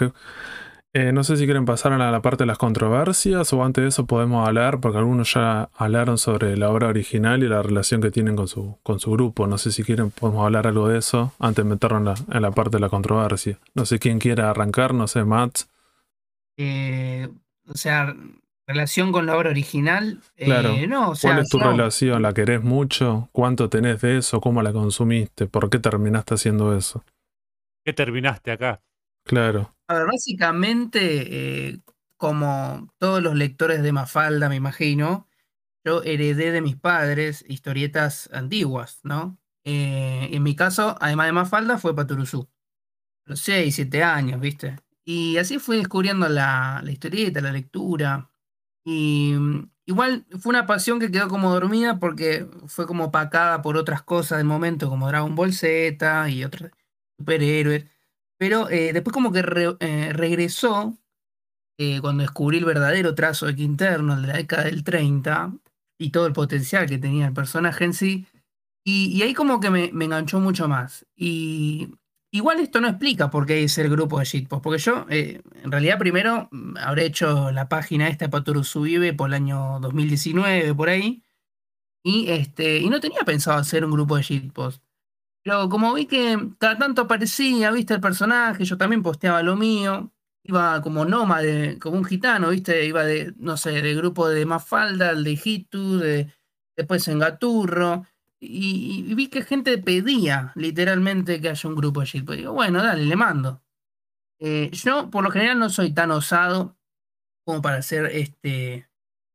[0.92, 3.82] Eh, no sé si quieren pasar a la, la parte de las controversias o antes
[3.82, 8.00] de eso podemos hablar, porque algunos ya hablaron sobre la obra original y la relación
[8.00, 9.46] que tienen con su, con su grupo.
[9.46, 12.42] No sé si quieren, podemos hablar algo de eso antes de meternos en la, en
[12.42, 13.58] la parte de la controversia.
[13.74, 15.60] No sé quién quiere arrancar, no sé, Matt.
[16.56, 17.28] Eh,
[17.68, 18.14] o sea,
[18.66, 20.20] relación con la obra original.
[20.36, 20.74] eh, Claro.
[20.88, 21.70] no, o sea, ¿Cuál es tu no.
[21.70, 22.22] relación?
[22.22, 23.28] ¿La querés mucho?
[23.32, 24.40] ¿Cuánto tenés de eso?
[24.40, 25.46] ¿Cómo la consumiste?
[25.46, 27.04] ¿Por qué terminaste haciendo eso?
[27.84, 28.80] ¿Qué terminaste acá?
[29.24, 29.72] Claro.
[29.90, 31.80] A ver, básicamente, eh,
[32.16, 35.26] como todos los lectores de Mafalda, me imagino,
[35.84, 39.38] yo heredé de mis padres historietas antiguas, ¿no?
[39.64, 42.48] Eh, en mi caso, además de Mafalda, fue Paturuzú.
[43.26, 44.76] Los 6, 7 años, ¿viste?
[45.04, 48.30] Y así fui descubriendo la, la historieta, la lectura.
[48.84, 53.76] Y mm, igual fue una pasión que quedó como dormida porque fue como opacada por
[53.76, 56.70] otras cosas del momento, como Dragon Ball Z y otros
[57.18, 57.84] superhéroes.
[58.40, 59.40] Pero eh, después como que
[59.80, 60.98] eh, regresó
[61.78, 65.52] eh, cuando descubrí el verdadero trazo de Quinterno, de la década del 30,
[65.98, 68.26] y todo el potencial que tenía el personaje en sí.
[68.82, 71.06] Y, ahí como que me, enganchó mucho más.
[71.14, 71.90] Y
[72.30, 75.98] igual esto no explica por qué es el grupo de shitpost, porque yo en realidad
[75.98, 80.88] primero mm, habré hecho la página esta de Patorusu Vive por el año 2019, por
[80.88, 81.22] ahí,
[82.02, 84.82] y, este, y no tenía pensado hacer un grupo de shitpost.
[85.42, 90.12] Pero como vi que cada tanto aparecía, viste el personaje, yo también posteaba lo mío,
[90.44, 95.14] iba como nómade, como un gitano, viste, iba de, no sé, de grupo de Mafalda,
[95.14, 96.32] de Hitu, de,
[96.76, 98.06] después en Gaturro,
[98.40, 102.38] y, vi que gente pedía literalmente que haya un grupo de shitpost.
[102.38, 103.62] Digo, bueno, dale, le mando.
[104.38, 106.78] Eh, yo por lo general no soy tan osado
[107.44, 108.89] como para hacer este,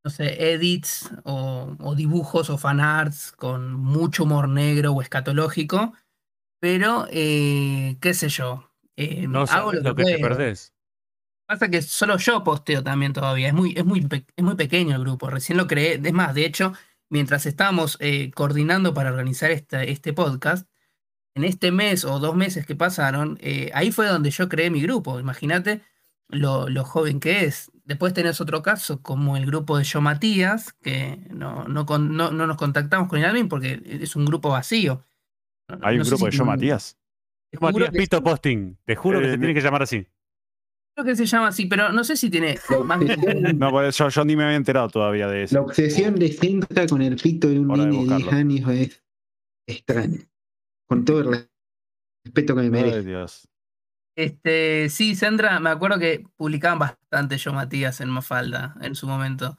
[0.06, 5.94] no sé, edits o, o dibujos o fanarts con mucho humor negro o escatológico,
[6.62, 8.72] pero eh, qué sé yo.
[8.98, 10.38] eh, No hago sabes lo que que te puedo.
[10.38, 10.74] perdés.
[11.48, 13.50] Pasa que solo yo posteo también todavía.
[13.50, 15.30] Es muy, es muy, es muy pequeño el grupo.
[15.30, 16.02] Recién lo creé.
[16.04, 16.74] Es más, de hecho,
[17.10, 20.68] mientras estábamos eh, coordinando para organizar esta- este podcast,
[21.36, 24.82] en este mes o dos meses que pasaron, eh, ahí fue donde yo creé mi
[24.82, 25.20] grupo.
[25.20, 25.82] Imagínate
[26.30, 27.72] lo, lo joven que es.
[27.86, 32.32] Después tenés otro caso, como el grupo de Yo Matías, que no, no, con- no,
[32.32, 35.04] no nos contactamos con el admin porque es un grupo vacío.
[35.70, 36.98] No- Hay no un grupo si de yo, Matías.
[37.52, 38.24] te juro Matías que Pito.
[38.24, 38.78] Posting.
[38.86, 40.08] Te juro que Eh, se tiene que llamar así.
[40.96, 43.00] Creo que se llama así, pero no sé si tiene La más
[43.56, 45.62] No, pues yo, yo ni me había enterado todavía de la eso.
[45.62, 48.32] obsesión de Sendra con el pito de un niño de 10 buscarlo.
[48.32, 49.04] años es
[49.68, 50.20] extraña.
[50.88, 51.48] Con todo el
[52.26, 53.04] respeto que me Ay, merece.
[53.04, 53.48] Dios.
[54.16, 59.58] Este, sí, Sandra, me acuerdo que publicaban bastante yo Matías en Mafalda en su momento.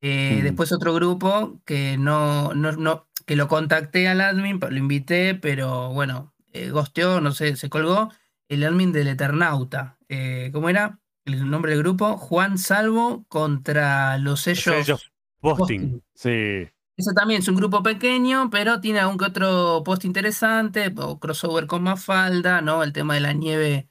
[0.00, 0.44] Eh, Mm.
[0.44, 5.92] Después otro grupo que no, no, no, que lo contacté al admin, lo invité, pero
[5.92, 8.12] bueno, eh, gosteó, no sé, se colgó.
[8.48, 9.98] El admin del Eternauta.
[10.08, 11.00] Eh, ¿cómo era?
[11.24, 14.62] El nombre del grupo, Juan Salvo contra los sellos.
[14.62, 15.90] Sellos Posting.
[15.90, 16.02] Posting.
[16.14, 16.70] Sí.
[16.96, 21.66] Eso también es un grupo pequeño, pero tiene algún que otro post interesante, o crossover
[21.66, 22.82] con Mafalda, ¿no?
[22.82, 23.88] El tema de la nieve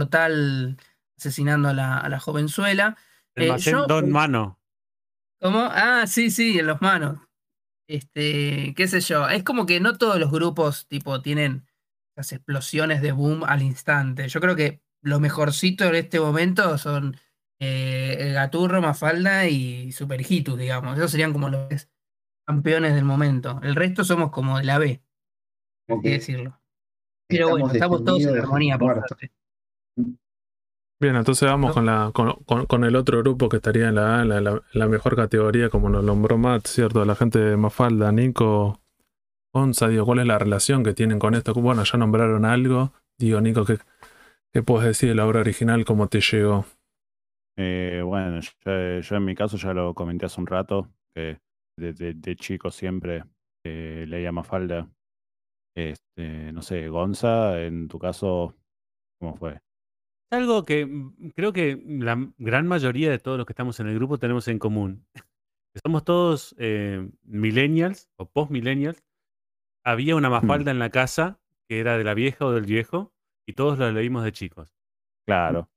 [0.00, 0.76] mortal
[1.18, 2.96] asesinando a la, a la jovenzuela.
[3.34, 4.58] El Eh, yo- Don Mano.
[5.40, 5.68] ¿Cómo?
[5.70, 7.18] Ah, sí, sí, en los manos.
[7.88, 9.28] Este, qué sé yo.
[9.28, 11.66] Es como que no todos los grupos, tipo, tienen
[12.16, 14.28] las explosiones de boom al instante.
[14.28, 17.16] Yo creo que lo mejorcito en este momento son
[17.58, 20.96] eh, el Gaturro, Mafalda y Super Hitus, digamos.
[20.98, 21.88] Esos serían como los
[22.46, 23.60] campeones del momento.
[23.62, 25.02] El resto somos como de la B,
[25.86, 26.04] por Ok.
[26.04, 26.60] así decirlo.
[27.28, 29.18] Pero bueno, estamos todos en armonía, por muertos.
[31.00, 31.74] Bien, entonces vamos ¿No?
[31.74, 34.86] con, la, con, con- con el otro grupo que estaría en la, la, la- la
[34.86, 37.04] mejor categoría, como nos nombró Matt, ¿cierto?
[37.06, 38.80] La gente de Mafalda, Nico,
[39.52, 41.54] Onza, digo, ¿cuál es la relación que tienen con esto?
[41.54, 42.92] Bueno, ya nombraron algo.
[43.18, 43.78] Digo, Nico, ¿qué,
[44.52, 45.84] qué puedes decir de la obra original?
[45.84, 46.66] ¿Cómo te llegó?
[47.56, 51.38] Eh, bueno, yo, yo en mi caso ya lo comenté hace un rato, que
[51.76, 53.24] de, de- de chico siempre
[53.64, 54.88] eh, leía Mafalda.
[55.74, 58.54] Este, no sé, Gonza, en tu caso,
[59.20, 59.60] ¿cómo fue?
[60.30, 63.94] Algo que mm, creo que la gran mayoría de todos los que estamos en el
[63.94, 65.06] grupo tenemos en común.
[65.84, 69.02] Somos todos eh, millennials o post-millennials.
[69.84, 73.12] Había una mafalda en la casa que era de la vieja o del viejo
[73.46, 74.74] y todos la leímos de chicos.
[75.26, 75.70] Claro.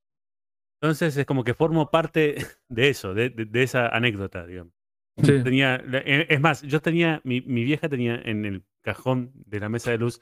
[0.82, 2.36] Entonces es como que formo parte
[2.68, 4.74] de eso, de, de- de esa anécdota, digamos.
[5.22, 9.60] Sí, Tenía, eh, es más, yo tenía, mi, mi vieja tenía en el cajón de
[9.60, 10.20] la mesa de luz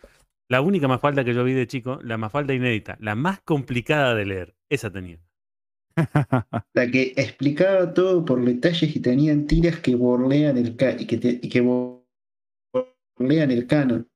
[0.48, 4.26] la única mafalda que yo vi de chico, la mafalda inédita, la más complicada de
[4.26, 4.56] leer.
[4.68, 5.18] Esa tenía.
[6.74, 11.16] La que explicaba todo por detalles y tenían tiras que borlean el ca- y que,
[11.18, 12.06] te- y que bo-
[13.18, 14.08] borlean el canon.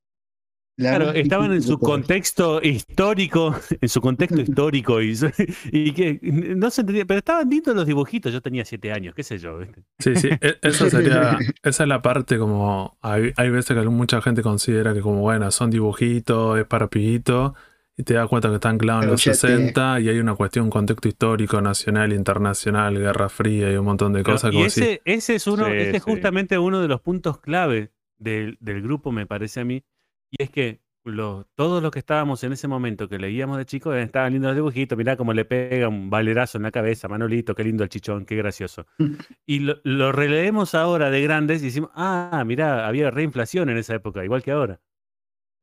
[0.79, 6.83] La Claro, estaban en su contexto histórico, en su contexto histórico y, que no se
[6.83, 8.33] entendía, pero estaban lindos los dibujitos.
[8.33, 9.59] Yo tenía siete años, qué sé yo.
[9.59, 9.83] ¿viste?
[9.99, 10.29] sí, sí.
[10.41, 14.93] e- Eso sería, esa es la parte como, hay, hay veces que mucha gente considera
[14.93, 17.55] que como, bueno, son dibujitos, es para pibito,
[17.97, 20.35] y te das cuenta que están clavados en los ya te- 60 y hay una
[20.35, 24.61] cuestión, un contexto histórico, nacional, internacional, Guerra Fría y un montón de Pero- cosas y
[24.63, 26.11] ese, ese es uno, Sí, ese es sí.
[26.11, 29.83] justamente uno de los puntos clave del, del grupo, me parece a mí.
[30.31, 33.95] Y es que los, todos los que estábamos en ese momento que leíamos de chicos
[33.95, 37.55] eh, estaban lindos los dibujitos, mirá cómo le pega un valerazo en la cabeza, Manolito,
[37.55, 38.87] qué lindo el chichón, qué gracioso.
[39.47, 43.95] Y lo, lo releemos ahora de grandes y decimos, ah, mirá, había reinflación en esa
[43.95, 44.81] época, igual que ahora.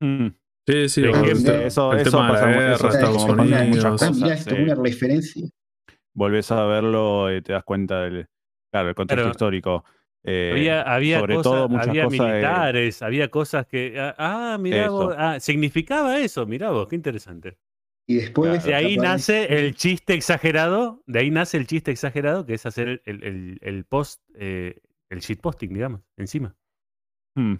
[0.01, 0.27] Mm,
[0.65, 2.77] Sí, sí, ejemplo, eso- el eso pasa una
[4.75, 5.49] referencia.
[6.15, 8.27] volvés a verlo y te das cuenta del
[8.71, 9.83] claro, el contexto Pero- histórico.
[10.25, 13.99] Eh, Había, había sobre cosas, todo muchas había cosas de- militares, había cosas que.
[13.99, 14.93] Ah, Ah, mirá Eso.
[14.93, 15.15] vos.
[15.17, 17.57] Ah, significaba eso, mirá vos, qué interesante.
[18.07, 18.63] Y después.
[18.63, 22.87] De ahí nace el chiste exagerado, de ahí nace el chiste exagerado, que es hacer
[22.87, 26.55] el, el- el- el post, eh, el shitposting, digamos, encima.
[27.35, 27.55] Hmm.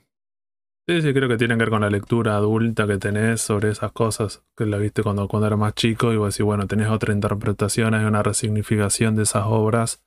[0.88, 3.94] Sí, sí, creo que tiene que ver con la lectura adulta que tenés sobre esas
[3.94, 7.14] cosas que la viste cuando, cuando era más chico y vos decís, bueno, tenés otra
[7.14, 10.04] interpretación, hay una resignificación de esas obras,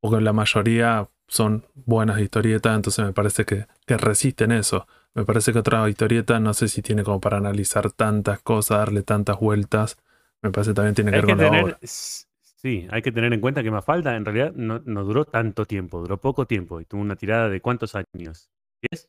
[0.00, 4.86] porque la mayoría son buenas historietas, entonces me parece que, que resisten eso.
[5.14, 9.02] Me parece que otra historieta no sé si tiene como para analizar tantas cosas, darle
[9.02, 9.96] tantas vueltas.
[10.42, 11.78] Me parece que también tiene que Hay ver que con la tener, obra.
[11.82, 15.64] s- sí, hay que tener en cuenta que Mafalda en realidad no, no duró tanto
[15.64, 18.50] tiempo, duró poco tiempo y tuvo una tirada de cuántos años.
[18.82, 19.08] ¿Diez?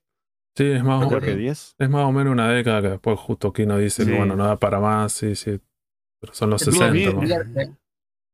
[0.56, 1.76] Sí, es más, o- Creo que 10.
[1.78, 4.10] es más o menos una década que después justo Kino dice Sí.
[4.10, 5.60] que bueno, no da para más, sí, sí.
[6.20, 7.12] Pero son los tuvo 60.
[7.12, 7.16] que
[7.66, 7.78] ¿no?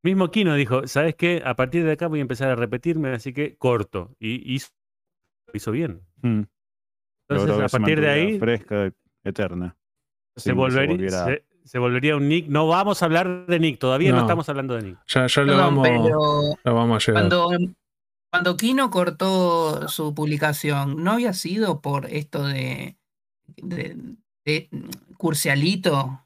[0.03, 1.41] Mismo Kino dijo, ¿sabes qué?
[1.45, 4.11] A partir de acá voy a empezar a repetirme, así que corto.
[4.19, 4.67] Y hizo,
[5.53, 6.01] hizo bien.
[6.21, 6.43] Hmm.
[7.29, 8.91] Entonces, a partir de ahí, Fresca,
[9.23, 9.75] eterna.
[10.35, 12.47] se, volvería, se, se volvería un Nick.
[12.47, 14.21] No vamos a hablar de Nick, todavía no, No.
[14.23, 14.97] estamos hablando de Nick.
[15.07, 17.29] Ya, ya le Perdón, vamos, pero ya vamos a llegar.
[17.29, 17.49] cuando,
[18.29, 22.97] cuando Kino cortó su publicación, ¿no había sido por esto de,
[23.55, 23.95] de,
[24.43, 24.69] de
[25.17, 26.22] Curcialito?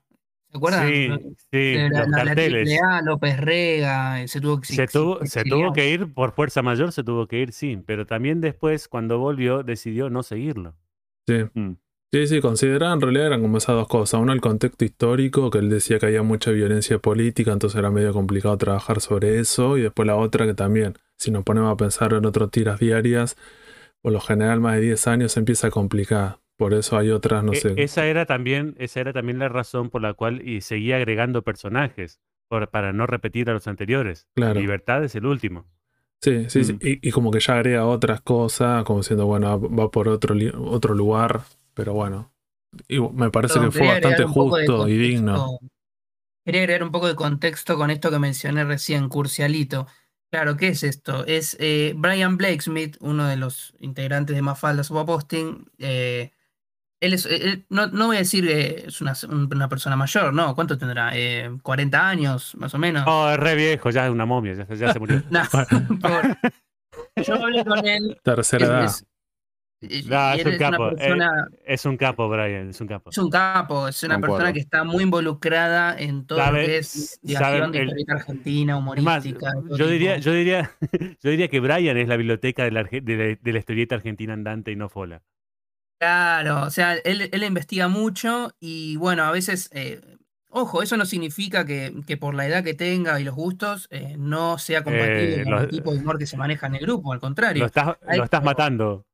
[0.88, 1.10] Sí,
[1.52, 2.80] sí, De la, los carteles.
[3.04, 5.74] López Rega, eh, se tuvo que Se tuvo, se tuvo exiliar.
[5.74, 7.82] que ir por fuerza mayor, se tuvo que ir, sí.
[7.86, 10.76] Pero también después, cuando volvió, decidió no seguirlo.
[11.28, 11.44] Sí.
[11.54, 11.74] Hmm.
[12.14, 14.22] Sí, sí, consideraba en realidad eran como esas dos cosas.
[14.22, 18.14] Uno, el contexto histórico, que él decía que había mucha violencia política, entonces era medio
[18.14, 19.78] complicado trabajar sobre eso.
[19.78, 23.36] Y después la otra, que también, si nos ponemos a pensar en otras tiras diarias,
[24.02, 26.40] por lo general más de 10 años se empieza a complicar.
[26.58, 27.74] Por eso hay otras, no E- sé.
[27.78, 32.20] esa, era también, esa era también la razón por la cual y seguía agregando personajes,
[32.50, 34.28] por- para no repetir a los anteriores.
[34.36, 34.60] Claro.
[34.60, 35.66] Libertad es el último.
[36.22, 36.74] Sí, sí, sí.
[36.74, 36.80] Mm.
[36.82, 40.36] Y, y como que ya agrega otras cosas, como diciendo, bueno, va por otro,
[40.66, 41.42] otro lugar,
[41.76, 42.34] pero bueno.
[42.88, 45.60] Y me parece que fue bastante justo y digno.
[46.44, 49.86] Quería agregar un poco de contexto con esto que mencioné recién, Curcialito.
[50.32, 51.26] Claro, ¿qué es esto?
[51.26, 55.66] Es eh, Brian Blakesmith, uno de los integrantes de Mafalda Posting.
[55.78, 56.32] Eh,
[57.00, 60.56] él es, él- no, no voy a decir que es una, una persona mayor, ¿no?
[60.56, 61.12] ¿Cuánto tendrá?
[61.16, 63.06] Eh, ¿40 años, más o menos?
[63.06, 65.22] No, es re viejo, ya es una momia, ya, ya se murió.
[65.30, 65.42] No,
[66.02, 66.38] pobre.
[67.26, 68.18] Yo hablé con él.
[68.24, 68.86] Tercera es- edad.
[68.86, 69.06] es-
[69.80, 69.98] y
[70.40, 70.88] es un capo.
[70.90, 73.12] eh, persona- es un capo, Brian, es un capo.
[73.12, 74.36] Es un capo, es una Concuerdo.
[74.38, 78.80] persona que está muy involucrada en todo Sabe- lo que es sabe de el- argentina,
[78.80, 79.54] más, humorística.
[79.78, 80.72] yo diría, yo diría,
[81.22, 83.94] yo diría que Brian es la biblioteca de la, arge- de la- de la historieta
[83.94, 85.22] argentina andante y no Fola.
[86.00, 90.00] Claro, o sea, él, él investiga mucho y bueno, a veces, eh,
[90.50, 94.16] ojo, eso no significa que, que por la edad que tenga y los gustos eh,
[94.18, 96.82] no sea compatible Eh, con lo- el tipo de humor que se maneja en el
[96.82, 97.62] grupo, al contrario.
[97.62, 99.06] Lo estás, Hay- lo estás matando.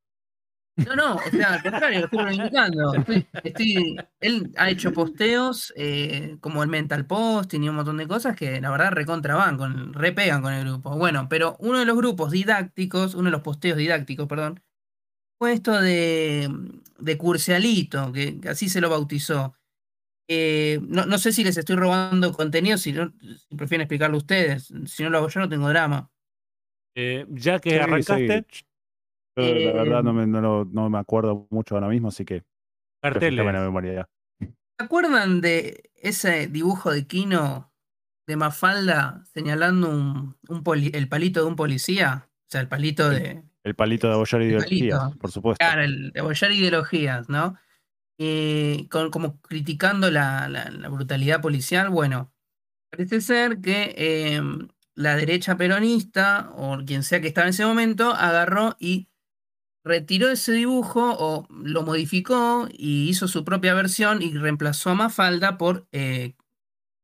[0.75, 2.93] No, no, o sea, al contrario, lo estoy reivindicando.
[2.95, 8.07] Estoy- estoy- él ha hecho posteos eh, como el Mental Post y un montón de
[8.07, 10.97] cosas que la verdad recontra van, con, repegan con el grupo.
[10.97, 14.61] Bueno, pero uno de los grupos didácticos, uno de los posteos didácticos, perdón,
[15.43, 16.49] fue esto de,
[16.99, 19.53] de Curcialito, que, que así se lo bautizó.
[20.29, 23.13] Eh, no, no sé si les estoy robando contenido, si, no-
[23.49, 24.73] si prefieren explicarlo ustedes.
[24.85, 26.09] Si no lo hago yo, no tengo drama.
[26.95, 28.55] Eh, ya que Sí, arrancaste, sí.
[29.35, 32.23] Yo, la verdad no Eh, me, no, lo- no me acuerdo mucho ahora mismo, así
[32.25, 32.43] que
[33.11, 33.61] refrescame la carteles.
[33.61, 34.09] memoria.
[34.77, 37.71] ¿Se acuerdan de ese dibujo de Kino
[38.27, 42.29] de Mafalda señalando un, un poli- el palito de un policía?
[42.31, 43.43] O sea, el palito de.
[43.63, 45.17] El palito de abollar El ideologías, palito.
[45.19, 45.63] por supuesto.
[45.63, 47.55] Claro, el de apoyar ideologías, ¿no?
[48.19, 51.89] Eh, con, como criticando la, la- la brutalidad policial.
[51.89, 52.33] Bueno,
[52.91, 54.41] parece ser que eh,
[54.95, 59.07] la derecha peronista, o quien sea que estaba en ese momento, agarró y
[59.85, 65.57] retiró ese dibujo o lo modificó y hizo su propia versión y reemplazó a Mafalda
[65.57, 66.35] por eh,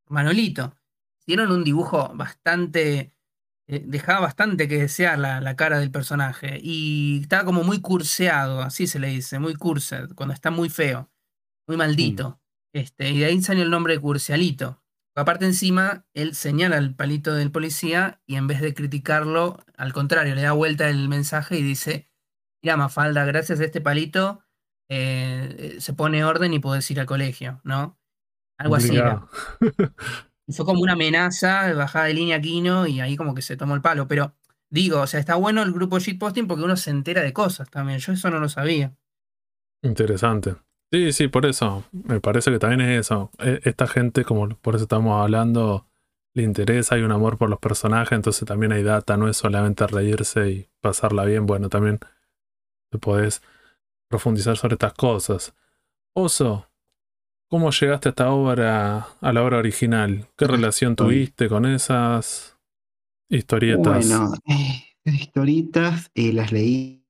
[0.08, 0.76] Manolito.
[1.22, 3.14] Hicieron un dibujo bastante.
[3.70, 6.60] Eh, dejaba bastante que desear la, la cara del personaje.
[6.62, 11.12] Y estaba como muy curseado, así se le dice, muy cursed, cuando está muy feo,
[11.68, 12.42] muy maldito.
[12.74, 14.84] Este, y de ahí salió el nombre de Curcialito.
[15.16, 20.34] Aparte encima, él señala el palito del policía y en vez de criticarlo, al contrario,
[20.34, 22.10] le da vuelta el mensaje y dice,
[22.64, 24.44] mira Mafalda, gracias a este palito
[24.90, 28.00] eh, se pone orden y podés ir al colegio, ¿no?
[28.58, 29.28] Algo así era.
[29.60, 29.94] Mirá.
[30.00, 33.76] Y Fue como una amenaza, bajada de línea Kino y ahí como que se tomó
[33.76, 34.08] el palo.
[34.08, 34.34] Pero
[34.70, 38.00] digo, o sea, está bueno el grupo shitposting porque uno se entera de cosas también.
[38.00, 38.94] Yo eso no lo sabía.
[39.82, 40.56] Interesante.
[40.92, 41.84] Sí, sí, por eso.
[41.92, 43.32] Me parece que también es eso.
[43.40, 45.88] E- Esta gente, como por eso estamos hablando,
[46.34, 49.86] le interesa, hay un amor por los personajes, entonces también hay data, no es solamente
[49.88, 52.00] reírse y pasarla bien, bueno, también
[52.92, 53.42] te podés
[54.10, 55.56] profundizar sobre estas cosas.
[56.16, 56.69] Oso,
[57.50, 60.28] ¿cómo llegaste a esta obra, a la obra original?
[60.38, 62.58] ¿Qué relación tuviste con esas
[63.30, 64.08] historietas?
[64.08, 67.04] Bueno, eh, historietas eh, las leí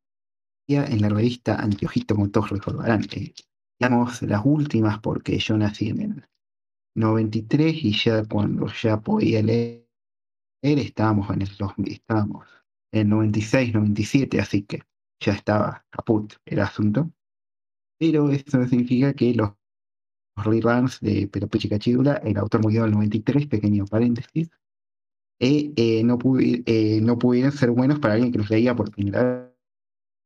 [0.68, 3.04] en la revista Antiojito, como todos recordarán.
[3.12, 3.34] eh,
[3.80, 6.26] digamos, las últimas, porque yo nací en el
[6.96, 9.86] 93 y ya cuando ya podía leer,
[10.62, 12.48] estábamos en el 2000, estábamos
[12.92, 14.84] en 96, 97, así que
[15.24, 17.12] ya estaba caput el asunto.
[18.00, 19.52] Pero eso significa que los,
[20.40, 24.50] los reruns de Peropeche y Cachidula, el autor murió en el 93, pequeño paréntesis,
[25.42, 28.92] eh, eh, no, pudi- eh, no pudieron ser buenos para alguien que los leía por
[28.92, 29.54] primera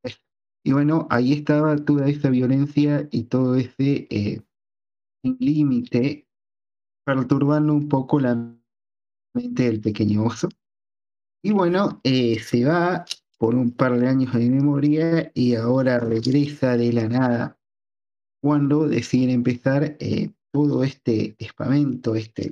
[0.03, 0.19] vez.
[0.65, 4.41] Y bueno, ahí estaba toda esa violencia y todo ese eh,
[5.23, 6.27] límite
[7.05, 8.35] perturbando un poco la
[9.35, 10.49] mente del pequeño oso.
[11.43, 13.05] Y bueno, eh, se va
[13.37, 17.59] por un par de años de memoria y ahora regresa de la nada
[18.43, 22.51] cuando deciden empezar eh, todo este espamento, este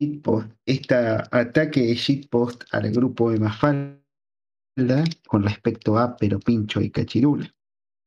[0.00, 4.02] shitpost, este ataque de shitpost al grupo de Mafalda
[5.28, 7.54] con respecto a Pero Pincho y Cachirula.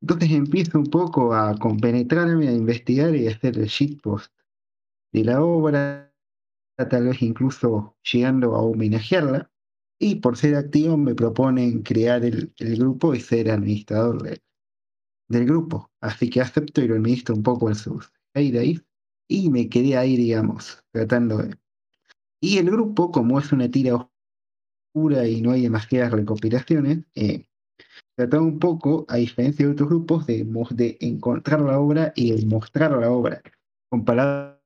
[0.02, 4.34] Entonces empiezo un poco a compenetrarme, a investigar y a hacer el shitpost
[5.14, 6.14] de la obra,
[6.90, 9.50] tal vez incluso llegando a homenajearla.
[9.98, 14.42] Y por ser activo me proponen crear el, el grupo y ser administrador de-
[15.32, 15.90] del grupo.
[16.02, 18.84] Así que acepto y lo administro un poco en sus heydays.
[19.28, 21.56] Y me quedé ahí, digamos, tratando de...
[22.42, 24.10] Y el grupo, como es una tira
[24.94, 27.46] oscura y no hay demasiadas recopilaciones, eh,
[28.16, 32.46] trataba un poco, a diferencia de otros grupos, de, de encontrar la obra y de
[32.46, 33.42] mostrar la obra,
[33.90, 34.60] comparado,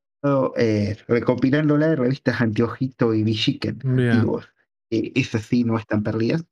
[0.58, 3.76] eh, recopilándola de revistas Antiojito y Bien.
[3.86, 4.48] antiguos.
[4.90, 6.44] Eh, esas sí no están perdidas.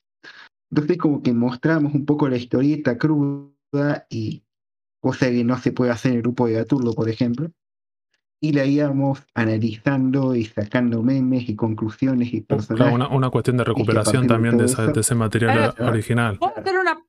[0.70, 3.53] Entonces como que mostramos un poco la historieta cruda
[4.09, 4.43] y
[5.01, 7.51] cosa que no se puede hacer en el grupo de Gaturlo, por ejemplo.
[8.41, 12.93] Y la íbamos analizando y sacando memes y conclusiones y Claro, personajes.
[12.95, 16.38] una, una cuestión de recuperación también de, esa- ese material Eh, original.
[16.39, 17.05] ¿Puedo hacer una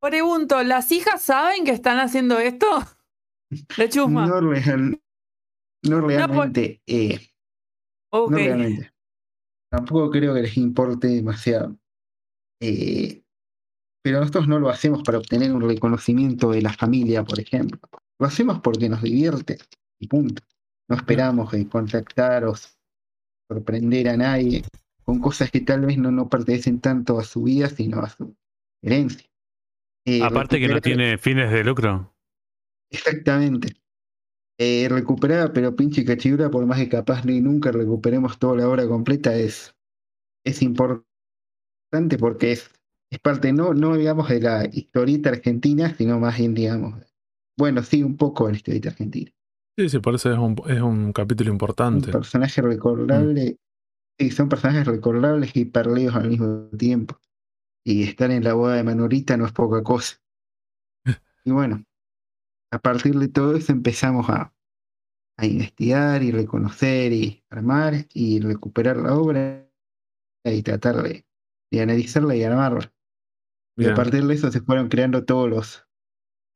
[0.00, 0.62] pregunta?
[0.64, 2.66] ¿Las hijas saben que están haciendo esto?
[3.78, 4.26] De chusma.
[4.26, 5.00] No, real-
[5.84, 7.20] no realmente, eh,
[8.12, 8.92] no realmente.
[9.70, 11.76] Tampoco creo que les importe demasiado.
[12.60, 13.23] Eh,
[14.04, 17.80] pero nosotros no lo hacemos para obtener un reconocimiento de la familia, por ejemplo.
[18.20, 19.56] Lo hacemos porque nos divierte
[19.98, 20.42] y punto.
[20.90, 22.54] No esperamos eh, contactar o
[23.50, 24.62] sorprender a nadie
[25.04, 28.36] con cosas que tal vez no, no pertenecen tanto a su vida, sino a su
[28.82, 29.26] herencia.
[30.06, 32.14] Eh, Aparte que no recuperar- tiene fines de lucro.
[32.92, 33.74] Exactamente.
[34.60, 38.86] Eh, recuperada, pero pinche cachidura, por más que capaz ni nunca recuperemos toda la obra
[38.86, 39.74] completa, es,
[40.44, 41.04] es importante
[42.18, 42.70] porque es,
[43.14, 47.02] es parte, no, no digamos de la historieta argentina, sino más bien, digamos,
[47.58, 49.30] bueno, sí, un poco de la historieta argentina.
[49.76, 52.10] Sí, sí, por eso es un, es un capítulo Un importante.
[52.10, 53.58] personaje recordable,
[54.18, 57.20] sí, son personajes recordables y perdidos al mismo tiempo.
[57.84, 60.16] Y estar en la boda de Manolita no es poca cosa.
[61.44, 61.84] Y bueno,
[62.72, 64.54] a partir de todo eso empezamos a,
[65.38, 69.68] a investigar y reconocer y armar y recuperar la obra
[70.44, 71.26] y tratar de,
[71.70, 72.92] de analizarla y armarla.
[73.76, 75.86] Y a partir de eso se fueron creando todos los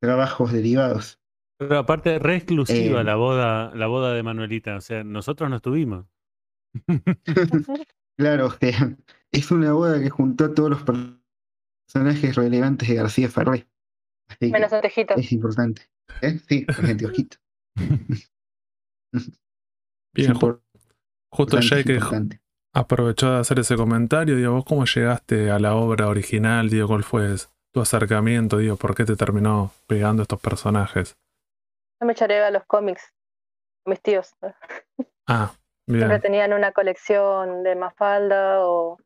[0.01, 1.21] trabajos derivados.
[1.59, 3.05] Pero aparte, re exclusiva Eh.
[3.05, 4.77] la boda, la boda de Manuelita.
[4.77, 6.07] O sea, nosotros no estuvimos.
[8.19, 8.97] Claro, o sea,
[9.33, 13.69] es una boda que juntó a todos los personajes relevantes de García Ferré.
[14.29, 15.83] Así que Menos es importante.
[16.21, 16.39] ¿Eh?
[16.49, 16.67] Sí,
[17.07, 17.37] ojito.
[20.15, 20.61] Bien, ju-
[21.33, 22.05] justo importante, es
[22.79, 24.37] Aprovechó de hacer ese comentario.
[24.37, 26.71] Digo, ¿vos cómo llegaste a la obra original?
[26.71, 27.35] Digo, ¿cuál fue
[27.75, 28.59] tu acercamiento?
[28.59, 31.19] Digo, ¿por qué te terminó pegando estos personajes?
[32.01, 33.13] Yo me echaré a los cómics.
[33.85, 34.33] Mis tíos.
[35.27, 35.51] Ah,
[35.89, 36.21] Siempre bien.
[36.21, 38.97] tenían una colección de Mafalda o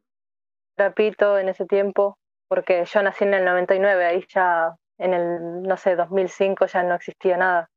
[0.76, 2.18] Trapito en ese tiempo,
[2.48, 6.94] porque yo nací en el 99, ahí ya en el, no sé, 2005 ya no
[6.94, 7.70] existía nada.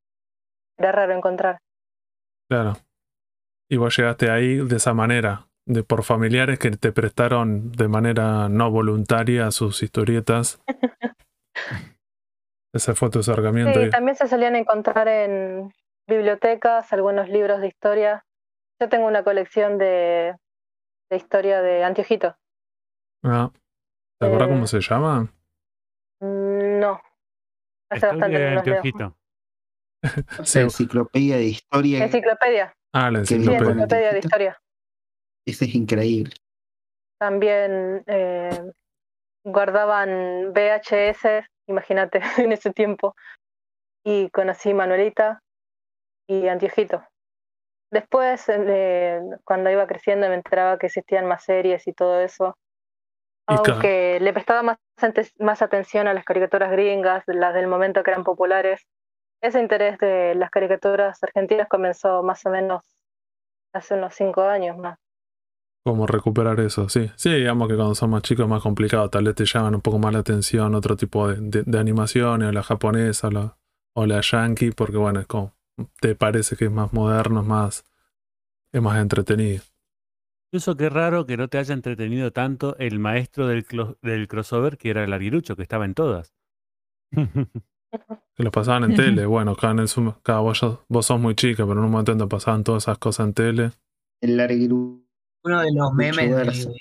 [0.78, 1.60] Era raro encontrar.
[2.50, 2.74] Claro.
[3.70, 8.50] Y vos llegaste ahí de esa manera, de por familiares que te prestaron de manera
[8.50, 10.62] no voluntaria sus historietas.
[12.74, 13.82] Ese fue tu acercamiento.
[13.82, 15.74] Sí, también se solían encontrar en
[16.08, 18.26] bibliotecas algunos libros de historia.
[18.82, 20.36] Yo tengo una colección de,
[21.10, 22.36] de historia de Antiojito.
[23.24, 23.50] Ah,
[24.20, 25.32] ¿Te acuerdas Eh, cómo se llama?
[26.22, 27.02] Mm, No.
[27.90, 28.56] Hace bastante de
[30.62, 32.04] enciclopedia de historia.
[32.04, 32.74] Enciclopedia.
[32.94, 33.72] Ah, la Sí, Enciclopedia.
[33.72, 34.12] enciclopedia.
[34.12, 34.58] de historia.
[35.46, 36.34] Eso es increíble.
[37.20, 38.72] También eh,
[39.44, 43.16] guardaban VHS, imagínate, en ese tiempo.
[44.04, 45.42] Y conocí Manuelita
[46.28, 47.04] y Antiojito.
[47.92, 52.58] Después, eh, cuando iba creciendo, me enteraba que existían más series y todo eso.
[53.48, 54.78] Aunque le prestaba más,
[55.38, 58.88] más atención a las caricaturas gringas, las del momento que eran populares.
[59.42, 62.84] Ese interés de las caricaturas argentinas comenzó más o menos
[63.72, 64.98] hace unos cinco años más.
[65.86, 66.90] ¿Cómo recuperar eso?
[66.90, 69.10] Sí, sí, digamos que cuando son más chicos es más complicado.
[69.10, 72.50] Tal vez te llaman un poco más la atención otro tipo de, de, de animaciones,
[72.50, 73.58] o la japonesa o la,
[73.94, 75.54] o la yankee, porque bueno, es como,
[76.02, 77.86] te parece que es más moderno, es más,
[78.74, 79.64] es más entretenido.
[80.52, 84.78] Incluso qué raro que no te haya entretenido tanto el maestro del, clo- del crossover,
[84.78, 86.34] que era el Arguirucho, que estaba en todas.
[88.36, 89.26] Que lo pasaban en tele.
[89.28, 92.18] Bueno, acá en el Zoom, acá vos, vos sos muy chica, pero en un momento
[92.18, 93.72] te pasaban todas esas cosas en tele.
[94.22, 95.05] El larguirucho
[95.46, 96.74] Uno de los memes de,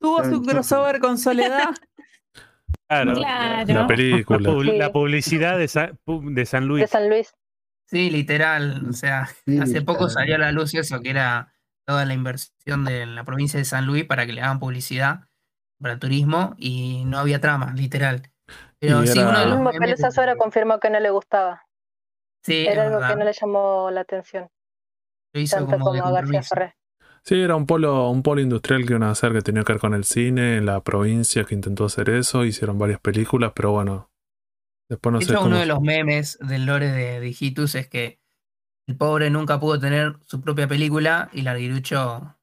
[0.00, 1.68] Tuvo su crossover con Soledad.
[2.88, 3.14] Claro.
[3.14, 3.66] Claro.
[3.72, 4.50] La La, película.
[4.62, 4.76] Sí.
[4.76, 6.90] la publicidad de San, de San De Luis.
[6.90, 7.34] San Luis.
[7.86, 8.86] Sí, literal.
[8.86, 11.54] O sea, Sí, hace poco salió a la luz eso, que era
[11.86, 15.20] toda la inversión de la provincia de San Luis para que le hagan publicidad
[15.80, 18.30] para turismo y no había trama, literal.
[18.78, 21.66] Pero Y sí, era- uno de los mismo Pelusa de- confirmó que no le gustaba.
[22.42, 24.50] Sí, Era algo que no le llamó la atención,
[25.32, 26.54] lo hizo tanto como de como García compromiso.
[27.24, 29.80] Sí, era un polo, un polo industrial que iban a hacer que tenía que ver
[29.80, 32.44] con el cine en la provincia que intentó hacer eso.
[32.44, 34.10] Hicieron varias películas, pero bueno.
[34.90, 35.50] Después no De sé hecho, cómo.
[35.50, 38.18] uno de los memes del lore de Digitus es que
[38.88, 42.36] el pobre nunca pudo tener su propia película y Larguirucho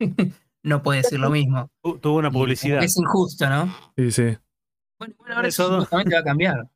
[0.62, 1.70] no puede decir lo mismo.
[1.82, 2.82] Tu- Tuvo una publicidad.
[2.82, 3.74] Es injusto, ¿no?
[3.96, 4.36] Sí, sí.
[5.00, 6.70] Bueno, bueno, ahora Eso- supuestamente va a cambiar.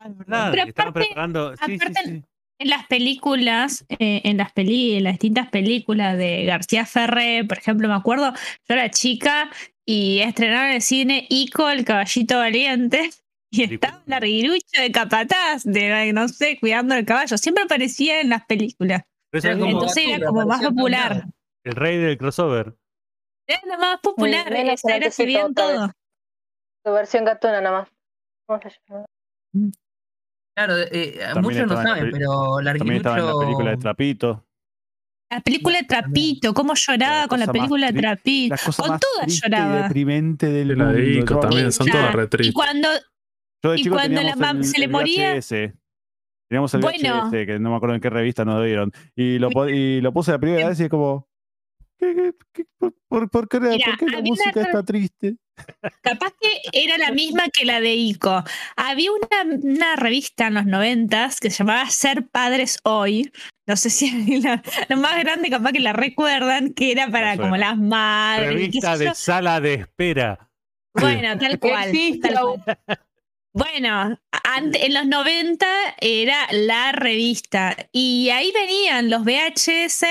[0.00, 1.54] Ah, es verdad, aparte- preparando.
[1.66, 2.24] Sí, sí, sí.
[2.60, 7.58] En las películas, eh, en las peli, en las distintas películas de García Ferré, por
[7.58, 9.50] ejemplo, me acuerdo, yo era chica
[9.84, 13.10] y estrenaron en el cine Ico, el caballito valiente,
[13.50, 17.38] y estaba Larguirucho de capataz, de no sé, cuidando el caballo.
[17.38, 19.02] Siempre aparecía en las películas.
[19.32, 21.24] Entonces era como más popular.
[21.64, 22.76] el rey del crossover.
[23.46, 24.76] Era lo más popular, era
[25.10, 25.90] si bien todo.
[26.84, 27.88] Su versión gatuna nomás.
[28.46, 29.06] ¿Cómo se llama?
[30.58, 34.44] Claro, eh, También muchos no la saben, pero También estaba en la película de Trapito.
[35.30, 38.54] La película de Trapito, cómo lloraba La con la película de Trapito.
[38.56, 39.82] La cosa Con más todas triste y lloraba.
[39.82, 41.18] deprimente del la de mundo.
[41.20, 42.88] Ico Yo- también, son todas re Y cuando
[43.62, 45.74] Yo de y chico cuando la teníamos mam el, se le el moría- VHS.
[46.50, 47.28] Teníamos el Bueno.
[47.30, 48.90] VHS, que no me acuerdo en qué revista nos dieron.
[49.14, 51.27] Y lo, y lo puse la primera vez y es como.
[51.98, 55.36] ¿Qué- qué- qué- por, por- por qué, Mira, por qué la música está triste?
[56.02, 58.44] Capaz que era la misma que la de Ico.
[58.76, 63.32] Había una, una revista en los noventas que se llamaba Ser Padres Hoy.
[63.66, 67.56] No sé si la, lo más grande capaz que la recuerdan, que era para como
[67.56, 68.48] las madres.
[68.52, 69.14] Revista de yo.
[69.14, 70.48] sala de espera.
[70.94, 71.92] Bueno, tal cual.
[72.22, 72.96] Tal.
[73.52, 75.66] Bueno, ante- en los 90
[76.00, 80.04] era la revista y ahí venían los VHS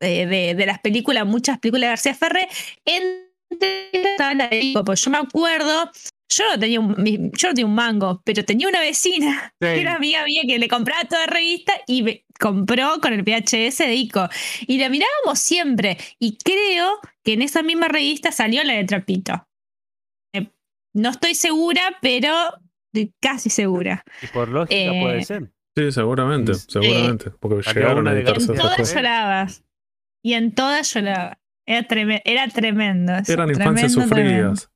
[0.00, 2.48] eh, de, de las películas, muchas películas de García Ferré,
[2.84, 3.28] entre
[4.18, 5.90] la de Ico, pues yo me acuerdo,
[6.28, 6.94] yo no tenía un,
[7.32, 9.66] yo no tenía un mango, pero tenía una vecina Sí.
[9.66, 13.78] que era amiga mía que le compraba toda revista y me compró con el VHS
[13.78, 14.28] de Ico
[14.66, 19.46] y la mirábamos siempre y creo que en esa misma revista salió la de Trapito.
[20.34, 20.48] Eh,
[20.94, 22.32] No estoy segura, pero
[22.94, 24.04] estoy casi segura.
[24.22, 25.50] Y por lógica Eh, puede ser.
[25.76, 27.30] Sí, seguramente, seguramente.
[27.30, 29.64] Porque llegaron a en editarse otras todas llorabas.
[30.22, 31.38] Y en todas lloraba.
[31.66, 33.14] Era, treme- era tremendo.
[33.16, 34.56] eso, Eran infancias tremendo, tremendo.
[34.56, 34.70] sufridas.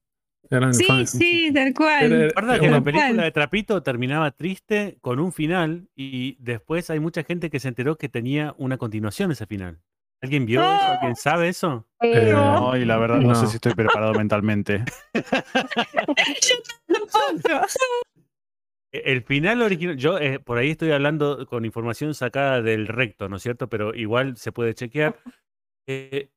[0.51, 2.03] Eran Sí, infan- sí, tal cual.
[2.05, 3.25] Era- era- Recuerda que una- la Tal película cual.
[3.25, 7.97] de Trapito terminaba triste con un final y después hay mucha gente que se enteró
[7.97, 9.81] que tenía una continuación ese final.
[10.23, 10.71] ¿Alguien vio eso?
[10.93, 11.87] ¿Alguien sabe eso?
[12.01, 13.35] Eh, No, y la verdad no, no.
[13.35, 14.85] sé si estoy preparado mentalmente.
[16.87, 17.67] Tampoco.
[18.95, 23.37] El final original, yo eh, por ahí estoy hablando con información sacada del recto, ¿no
[23.37, 23.69] es cierto?
[23.69, 25.19] Pero igual se puede chequear.
[25.89, 26.31] Eh,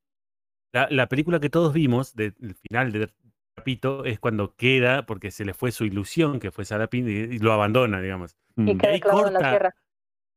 [0.73, 2.33] la, la película que todos vimos, del
[2.67, 3.09] final de
[3.55, 7.39] Trapito, es cuando queda, porque se le fue su ilusión, que fue Sarapín, y, y
[7.39, 8.35] lo abandona, digamos.
[8.55, 8.69] Mm.
[8.69, 9.51] y queda ahí clavado en la corta.
[9.51, 9.75] tierra.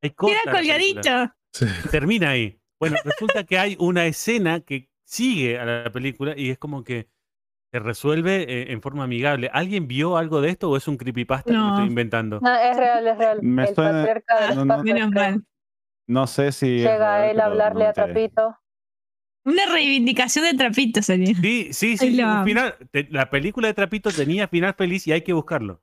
[0.02, 1.34] Queda colgadito.
[1.54, 1.66] sí.
[1.90, 2.60] termina ahí.
[2.78, 7.08] Bueno, resulta que hay una escena que sigue a la película y es como que
[7.72, 9.50] se resuelve eh, en forma amigable.
[9.52, 11.74] ¿Alguien vio algo de esto o es un creepypasta que me No.
[11.74, 12.40] estoy inventando?
[12.40, 13.38] No, es real, es real.
[13.42, 14.68] Me el suena- patriarca de los no, no.
[14.68, 15.44] pájaros Menos mal.
[16.08, 16.78] No sé si.
[16.78, 17.92] llega real, él a hablarle no a.
[17.92, 18.56] Trapito.
[19.44, 21.34] Una reivindicación de trapito sería.
[21.34, 22.22] Sí, sí, sí.
[22.22, 25.80] un final, te- la película de Trapito tenía final feliz y hay que buscarlo.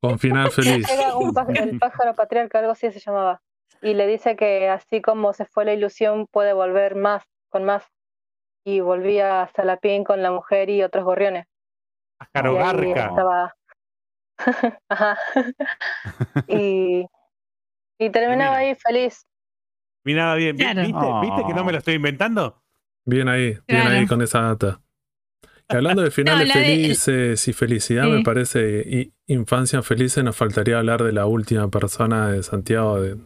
[0.00, 0.86] Con final feliz.
[0.88, 3.42] Llega un pá- el pájaro patriarca, algo así se llamaba.
[3.82, 7.82] Y le dice que así como se fue la ilusión, puede volver más, con más.
[8.66, 11.46] Y volvía hasta la pin con la mujer y otros gorriones.
[12.34, 13.54] Estaba.
[14.88, 15.16] Ajá.
[16.48, 17.06] y,
[17.98, 19.24] y terminaba ahí feliz.
[20.04, 20.56] Miraba bien.
[20.56, 20.80] Claro.
[20.82, 22.60] ¿Viste, ¿Viste que no me lo estoy inventando?
[23.04, 23.90] Bien ahí, bien Claro.
[23.90, 24.80] ahí con esa data.
[25.68, 28.10] Y hablando de finales de- felices y felicidad, Sí.
[28.10, 33.16] me parece, y infancia felices, nos faltaría hablar de la última persona de Santiago de-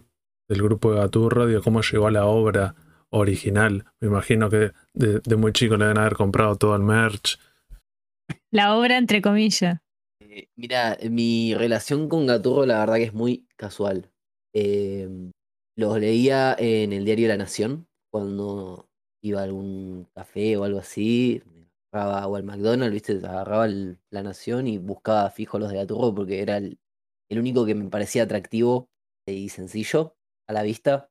[0.49, 2.75] del grupo de Gaturro, de cómo llegó a la obra
[3.11, 3.85] original.
[4.01, 7.39] Me imagino que de, de muy chico le deben haber comprado todo el merch.
[8.53, 9.79] La obra entre comillas.
[10.23, 14.11] Eh, Mira, mi relación con Gaturro la verdad que es muy casual.
[14.55, 15.09] Eh,
[15.77, 18.89] los leía en el diario La Nación cuando
[19.23, 21.43] iba a algún café o algo así.
[21.47, 21.61] me
[21.93, 23.13] Agarraba o al McDonald's, ¿viste?
[23.27, 26.79] Agarraba el- La Nación y buscaba fijo los de Gaturro porque era el,
[27.29, 28.89] el único que me parecía atractivo
[29.27, 30.17] y sencillo
[30.49, 31.11] a la vista.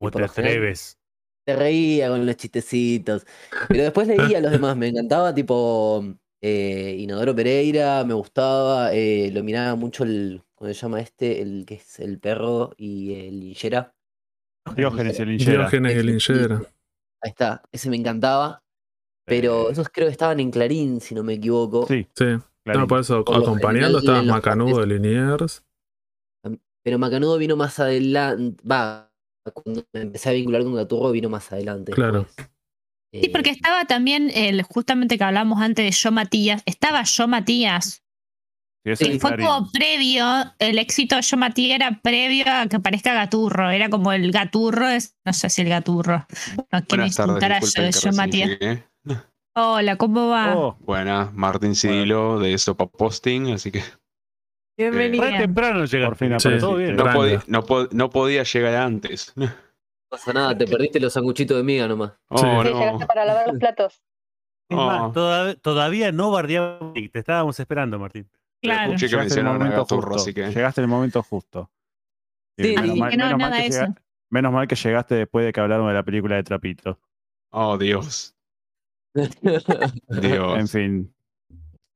[0.00, 0.98] ¿Cómo te atreves?
[1.46, 3.24] Te reía con los chistecitos.
[3.68, 6.04] Pero después leía a los demás, me encantaba, tipo
[6.42, 11.40] eh, Inodoro Pereira, me gustaba, eh, lo miraba mucho el, ¿cómo se llama este?
[11.42, 13.94] El que es el perro y el linchera.
[14.74, 15.58] Diógenes y el linchera.
[15.58, 16.56] Diógenes y Ese, Linchera.
[17.22, 18.62] Ahí está, ese me encantaba.
[19.24, 21.86] Pero Eh, esos creo que estaban en Clarín, si no me equivoco.
[21.86, 22.24] Sí, Sí,
[22.64, 22.80] claro.
[22.80, 25.64] no, por eso Por acompañando general, estaba en los Macanudo de Liniers.
[26.82, 28.62] Pero Macanudo vino más adelante.
[28.68, 29.05] Va,
[29.52, 31.92] cuando me empecé a vincular con Gaturro vino más adelante.
[31.92, 32.26] Claro.
[33.12, 37.28] Sí, porque Eh, estaba también, el, justamente que hablamos antes de Yo Matías, estaba Yo
[37.28, 38.02] Matías.
[38.94, 39.46] Sí, Fue Clarín.
[39.46, 40.24] como previo,
[40.60, 43.70] el éxito de Yo Matías era previo a que aparezca Gaturro.
[43.70, 46.24] Era como el Gaturro, es, no sé si el Gaturro.
[46.72, 48.50] No quiero Buenas tardes, insultar a Yo, Yo Matías.
[49.56, 50.56] Hola, ¿cómo va?
[50.56, 53.82] Oh, Buenas, Martín Cirilo de Sopa Posting, así que
[54.76, 55.24] Bienvenido.
[55.24, 56.06] Re temprano llegaste.
[56.06, 56.96] Por fin pero todo bien.
[56.96, 59.32] no, podía, no, po- no podía llegar antes.
[60.08, 62.12] No pasa nada, te perdiste los sanguchitos de miga nomás.
[62.28, 62.46] Oh, Sí.
[62.46, 62.62] No.
[62.62, 64.00] llegaste para lavar los platos.
[64.70, 65.12] Es más, Oh.
[65.12, 66.94] toda- todavía no bardeamos.
[66.94, 68.30] Te estábamos esperando, Martín.
[68.62, 68.92] Claro.
[68.92, 70.22] escuché que llegaste en el momento Gaturro, justo.
[70.22, 70.46] así que.
[70.46, 71.70] Llegaste en el momento justo.
[72.56, 73.94] Sí, menos, mal, que no, menos mal nada que de llega- eso.
[74.30, 77.00] menos mal que llegaste después de que hablaron de la película de Trapito.
[77.52, 78.36] Oh, Dios.
[79.16, 80.70] En Dios.
[80.70, 81.14] fin.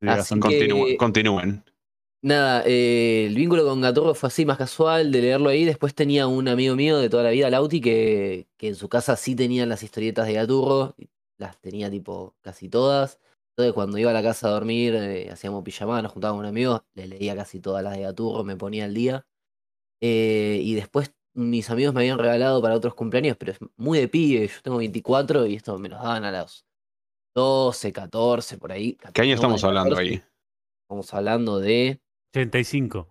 [0.02, 0.96] Así que- Continúen.
[0.96, 1.64] continúen.
[2.22, 5.64] Nada, eh, el vínculo con Gaturro fue así más casual de leerlo ahí.
[5.64, 9.16] Después tenía un amigo mío de toda la vida, Lauti, que, que en su casa
[9.16, 10.94] sí tenían las historietas de Gaturro.
[11.38, 13.18] Las tenía tipo casi todas.
[13.50, 16.82] Entonces cuando iba a la casa a dormir, eh, hacíamos pijamada, nos juntábamos con amigos,
[16.94, 19.26] le leía casi todas las de Gaturro, me ponía al día.
[20.02, 24.08] Eh, y después mis amigos me habían regalado para otros cumpleaños, pero es muy de
[24.08, 24.46] pibe.
[24.46, 26.66] Yo tengo 24 y esto me los daban a los
[27.34, 28.98] 12, 14, por ahí.
[29.12, 30.10] ¿Qué año estamos hablando 14.
[30.10, 30.22] ahí?
[30.82, 32.00] Estamos hablando de
[32.32, 33.08] 85.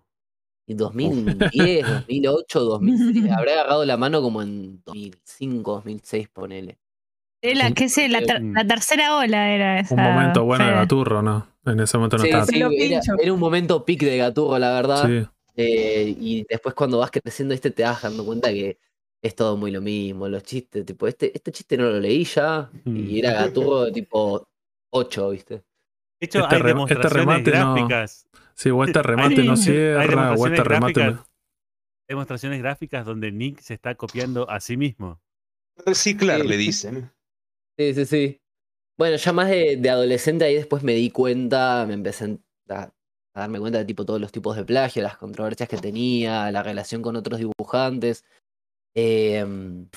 [0.66, 3.30] y 2010, 2008, 2006.
[3.32, 6.78] Habré agarrado la mano como en 2005, 2006, ponele.
[7.42, 8.52] Era, qué sé, la, ter- Mm.
[8.54, 9.94] la tercera ola era esa.
[9.94, 10.72] Un momento bueno de.
[10.72, 11.46] Gaturro, ¿no?
[11.64, 12.46] En ese momento no Sí, estaba.
[12.46, 15.06] sí, era, un momento pic de Gaturro, la verdad.
[15.08, 15.26] Sí,
[15.56, 18.78] Eh, y después cuando vas creciendo, este te vas dando cuenta que
[19.22, 20.28] es todo muy lo mismo.
[20.28, 22.70] Los chistes, tipo, este, este chiste no lo leí ya.
[22.86, 24.48] Y era Gaturro de tipo
[24.90, 25.62] 8, ¿viste?
[26.20, 28.26] De hecho, Este hay re- este demostraciones remate no- gráficas.
[28.54, 31.00] sí, o este remate Hay- no hay cierra, o demostraciones este remate.
[31.00, 31.26] gráficas.
[32.08, 35.20] Demostraciones gráficas donde Nick se está copiando a sí mismo.
[35.86, 36.48] Reciclar, Sí.
[36.48, 37.12] le dicen.
[37.78, 38.40] Sí, sí, sí.
[38.98, 42.38] Bueno, ya más de, de adolescente ahí después me di cuenta, me empecé
[42.68, 42.92] a, a
[43.40, 47.00] darme cuenta de tipo todos los tipos de plagio, las controversias que tenía, la relación
[47.00, 48.24] con otros dibujantes.
[48.94, 49.88] Em,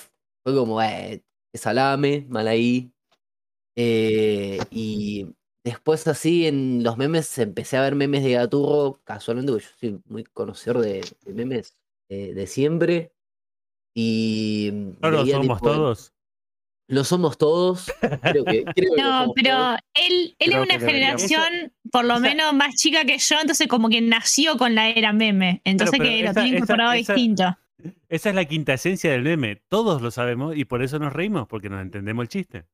[0.44, 1.22] fue como, eh,
[1.52, 2.92] salame, mal ahí.
[3.76, 5.26] Eh, y
[5.64, 10.00] después así en los memes empecé a ver memes de Gaturro, casualmente, porque yo soy
[10.06, 11.76] muy conocedor de, de memes
[12.08, 13.12] eh, de siempre.
[13.96, 14.70] Y
[15.00, 16.12] No lo somos tipo, todos.
[16.88, 17.92] lo somos todos.
[18.22, 19.78] Creo que, creo que lo No, somos pero todos.
[19.94, 23.68] él, él Creo es una deberíamos- generación, por lo menos más chica que yo, entonces
[23.68, 25.62] como que nació con la era meme.
[25.64, 27.56] Entonces pero que lo tiene incorporado esa- distinto.
[28.08, 29.62] Esa es la quinta esencia del meme.
[29.68, 32.64] Todos lo sabemos y por eso nos reímos, porque nos entendemos el chiste.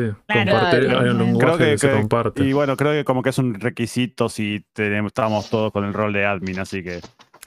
[0.00, 0.50] Sí, Claro.
[0.52, 1.00] comparte- Claro.
[1.00, 2.44] hay un lenguaje Creo que, que, se que- comparte.
[2.44, 5.92] y bueno, creo que como que es un requisito si tenemos, estamos todos con el
[5.94, 7.00] rol de admin, así que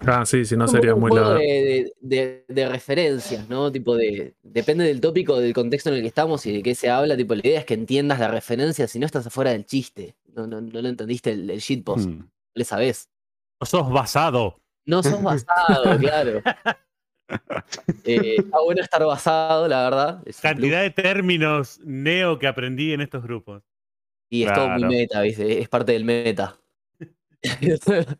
[0.05, 1.39] Ah, sí, si no sería un muy juego la.
[1.39, 3.69] de, de, de- de referencias, ¿no?
[3.69, 4.33] Tipo de.
[4.43, 7.17] Depende del tópico, del contexto en el que estamos y de qué se habla.
[7.17, 10.15] Tipo, la idea es que entiendas la referencia, si no estás afuera del chiste.
[10.33, 12.07] No, no, no lo entendiste el, el shitpost.
[12.07, 13.09] hmm, No le sabés.
[13.59, 14.55] No sos basado.
[14.85, 16.41] No sos basado, claro.
[18.05, 20.21] Eh, está bueno estar basado, la verdad.
[20.25, 23.61] es Cantidad de términos neo que aprendí en estos grupos.
[24.29, 24.91] Y es todo muy Claro.
[24.93, 25.59] meta, ¿viste?
[25.61, 26.55] Es parte del meta.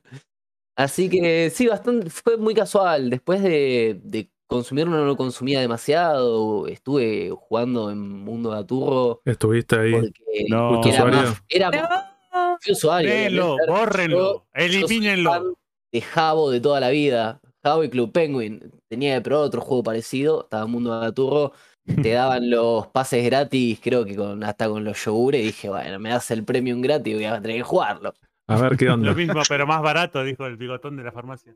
[0.76, 3.10] Así que sí, bastante, fue muy casual.
[3.10, 6.68] Después de, de consumirlo no lo consumía demasiado.
[6.68, 9.92] Estuve jugando en Mundo Gaturro Estuviste ahí.
[9.92, 10.82] porque No.
[10.82, 11.30] ¿Fuiste era usuario?
[11.30, 12.58] más, era No.
[12.62, 13.12] fui usuario.
[13.12, 13.72] Obviamente.
[13.72, 15.56] bórrenlo, elimínenlo.
[15.92, 17.42] De Jabo de toda la vida.
[17.64, 18.72] Y Club Penguin.
[18.88, 20.44] Tenía probar otro juego parecido.
[20.44, 21.54] Estaba Mundo Gaturro.
[22.04, 25.42] Te daban los pases gratis, creo que con, hasta con los yogures.
[25.42, 28.14] Y dije, bueno, me das el premium gratis y voy a tener que jugarlo.
[28.48, 29.10] A ver qué onda.
[29.10, 31.56] Lo mismo, pero más barato, dijo el bigotón de la farmacia.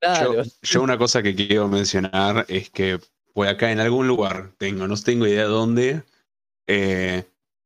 [0.00, 0.42] Claro.
[0.42, 2.98] Yo, yo una cosa que quiero mencionar es que
[3.32, 6.02] pues acá en algún lugar tengo, no tengo idea dónde.
[6.66, 7.24] eh,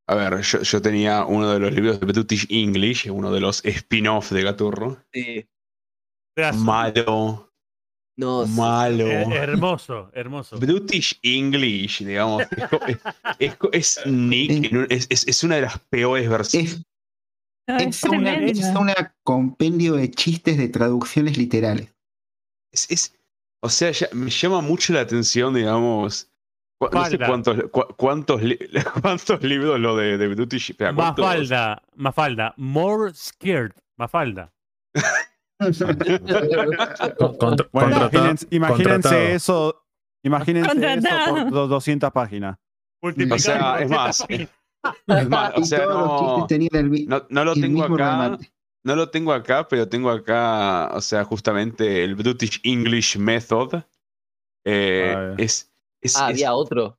[0.09, 3.63] a ver, yo, yo tenía uno de los libros de British English, uno de los
[3.65, 4.97] spin-off de Gaturro.
[5.13, 5.47] Sí.
[6.55, 7.48] Malo,
[8.19, 8.53] No, sí.
[8.53, 9.07] malo.
[9.07, 10.59] Eh, hermoso, hermoso.
[10.59, 12.43] British English, digamos.
[13.39, 16.73] Es, es- es Nick, es, es- es una de las peores versiones.
[16.73, 16.85] Es,
[17.69, 21.95] No, es es una, una compendio de chistes de traducciones literales.
[22.73, 23.15] Es, es-
[23.63, 26.29] o sea, ya- me llama mucho la atención, digamos.
[26.81, 28.59] cu- No sé cuántos, cu- cuántos, li-
[29.03, 30.75] cuántos libros lo de, de British.
[30.93, 34.53] Mafalda, Mafalda, more scared, Mafalda.
[37.39, 39.85] Contra- Bueno, imagínense, imagínense eso.
[40.25, 41.35] Imagínense eso Contratado.
[41.35, 42.57] por do- 200 páginas.
[43.03, 44.25] O sea, por es 80 más.
[45.09, 47.95] Es más, o y sea, todos los no, el, no, no lo tengo acá.
[47.97, 48.51] remate.
[48.85, 53.83] No lo tengo acá, pero tengo acá, o sea, justamente el British English Method.
[54.65, 55.71] Eh, Ah, es,
[56.01, 56.97] es- Ah, es- había otro.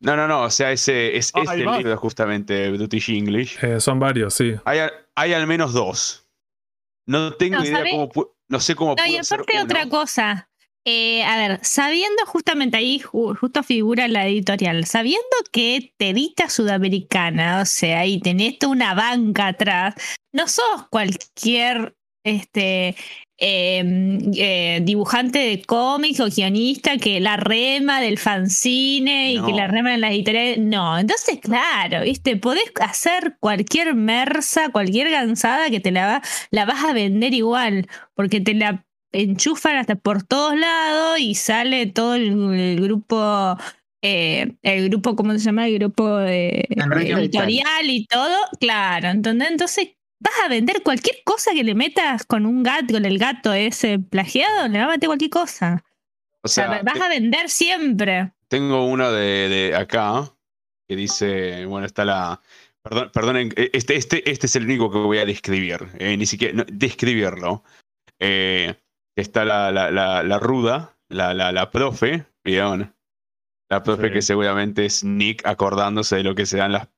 [0.00, 3.58] no, no, no, o sea, ese, es Ah, este libro justamente, British English.
[3.64, 4.54] Eh, son varios, sí.
[4.64, 4.80] Hay,
[5.14, 6.23] hay al menos dos.
[7.06, 7.90] No tengo No, idea ¿sabe?
[7.90, 10.48] cómo, no sé cómo No, y aparte otra cosa.
[10.86, 16.50] Eh, a ver, sabiendo justamente ahí, ju- justo figura la editorial, sabiendo que te edita
[16.50, 19.94] sudamericana, o sea, y tenés toda una banca atrás,
[20.34, 22.96] no sos cualquier este
[23.38, 29.56] eh, eh, dibujante de cómics o guionista que la rema del fanzine y que No.
[29.56, 30.58] la rema en las editoriales.
[30.58, 36.64] No, entonces, claro, viste, podés hacer cualquier mersa, cualquier gansada que te la, va, la
[36.64, 42.14] vas a vender igual, porque te la enchufan hasta por todos lados y sale todo
[42.14, 43.56] el, el grupo,
[44.02, 45.66] eh, el grupo, ¿cómo se llama?
[45.66, 49.50] El grupo de, Enrique editorial y todo, claro, ¿entendés?
[49.50, 49.90] Entonces
[50.24, 53.98] vas a vender cualquier cosa que le metas con un gato, con el gato ese
[53.98, 55.84] plagiado, le va a meter cualquier cosa.
[56.42, 58.32] O O sea, vas te- a vender siempre.
[58.48, 60.30] tengo uno de, de acá
[60.88, 62.40] que dice, bueno, está la...
[62.82, 66.26] Perdón, perdonen, eh, este, este, este es el único que voy a describir, eh, ni
[66.26, 67.64] siquiera no, describirlo.
[68.18, 68.74] Eh,
[69.16, 72.94] está la, la, la, la ruda, la, la, la profe, ¿vieron?
[73.70, 74.12] La profe Sí.
[74.12, 76.88] que seguramente es Nick acordándose de lo que se dan las,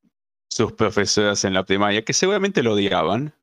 [0.48, 3.34] sus profesoras en la primaria, que seguramente lo odiaban.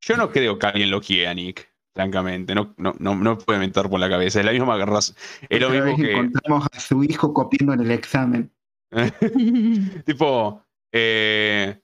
[0.00, 2.54] Yo no creo que alguien lo quiera, Nick, francamente.
[2.54, 4.40] No, no, no, no puede mentar por la cabeza.
[4.40, 5.16] Es la misma razón.
[5.48, 6.12] Es lo mismo que.
[6.12, 8.52] encontramos a su hijo copiando en el examen.
[10.04, 10.62] Tipo,
[10.92, 11.80] eh,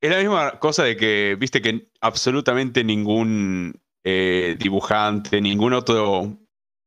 [0.00, 6.38] es la misma cosa de que, viste que absolutamente ningún eh, dibujante, ningún otro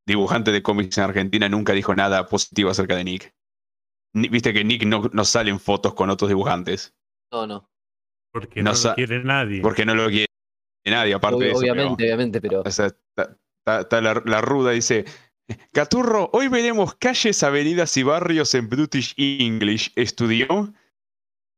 [0.05, 3.33] dibujante de cómics en Argentina nunca dijo nada positivo acerca de Nick.
[4.13, 6.95] Ni- Viste que Nick no, no sale en fotos con otros dibujantes,
[7.31, 7.69] No, no.
[8.33, 9.61] Porque No lo quiere nadie.
[9.61, 10.27] porque no lo quiere
[10.85, 11.59] nadie, aparte de eso.
[11.61, 12.61] pero- obviamente, obviamente, pero.
[12.65, 13.35] o sea, ta-
[13.65, 15.05] ta- ta la, la ruda dice,
[15.73, 19.91] Gaturro, hoy veremos calles, avenidas y barrios en British English.
[19.95, 20.73] ¿Estudió?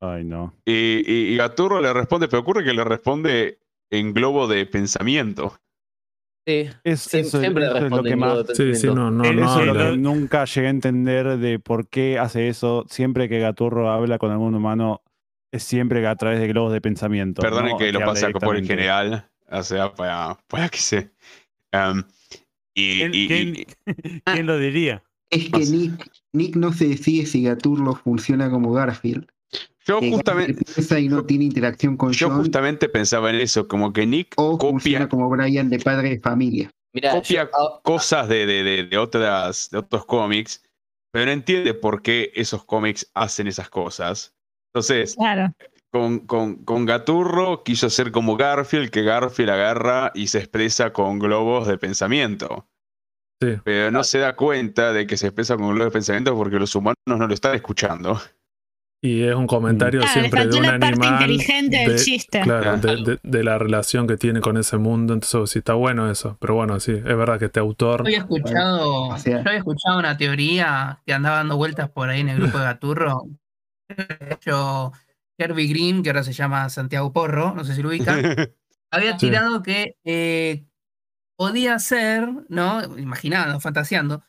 [0.01, 0.53] Ay, no.
[0.65, 0.71] Y,
[1.05, 3.59] y- y Gaturro le responde, pero ocurre que le responde
[3.91, 5.57] en globo de pensamiento.
[6.47, 6.69] Sí.
[6.83, 8.45] Es, Sí, eso, siempre eso es lo responde que más.
[8.55, 9.89] Sí, sí, no, no, Él- no Eso es lo habla.
[9.91, 12.85] que nunca llegué a entender de por qué hace eso.
[12.89, 15.01] Siempre que Gaturro habla con algún humano,
[15.51, 17.41] es siempre a través de globos de pensamiento.
[17.41, 21.11] Perdonen no que lo pase por el general, o sea, para, para que se...
[21.73, 22.03] um,
[22.73, 25.03] y, ¿Quién, y- quién- y- quién lo diría?
[25.31, 29.27] Es que Nick, Nick no se decide si Gaturro funciona como Garfield.
[29.85, 30.63] yo, justamente,
[30.99, 34.57] y no tiene interacción con yo John, justamente pensaba en eso, como que Nick o
[34.57, 36.71] copia funciona como Brian de padre de familia.
[37.11, 40.63] Copia yo- ah, cosas de, de, de, de otras, de otros cómics,
[41.11, 44.35] pero no entiende por qué esos cómics hacen esas cosas.
[44.79, 45.53] Entonces, Claro.
[45.91, 51.19] con, con, con Gaturro quiso ser como Garfield, que Garfield agarra y se expresa con
[51.19, 52.67] globos de pensamiento.
[53.41, 53.55] Sí.
[53.63, 56.73] Pero no se da cuenta de que se expresa con globos de pensamiento porque los
[56.75, 58.19] humanos no lo están escuchando.
[59.01, 61.13] Y es un comentario Claro, siempre de un la parte animal.
[61.31, 62.41] inteligente del de- chiste.
[62.41, 63.01] Claro, de, Claro.
[63.03, 65.13] de- de la relación que tiene con ese mundo.
[65.13, 66.35] Entonces, sí, está bueno eso.
[66.41, 67.99] Pero bueno, sí, es verdad que este autor.
[67.99, 72.27] Yo había escuchado, yo había escuchado una teoría que andaba dando vueltas por ahí en
[72.29, 73.23] el grupo de Gaturro.
[73.89, 74.91] De hecho,
[75.37, 78.19] Herbie Green, que ahora se llama Santiago Porro, no sé si lo ubican,
[78.91, 79.27] había Sí.
[79.27, 80.65] tirado que eh,
[81.37, 82.83] podía ser, ¿no?
[82.97, 84.23] Imaginando, fantaseando,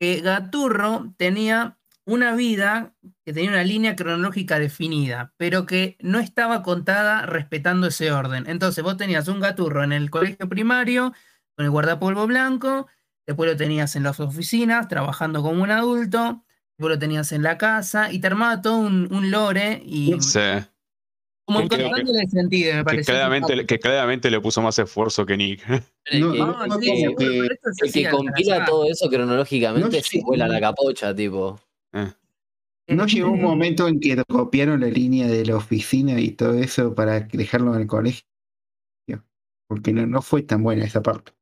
[0.00, 2.94] que Gaturro tenía una vida
[3.24, 8.44] que tenía una línea cronológica definida, pero que no estaba contada respetando ese orden.
[8.48, 11.12] Entonces vos tenías un Gaturro en el colegio primario
[11.56, 12.88] con el guardapolvo blanco,
[13.26, 16.44] después lo tenías en las oficinas trabajando como un adulto,
[16.78, 20.38] después lo tenías en la casa y te armaba todo un, un lore y Sí.
[21.46, 23.12] como que- que- encontrándole sentido, me Que parece.
[23.12, 25.62] claramente, que claramente le puso más esfuerzo que Nick.
[26.12, 30.20] No, no, No, no, sí, como que- el que compila todo eso cronológicamente No se
[30.22, 31.58] vuela la capocha, tipo.
[32.88, 36.54] ¿No llegó un Eh, momento en que copiaron la línea de la oficina y todo
[36.54, 38.22] eso para dejarlo en el colegio?
[39.68, 41.32] Porque no, no fue tan buena esa parte.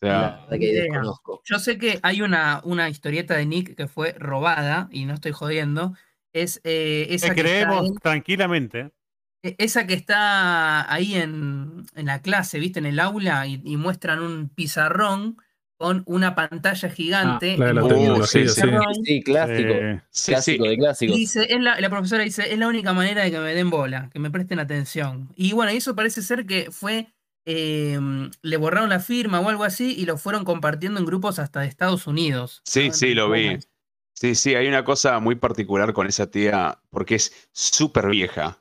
[0.00, 1.42] La que desconozco.
[1.44, 5.32] Yo sé que hay una, una historieta de Nick que fue robada, y no estoy
[5.32, 5.94] jodiendo.
[6.32, 8.90] Es eh, esa, que está creemos en- tranquilamente.
[9.42, 12.78] e- esa que está ahí en, en la clase, ¿viste?
[12.78, 15.36] En el aula, y, y muestran un pizarrón
[15.78, 17.56] con una pantalla gigante.
[17.56, 18.40] la de la sí.
[18.40, 19.72] pizarrón, Sí, clásico.
[19.74, 21.16] Eh, sí, clásico de Y clásicos.
[21.16, 24.10] dice, es la, la profesora dice, es la única manera de que me den bola,
[24.12, 25.28] que me presten atención.
[25.36, 27.06] Y bueno, eso parece ser que fue,
[27.50, 27.98] eh,
[28.42, 31.66] le borraron la firma o algo así y lo fueron compartiendo en grupos hasta de
[31.66, 32.60] Estados Unidos.
[32.64, 32.94] Sí, ¿no?
[32.94, 33.58] sí, lo vi.
[34.14, 38.58] Sí, sí, hay una cosa muy particular con esa tía, porque es súper vieja.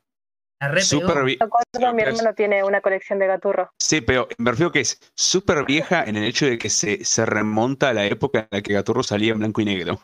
[0.59, 3.69] Vie- Me acuerdo, mi hermano tiene una colección de gaturros.
[3.79, 7.25] Sí, pero me refiero que es súper vieja en el hecho de que se, se
[7.25, 9.99] remonta a la época en la que Gaturro salía en blanco y negro.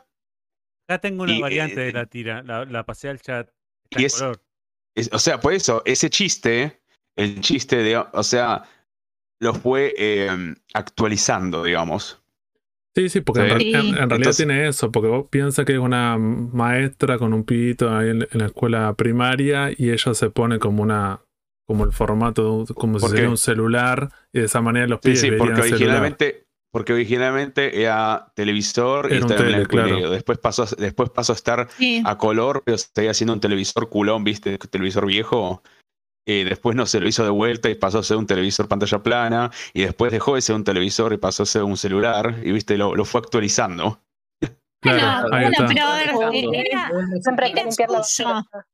[0.87, 3.49] Acá tengo una Y, variante eh, de la tira, la, la pasé al chat.
[3.89, 4.41] Y en es- color.
[4.95, 6.82] Es- o sea, por eso, ese chiste,
[7.17, 8.63] el chiste de, o sea,
[9.41, 10.29] lo fue eh,
[10.73, 12.19] actualizando, digamos.
[12.95, 13.71] Sí, sí, porque en, Sí.
[13.71, 17.33] real- en- en realidad Entonces- tiene eso, porque vos piensas que es una maestra con
[17.33, 21.21] un pito ahí en, en la escuela primaria y ella se pone como una
[21.65, 23.29] como el formato, de un- como si ¿Por sería qué?
[23.31, 25.75] un celular y de esa manera los Sí, pies sí, verían porque celular.
[25.79, 30.09] originalmente, porque originalmente era televisor y Era estaba en tele, y claro.
[30.09, 32.03] Después pasó, a- después pasó a estar Sí.
[32.05, 34.57] a color, pero seguía siendo un televisor culón, ¿viste?
[34.57, 35.63] Televisor viejo.
[36.25, 39.03] Eh, después no se lo hizo de vuelta y pasó a ser un televisor pantalla
[39.03, 39.51] plana.
[39.73, 42.35] Y después dejó de ser un televisor y pasó a ser un celular.
[42.43, 44.01] Y viste, lo, lo fue actualizando.
[44.81, 46.53] Claro, Bueno, pero a ver, Fondo.
[46.53, 46.91] era-
[47.21, 48.29] Siempre hay que Era limpiar la suyo.
[48.29, 48.67] basura.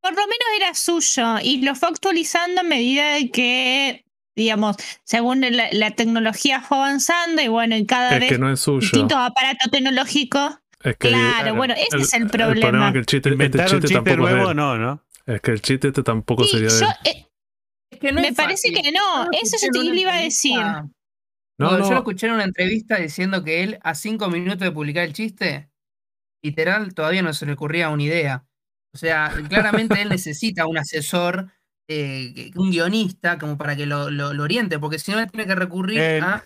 [0.00, 4.04] por lo menos era suyo y lo fue actualizando a medida de que,
[4.34, 4.74] digamos,
[5.04, 8.58] según la, la tecnología fue avanzando y bueno, y cada Es vez que no es
[8.58, 8.80] suyo.
[8.80, 10.54] distintos aparatos tecnológicos.
[10.82, 12.88] Es que Claro, bueno, ese es el problema.
[12.88, 14.56] es que el chiste, este chiste chiste tampoco es de nuevo, él.
[14.56, 15.04] no, ¿no?
[15.34, 16.92] Es que el chiste este tampoco Sí, sería de yo, él.
[17.04, 17.26] eh,
[17.90, 18.82] Es que no me es parece fácil.
[18.82, 20.56] que no, eso yo te iba a decir.
[20.56, 20.90] No,
[21.58, 25.04] No, Yo lo escuché en una entrevista diciendo que él, a cinco minutos de publicar
[25.04, 25.70] el chiste,
[26.42, 28.46] literal, todavía no se le ocurría una idea.
[28.94, 31.50] O sea, claramente él necesita un asesor,
[31.88, 35.46] eh, un guionista, como para que lo, lo- lo oriente, porque si no, él tiene
[35.46, 36.44] que recurrir En- a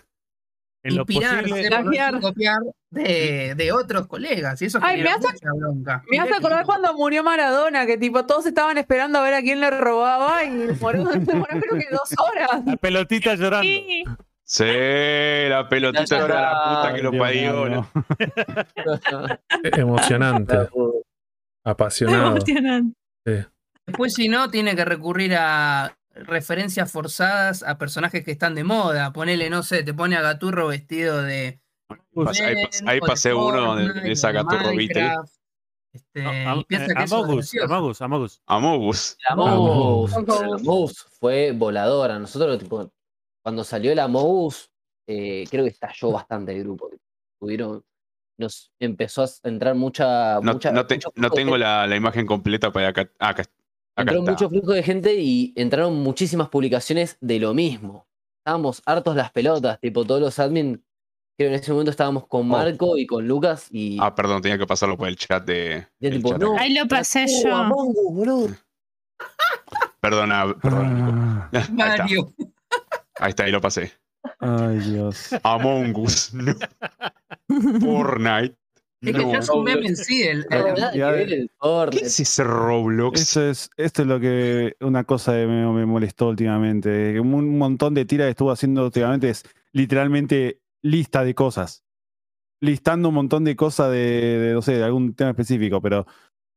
[0.86, 2.58] En inspirarse, copiar
[2.90, 4.60] de, de otros colegas.
[4.62, 6.02] Y eso Ay, me hace- mucha bronca.
[6.10, 9.60] Me hace acordar cuando murió Maradona, que tipo todos estaban esperando a ver a quién
[9.60, 12.62] le robaba y se demoró creo que dos horas.
[12.66, 13.62] La pelotita llorando.
[13.68, 14.04] Sí,
[14.48, 14.64] Sí,
[15.48, 17.88] la pelotita era la puta que lo parió.
[19.76, 20.56] emocionante,
[21.64, 22.28] apasionado.
[22.36, 22.94] emocionante.
[23.86, 29.12] Después, si no, tiene que recurrir a referencias forzadas a personajes que están de moda.
[29.12, 31.60] Ponele, no sé, te pone a Gaturro vestido de.
[31.88, 34.72] Ahí, pas- Zen, ahí o de pasé uno de, esa Gaturro.
[34.72, 35.32] Minecraft,
[35.92, 36.46] este, No, eh,
[36.96, 37.52] Amogus.
[37.62, 38.42] Amogus, Amogus.
[38.46, 39.16] Amogus.
[39.28, 41.06] Amogus.
[41.20, 42.18] fue voladora.
[42.18, 42.90] Nosotros, tipo,
[43.44, 44.70] cuando salió la Mouse,
[45.08, 46.90] eh, creo que estalló bastante el grupo.
[47.38, 47.84] Tuvieron,
[48.38, 50.40] nos empezó a entrar mucha.
[50.40, 53.02] No, mucha no te- mucho no flujo de tengo la, la imagen completa para acá.
[53.02, 53.12] Acá,
[53.42, 53.50] acá
[53.96, 54.30] Entró está.
[54.30, 58.06] mucho flujo de gente y entraron muchísimas publicaciones de lo mismo.
[58.40, 60.84] Estábamos hartos las pelotas, tipo todos los admin.
[61.38, 64.56] Creo que en ese momento estábamos con Marco y con Lucas y Ah, perdón, tenía
[64.58, 65.86] que pasarlo por el chat de.
[66.00, 66.56] ya el tipo, chat no.
[66.58, 67.54] Ahí lo pasé yo.
[67.54, 68.48] Among Us, boludo.
[70.00, 71.50] Perdona, perdona.
[71.52, 72.32] Ah, Ahí está, Mario.
[73.18, 73.92] ahí está, ahí lo pasé.
[74.40, 75.30] Ay, Dios.
[75.42, 76.32] Among Us.
[76.34, 76.54] no.
[77.80, 78.56] Fortnite.
[79.02, 80.22] Es que ya es un meme en sí.
[80.22, 80.46] El,
[81.90, 83.20] ¿Qué es ese Roblox?
[83.20, 87.20] Esto es, esto es lo que una cosa que me, me molestó últimamente.
[87.20, 89.42] Un montón de tiras que estuvo haciendo últimamente es
[89.72, 91.84] literalmente lista de cosas.
[92.60, 96.06] Listando un montón de cosas de, de, no sé, de algún tema específico, pero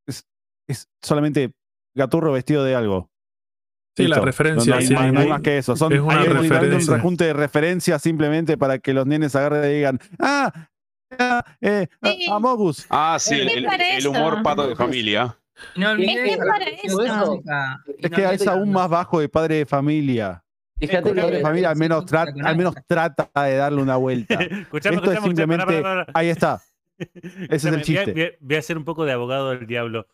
[0.07, 0.25] es,
[0.67, 1.51] es solamente
[1.93, 3.09] Gaturro vestido de algo.
[3.97, 5.75] Sí, la referencia, No, hay, sí, no hay hay- más que eso.
[5.75, 6.93] Son, es una hay literalmente referencia.
[6.93, 10.69] un rejunte de referencias simplemente para que los nenes agarren y digan, ah,
[11.61, 12.25] eh, Sí.
[12.29, 12.85] ah, Amogus.
[12.89, 15.37] Ah, sí, el, Es humor pato de familia.
[15.75, 16.37] no olvides Es
[16.79, 20.43] que Es que es aún más bajo de padre de familia.
[20.77, 23.97] Fíjate El padre de que familia al menos, trata, al menos trata de darle una
[23.97, 24.35] vuelta.
[24.39, 26.11] Escuchame, Esto es escuchame, escuchame, pará, simplemente.
[26.15, 26.61] Ahí está.
[26.97, 28.11] Ese es el a- chiste.
[28.13, 30.07] Voy a, voy a ser un poco de abogado del diablo.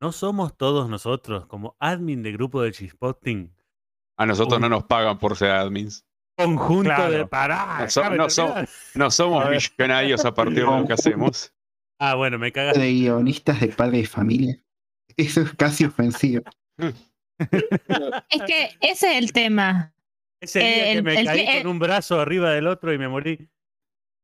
[0.00, 3.52] ¿No somos todos nosotros, como admin de grupo de Chispotting,
[4.16, 6.04] A nosotros Un- no nos pagan por ser admins.
[6.44, 7.26] Conjunto de.
[7.26, 8.68] Pará, No so- no so- terminar.
[8.94, 11.52] No somos millonarios a partir de lo que hacemos.
[12.00, 12.78] Ah, bueno, me cagas.
[12.78, 14.58] de guionistas de padre de familia.
[15.16, 16.44] Eso es casi ofensivo.
[16.78, 19.92] Es que ese es el tema.
[20.40, 22.98] Ese día que el- me el caí que- con un brazo arriba del otro y
[22.98, 23.48] me morí.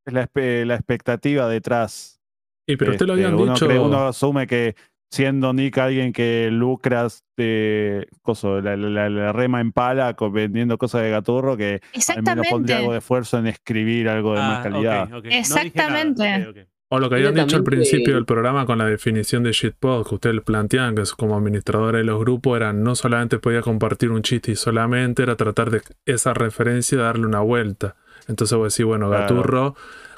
[0.07, 2.20] Es la, la expectativa detrás.
[2.69, 3.66] Y pero usted lo Este, habían uno, dicho.
[3.66, 4.77] cree- uno asume que
[5.10, 7.06] siendo Nick alguien que lucra
[7.36, 11.81] de coso, la, la- la rema en pala vendiendo cosas de gaturro, que
[12.14, 12.98] al menos pondría algo de Exactamente.
[12.98, 15.05] esfuerzo en escribir algo de Ah, más calidad.
[15.09, 16.66] dije nada, Exactamente.
[16.90, 20.14] O lo que habían dicho al principio del programa con la definición de shitpost, que
[20.16, 24.22] ustedes planteaban que es como administradora de los grupos, era no solamente podía compartir un
[24.22, 27.97] chiste y solamente era tratar de esa referencia y darle una vuelta.
[28.28, 29.22] Entonces vos decís, bueno, Claro.
[29.22, 29.76] Gaturro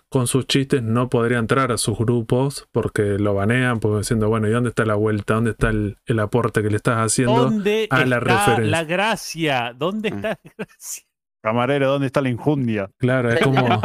[0.09, 4.47] con sus chistes no podría entrar a sus grupos porque lo banean, porque diciendo, bueno,
[4.49, 5.35] ¿y dónde está la vuelta?
[5.35, 7.37] ¿Dónde está el, el aporte que le estás haciendo?
[7.37, 8.65] ¿Dónde a la está referencia.
[8.71, 9.75] la gracia?
[9.77, 10.15] ¿Dónde Mm.
[10.17, 11.03] está la gracia?
[11.43, 12.91] Camarero, ¿dónde está la injundia?
[12.99, 13.81] Claro, es como.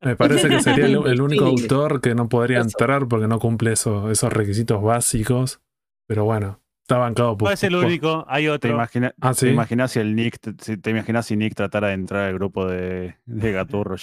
[0.00, 1.62] Me parece que sería el, el único Sí.
[1.62, 2.68] autor que no podría Eso.
[2.68, 5.60] entrar porque no cumple eso- esos requisitos básicos.
[6.06, 7.48] Pero bueno, está bancado por.
[7.48, 8.70] No es el único, hay ¿Te, otro.
[8.70, 9.48] imagina- Ah, te sí.
[9.48, 12.66] imaginas si el Nick, te- si te imaginas si Nick tratara de entrar al grupo
[12.66, 13.96] de, de Gaturro?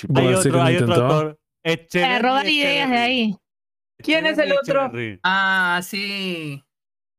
[1.64, 2.52] Echeverry, Echeverry.
[2.60, 3.36] ideas de ahí.
[4.00, 4.86] ¿Quién es el otro?
[4.86, 5.20] Echeverry.
[5.24, 6.64] Ah, sí.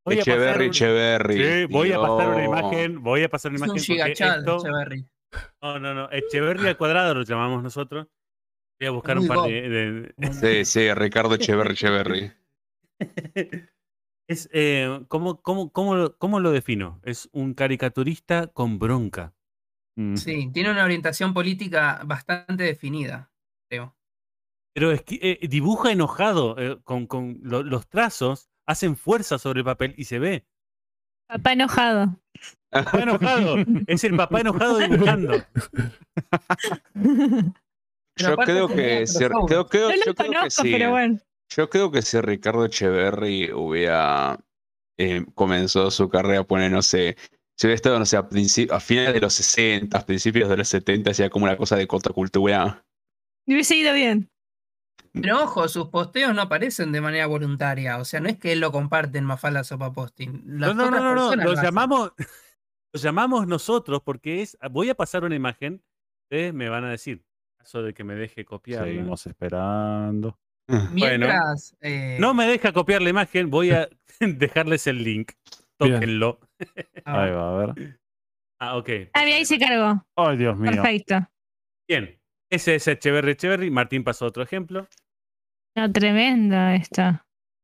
[0.04, 1.36] Voy Echeverry, un- Echeverry.
[1.36, 4.38] Sí, voy a pasar una imagen, voy a pasar una Es un imagen porque gigachad,
[4.40, 5.06] esto, Echeverry.
[5.62, 8.08] no, no, no, Echeverry al cuadrado lo llamamos nosotros.
[8.80, 12.32] Voy a buscar un par de, de- Sí, sí, Ricardo Echeverry, Echeverry.
[14.28, 17.00] es eh, ¿cómo, cómo, cómo, lo- cómo lo defino?
[17.04, 19.34] Es un caricaturista con bronca.
[19.96, 20.16] Mm.
[20.16, 23.30] Sí, tiene una orientación política bastante definida.
[24.74, 29.60] Pero es que eh, dibuja enojado, eh, con, con lo- los trazos, hacen fuerza sobre
[29.60, 30.46] el papel y se ve.
[31.28, 32.20] Papá enojado.
[32.70, 33.56] Está enojado.
[33.86, 35.32] es el papá enojado dibujando.
[38.16, 40.72] Yo creo que, si- creo, creo- No lo yo creo que conozco, sí.
[40.72, 41.18] pero bueno.
[41.54, 44.38] Yo creo que si Ricardo Echeverry hubiera
[44.98, 47.16] eh, comenzado su carrera, pone, no sé,
[47.58, 51.10] si hubiera estado, no sé, a, a finales de los 60, principios de los 70,
[51.10, 52.84] hacía como una cosa de contracultura.
[53.46, 54.30] Me hubiese ido bien.
[55.12, 57.98] Pero ojo, sus posteos no aparecen de manera voluntaria.
[57.98, 60.42] O sea, no es que él lo comparte en Mafalda Sopa Posting.
[60.46, 62.12] No, no, no, no, no, Lo llamamos,
[62.94, 64.56] lo llamamos nosotros porque es.
[64.70, 65.82] Voy a pasar una imagen.
[66.24, 67.24] Ustedes me van a decir.
[67.58, 68.84] Caso de que me deje copiar.
[68.84, 70.38] Seguimos esperando.
[70.92, 71.76] Mientras.
[71.80, 73.88] eh, No me deja copiar la imagen, voy a
[74.20, 75.32] dejarles el link.
[75.76, 76.40] Tóquenlo.
[77.04, 78.00] ah, Ahí va, a ver.
[78.58, 78.88] Ah, ok.
[79.12, 80.04] Ah, bien, ahí se cargó.
[80.16, 80.72] Ay, Dios mío.
[80.72, 81.28] Perfecto.
[81.88, 82.18] Bien.
[82.52, 83.70] Ese es Echeverry Echeverry.
[83.70, 84.86] Martín pasó otro ejemplo.
[85.74, 87.02] No, tremendo esto.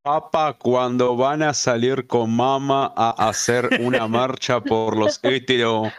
[0.02, 5.92] Papa, cuando van a salir con mama a hacer una marcha por los heterosexuales,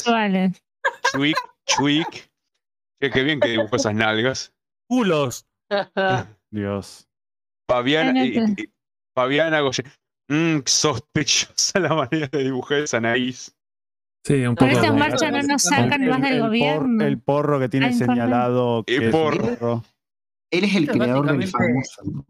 [0.00, 0.62] Sexuales.
[1.12, 1.36] chuic,
[1.66, 2.30] chuic.
[3.00, 4.52] Che, qué bien que dibujó esas nalgas.
[4.86, 5.46] Culos.
[6.52, 7.08] Dios.
[7.66, 8.68] Fabiana, y-
[9.16, 9.84] Fabiana Goye.
[10.28, 13.56] Mmm, sospechosa la manera de dibujar esa nariz.
[14.24, 14.70] Sí, un Con poco.
[14.70, 17.04] estas como- marchas no nos sacan más del el por- gobierno.
[17.04, 19.54] el porro que tiene Ah, señalado que El porro.
[19.56, 19.84] porro.
[20.50, 22.26] Él es el creador del famoso.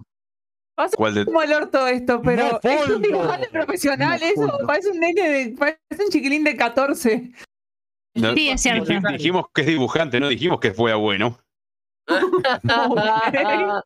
[0.97, 4.99] ¿Cuál de como el orto esto, pero No, es un dibujante profesional, eso parece un
[4.99, 7.31] nene de, parece un chiquilín de 14.
[8.16, 8.87] No, Sí, es cierto.
[8.91, 11.39] dij- dijimos que es dibujante, no dijimos que fuera bueno.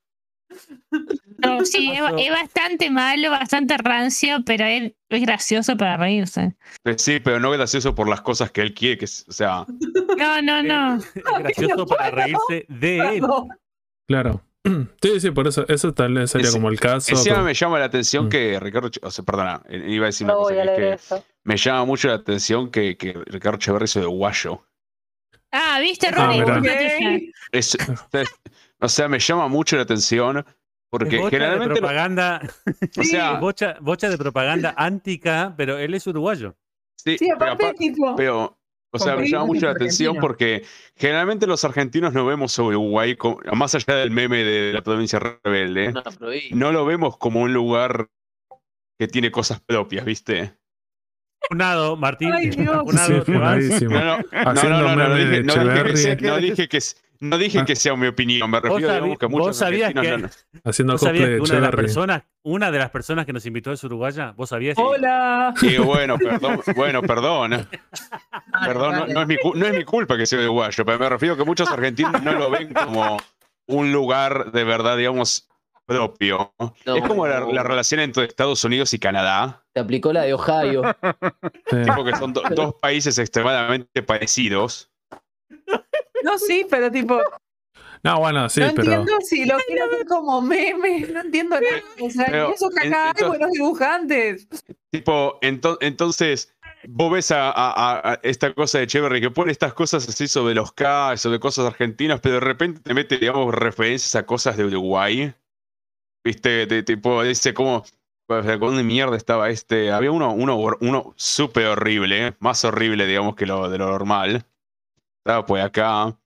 [1.39, 6.57] No, sí, es, es bastante malo, bastante rancio, pero es, es gracioso para reírse.
[6.85, 9.65] Eh, Sí, pero no gracioso por las cosas que él quiere, que es- o sea,
[10.19, 10.97] No, no, no.
[11.15, 13.23] Es gracioso para reírse de él.
[14.07, 14.43] Claro.
[15.01, 15.65] Sí, sí, por eso.
[15.69, 17.13] Eso tal vez sería Ese- como el caso.
[17.13, 18.29] encima me llama la atención Mm.
[18.29, 21.15] que Ricardo, o sea, perdona, eh, iba a decir una No cosa que es
[21.45, 24.63] me llama mucho la atención que, que Ricardo Echeverry hizo de guayo.
[25.53, 27.33] Ah, ¿viste, Ah, Ronnie?
[27.53, 27.75] Es-
[28.13, 28.29] es-
[28.81, 30.45] o sea, me llama mucho la atención Es
[30.91, 32.41] porque bocha de generalmente, lo- propaganda.
[32.99, 36.57] o sea, bocha, bocha de propaganda antica, pero él es uruguayo.
[36.97, 38.59] sí, sí, pero, aparte, aparte- tipo, pero,
[38.91, 40.65] o sea, me llama mucho la atención porque
[40.97, 45.19] generalmente los argentinos no vemos a Uruguay, como- más allá del meme de la provincia
[45.19, 45.93] rebelde,
[46.53, 48.09] No, lo vemos como un lugar
[48.99, 50.55] que tiene cosas propias, ¿viste?
[51.49, 52.33] Funado, Martín.
[52.33, 52.83] Ay, Dios.
[53.79, 53.85] Sí.
[53.85, 54.19] No, no,
[54.55, 57.08] no, no, no, no, dije, de no dije que Echeverry.
[57.21, 60.39] No dije dije que sea mi opinión, me refiero digamos, que muchos sabías argentinos que-
[60.51, 63.33] no- no- Haciendo ¿Vos sabías que una de, las personas, una de las personas que
[63.33, 64.33] nos invitó es uruguaya?
[64.37, 64.77] ¿Vos sabías?
[64.79, 65.55] hola.
[65.63, 67.51] Y bueno, perdón, bueno, perdón.
[67.51, 67.69] Vale,
[68.67, 71.37] Perdón, no, es mi, cu- no es mi culpa que sea uruguayo, pero me refiero
[71.37, 73.17] que muchos argentinos no lo ven como,
[73.67, 75.49] un lugar de verdad, digamos,
[75.87, 76.53] propio.
[76.59, 76.97] No.
[76.97, 80.83] es como la, la relación entre Estados Unidos y Canadá, Te aplicó la de Ohio.
[81.71, 81.77] Sí.
[81.85, 84.91] tipo que son do- dos países extremadamente parecidos.
[86.25, 87.21] No, sí, pero tipo,
[88.03, 88.93] No, bueno, sí, no pero.
[88.93, 91.83] entiendo si lo quiero hacer como meme, no entiendo nada.
[92.01, 94.47] O sea, Pero, eso que hay buenos dibujantes.
[94.91, 96.55] Tipo, ento- entonces,
[96.89, 100.55] vos ves a, a- a esta cosa de Cheverry que pone estas cosas así sobre
[100.55, 104.65] los K, sobre cosas argentinas, pero de repente te mete, digamos, referencias a cosas de
[104.65, 105.35] Uruguay.
[106.25, 107.85] Viste, de, tipo, dice como.
[108.29, 109.91] o sea, ¿Dónde mierda estaba este?
[109.91, 114.45] Había uno, uno, uno súper horrible, más horrible, digamos, que lo de lo normal.
[115.29, 116.19] Estaba pues acá.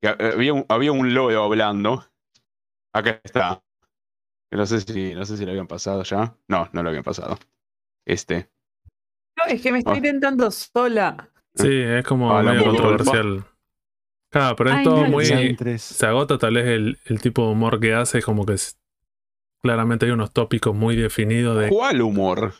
[0.00, 2.04] que Había un, había un loro hablando.
[2.94, 3.64] Acá está.
[4.52, 6.36] No sé si, no sé si lo habían pasado ya.
[6.46, 7.36] No, no lo habían pasado.
[8.06, 8.48] Este.
[9.36, 9.96] No, es que me estoy Ah.
[9.96, 11.30] intentando sola.
[11.56, 13.44] Sí, es como Ah, medio controversial.
[14.30, 15.24] Claro, pero es todo no, muy.
[15.78, 18.78] Se agota tal vez el, el tipo de humor que hace, como que es-
[19.64, 21.70] claramente hay unos tópicos muy definidos de.
[21.70, 22.54] ¿Cuál humor?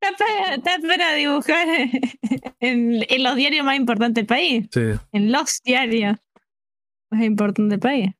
[0.00, 1.66] Está para, está para dibujar
[2.60, 4.68] en, en los diarios más importantes del país.
[4.72, 4.80] Sí.
[5.12, 6.16] En los diarios
[7.10, 8.10] más importantes del país.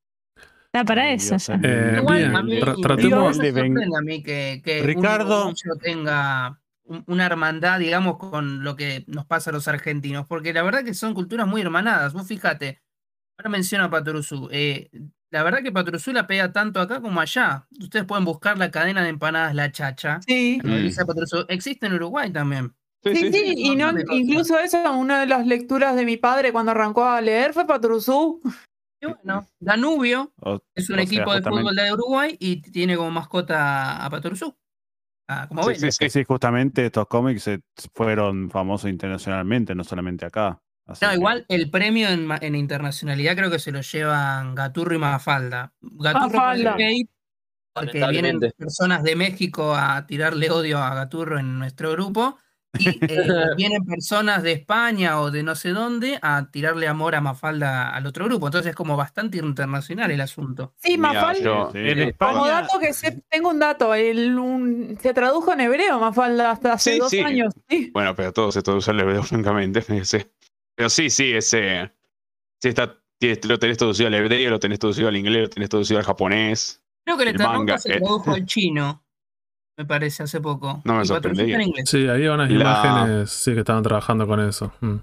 [0.66, 1.36] Está para Ay, eso.
[1.36, 1.60] Ya.
[1.62, 5.52] Eh, Igual, bien, a mí, tratemos- me sorprende a mí que, que Ricardo.
[5.80, 10.62] tenga un- una hermandad, digamos, con lo que nos pasa a los argentinos, porque la
[10.62, 12.12] verdad que son culturas muy hermanadas.
[12.12, 12.80] Vos fíjate,
[13.38, 14.48] ahora menciona a Patoruzú.
[14.52, 14.90] eh,
[15.30, 17.66] la verdad que Patoruzú la pega tanto acá como allá.
[17.80, 20.20] Ustedes pueden buscar la cadena de empanadas La Chacha.
[20.26, 20.60] Sí.
[21.48, 22.74] Existe en Uruguay también.
[23.04, 27.04] Sí, sí, y no, incluso eso, una de las lecturas de mi padre cuando arrancó
[27.04, 28.40] a leer fue Patrusú.
[29.00, 32.96] Y bueno, Danubio O- es un o sea, equipo de fútbol de Uruguay y tiene
[32.96, 34.56] como mascota a Patoruzú.
[35.28, 37.48] Ah, como Sí, sí, Sí, sí, justamente estos cómics
[37.94, 40.60] fueron famosos internacionalmente, no solamente acá.
[40.88, 44.98] Así No, que- igual el premio en, internacionalidad creo que se lo llevan Gaturro y
[44.98, 45.72] Mafalda.
[45.80, 46.76] Gaturro por el Mafalda.
[47.74, 52.38] porque vienen personas de México a tirarle odio a Gaturro en nuestro grupo.
[52.78, 52.98] Y eh,
[53.56, 58.04] vienen personas de España o de no sé dónde a tirarle amor a Mafalda al
[58.06, 58.46] otro grupo.
[58.46, 60.74] Entonces es como bastante internacional el asunto.
[60.76, 61.40] Sí, Mira, Mafalda.
[61.40, 62.12] yo- Sí, En sí.
[62.18, 66.50] Como España, dato que sé- tengo un dato, el, un- se tradujo en hebreo Mafalda
[66.50, 67.20] hasta hace Sí, dos sí.
[67.20, 67.54] años.
[67.70, 67.90] Sí.
[67.94, 69.82] Bueno, pero todo se traduce al hebreo, francamente.
[70.78, 71.90] Pero sí, sí, ese.
[72.62, 72.96] Sí, está,
[73.48, 76.80] lo tenés traducido al hebreo, lo tenés traducido al inglés, lo tenés traducido al japonés.
[77.04, 77.98] Creo que el manga, se eh.
[77.98, 79.04] tradujo al chino,
[79.76, 80.80] me parece, hace poco.
[80.84, 81.58] No me sorprendería.
[81.84, 84.72] Sí, había unas La- imágenes sí que estaban trabajando con eso.
[84.80, 84.96] Mm.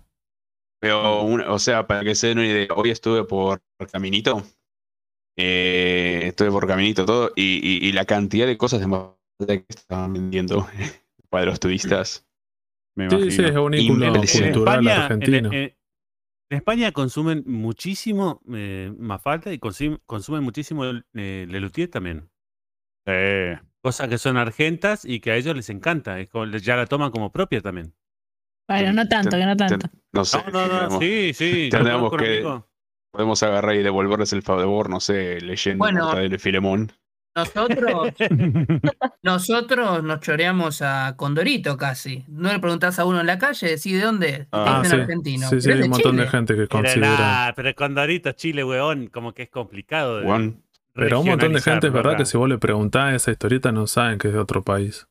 [0.79, 3.61] Pero, una- o sea, para que se den una idea, hoy estuve por
[3.91, 4.43] Caminito.
[5.37, 7.31] Eh, estuve por Caminito todo.
[7.35, 8.79] Y, y- y la cantidad de cosas
[9.39, 10.67] de que estaban vendiendo
[11.29, 12.24] para los turistas.
[12.95, 13.31] Me Sí, imagino.
[13.31, 15.51] sí, es un ícono cultural en- argentino.
[15.51, 15.75] en-
[16.51, 22.29] en España consumen muchísimo eh, Mafalda y consumen, consumen muchísimo eh, Lelutier también.
[23.05, 23.13] Sí.
[23.81, 26.19] Cosas que son argentas y que a ellos les encanta.
[26.19, 27.93] es como- ya la toman como propia también.
[28.67, 29.87] Bueno, no tanto, que no tanto.
[30.11, 30.39] No sé.
[30.51, 31.69] No, no, sí, sí.
[32.13, 32.61] un que-
[33.11, 36.09] podemos agarrar y devolverles el favor, no sé, leyendo Bueno.
[36.23, 36.91] Y Filemón.
[37.35, 38.13] Nosotros,
[39.23, 42.23] nosotros nos choreamos a Condorito casi.
[42.27, 44.47] No le preguntás a uno en la calle, decís de dónde es.
[44.51, 44.95] Ah, sí.
[44.95, 45.49] argentino.
[45.49, 47.17] Sí, sí, pero hay un montón de gente que Pero, considera.
[47.17, 50.19] nah, pero con Dorito Chile, weón, como que es complicado.
[50.21, 50.53] de.
[50.93, 53.85] Pero un montón de gente, es verdad, que si vos le preguntás esa historieta no
[53.85, 55.05] saben que es de otro país.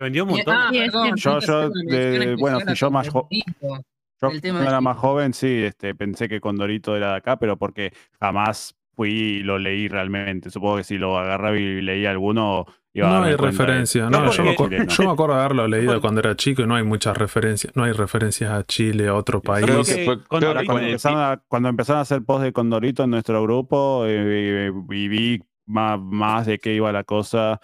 [0.00, 0.56] Vendió un montón.
[0.56, 3.84] ah, perdón, Yo- yo de- bueno, si yo más Condorito.
[4.22, 7.92] Yo cuando era más joven, sí, este, pensé que Condorito era de acá, pero porque
[8.20, 10.50] jamás fui y lo leí realmente.
[10.50, 13.66] Supongo que si lo agarraba y leía alguno, iba a No darme hay cuenta de-
[13.66, 14.02] referencia.
[14.10, 16.62] No, No, yo, me porque- acuer- yo me acuerdo de haberlo leído cuando era chico
[16.62, 17.74] y no hay muchas referencias.
[17.76, 19.64] No hay referencias a Chile, a otro país.
[19.64, 22.02] Creo que que fue- con creo que Dorito fue- Cuando empezaron, a, cuando empezaron a
[22.02, 26.92] hacer post de Condorito en nuestro grupo eh, y vi más, más de qué iba
[26.92, 27.60] la cosa,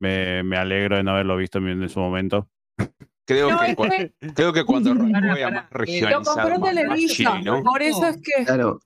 [0.00, 2.48] me, me alegro de no haberlo visto en, en su momento.
[3.26, 3.90] creo, No, que, es cua-
[4.20, 6.98] que creo que cuando era más lo regionalizado, más, más.
[7.08, 7.62] Chile, ¿no?
[7.62, 8.80] Por eso es que Claro.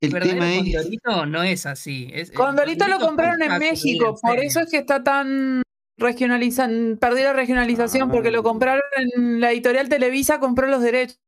[0.00, 0.74] El verdadero tema es.
[0.74, 2.10] Condorito no es así.
[2.12, 5.62] Es, Condorito lo compraron en México, en por eso es que está tan
[5.98, 11.18] regionalizan, perdió la regionalización porque lo compraron en la editorial Televisa, compró los derechos.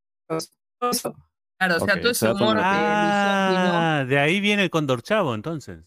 [1.59, 2.63] Claro, o sea, todo ese humor misógino.
[2.63, 5.81] Ah, de ahí viene el Condor Chavo, entonces.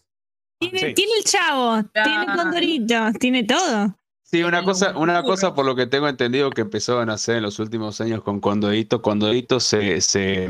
[0.60, 0.94] Tiene, Sí.
[0.94, 2.36] tiene el chavo, tiene Ah.
[2.36, 3.96] Condorito, tiene todo.
[4.22, 7.42] Sí, una cosa, una cosa por lo que tengo entendido que empezó a nacer en
[7.42, 9.02] los últimos años con Condorito.
[9.02, 10.44] Condorito se, se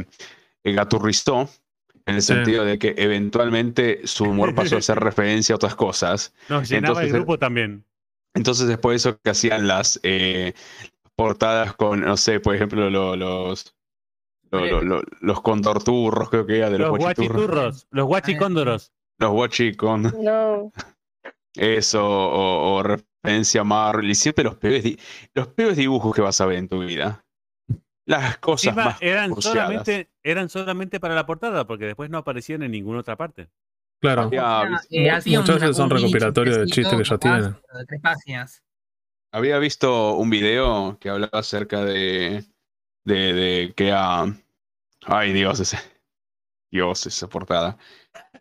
[0.64, 1.48] eh, gaturrizó
[2.06, 2.34] en el Sí.
[2.34, 6.34] sentido de que eventualmente su humor pasó a hacer referencia a otras cosas.
[6.48, 7.84] Nos llenaba Entonces, el grupo también.
[8.34, 10.54] Entonces después de eso que hacían las eh,
[11.16, 13.74] portadas con, no sé, por ejemplo, lo- los,
[14.50, 17.86] lo- lo- lo- los condorturros, creo que era de los, Los guachiturros.
[17.90, 18.92] los guachicóndoros.
[19.18, 20.02] Los guachicon.
[20.22, 20.72] No,
[21.56, 24.10] Eso, o, o referencia a Marvel.
[24.10, 24.84] Y siempre los peores,
[25.34, 27.23] los peores dibujos que vas a ver en tu vida.
[28.06, 32.62] Las cosas Encima, más eran solamente, eran solamente para la portada, porque después no aparecían
[32.62, 33.48] en ninguna otra parte.
[34.00, 34.22] Claro.
[34.22, 37.56] Había, Eh, Muchas veces son recopilatorios de chistes que ya tienen.
[37.66, 38.62] pero De tres páginas.
[39.32, 42.44] había visto un video que hablaba acerca de.
[43.06, 44.26] de, de que a.
[45.06, 45.78] Ay, Dios, ese.
[46.70, 47.78] Dios, esa portada.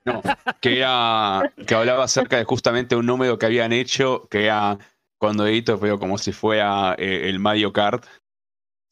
[0.05, 0.21] No,
[0.59, 1.53] que era.
[1.65, 4.77] que hablaba acerca de justamente un número que habían hecho, que era
[5.17, 8.05] cuando edito, pero como si fuera eh, el Mario Kart.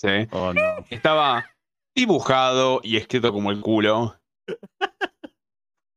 [0.02, 0.28] ¿Sí?
[0.32, 0.62] Oh, no.
[0.90, 1.46] Estaba
[1.96, 4.16] dibujado y escrito como el culo.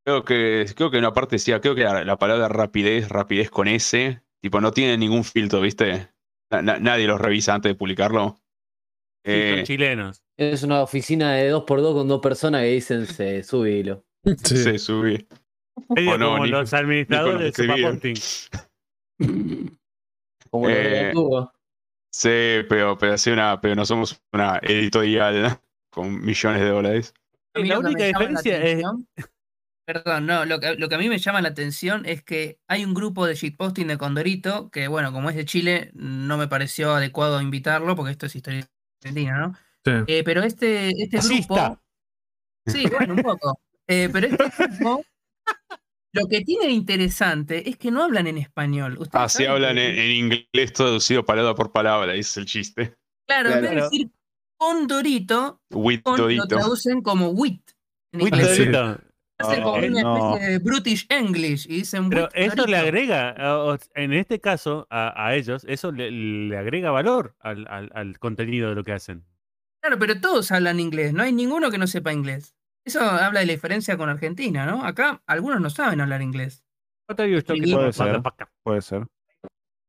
[0.06, 3.48] Creo que, creo que en una parte decía, creo que la, la palabra rapidez, rapidez
[3.50, 6.10] con S, tipo, no tiene ningún filtro, ¿viste?
[6.50, 8.36] Na- na- nadie los revisa antes de publicarlo.
[9.24, 10.22] Sí, Eh, son chilenos.
[10.36, 14.04] Es una oficina de dos por dos con dos personas que dicen se sube hilo.
[14.44, 14.56] Sí.
[14.58, 15.26] se subí.
[15.88, 17.66] Medio o no, como ni- los ni administradores de.
[20.50, 21.12] Como los de Eh.
[22.16, 25.58] Sí, pero, pero, sí una, pero no somos una editorial
[25.90, 27.12] con millones de dólares.
[27.54, 28.84] La única la diferencia es-
[29.84, 32.84] Perdón, no, lo que, lo que a mí me llama la atención es que hay
[32.84, 36.94] un grupo de shitposting de Condorito, que bueno, como es de Chile, no me pareció
[36.94, 38.64] adecuado invitarlo, porque esto es historia
[39.02, 39.54] argentina, ¿no?
[39.84, 40.04] Sí.
[40.06, 41.80] Eh, pero este, este grupo.
[42.64, 43.58] Sí, bueno, un poco.
[43.88, 44.44] Eh, pero este
[44.80, 45.04] grupo,
[46.14, 48.96] lo que tiene de interesante es que no hablan en español.
[48.98, 52.94] Ustedes Así Ah, hablan en, en inglés traducido palabra por palabra, ese es el chiste.
[53.26, 53.90] Claro, en vez de Claro.
[53.90, 54.10] decir
[54.56, 57.60] Condorito, With con, lo traducen como wit.
[58.12, 58.98] Dorito.
[59.36, 60.36] Hacen como Ay, una no.
[60.36, 62.76] especie de British English y dicen Pero "Wit eso le Dorito".
[62.78, 63.34] agrega,
[63.96, 68.68] en este caso, a, a ellos, eso le, le agrega valor al, al- al contenido
[68.68, 69.24] de lo que hacen.
[69.82, 72.54] Claro, pero todos hablan inglés, no hay ninguno que no sepa inglés.
[72.86, 74.84] Eso habla de la diferencia con Argentina, ¿no?
[74.84, 76.64] Acá algunos no saben hablar inglés.
[77.06, 78.22] Puede ser.
[78.62, 79.06] Puede ser.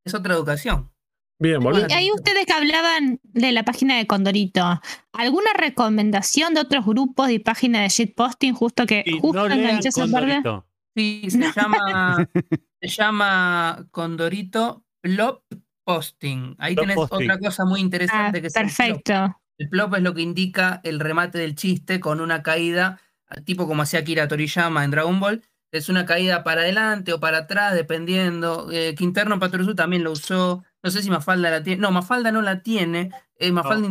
[0.05, 0.91] Es otra educación.
[1.37, 1.93] Bien, volviendo.
[1.93, 4.81] Ahí ustedes que hablaban de la página de Condorito,
[5.11, 9.89] ¿alguna recomendación de otros grupos y páginas de shitposting justo que Y justo no enganché
[9.89, 10.65] esa.
[10.95, 12.29] Sí, se llama,
[12.81, 15.43] se llama Condorito Plop
[15.85, 16.55] Posting.
[16.57, 17.29] Ahí Plop tenés posting.
[17.31, 18.75] otra cosa muy Ah, interesante que es el plop.
[18.77, 19.41] perfecto.
[19.57, 22.99] El plop es lo que indica el remate del chiste con una caída,
[23.45, 25.43] tipo como hacía Akira Toriyama en Dragon Ball.
[25.71, 28.69] Es una caída para adelante o para atrás, dependiendo.
[28.71, 30.63] Eh, Quinterno Paturusu también lo usó.
[30.83, 31.81] No sé si Mafalda la tiene.
[31.81, 33.11] No, Mafalda no la tiene.
[33.37, 33.87] Eh, Mafalda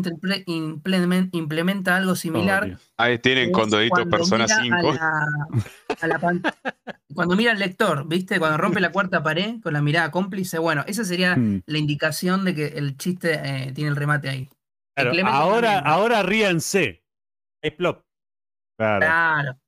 [1.33, 2.79] implementa algo similar.
[2.97, 4.77] Ahí tienen Condorito cuando Persona mira 5.
[4.77, 5.27] a la-
[6.01, 6.43] a la pan-
[7.15, 8.39] cuando mira al lector, ¿viste?
[8.39, 10.59] Cuando rompe la cuarta pared con la mirada cómplice.
[10.59, 11.63] Bueno, esa sería Hmm.
[11.67, 14.49] la indicación de que el chiste eh, tiene el remate ahí.
[14.97, 17.05] Claro, ahora, también, ahora ríanse.
[17.63, 18.03] Es plop.
[18.79, 19.01] Claro.
[19.01, 19.59] Claro.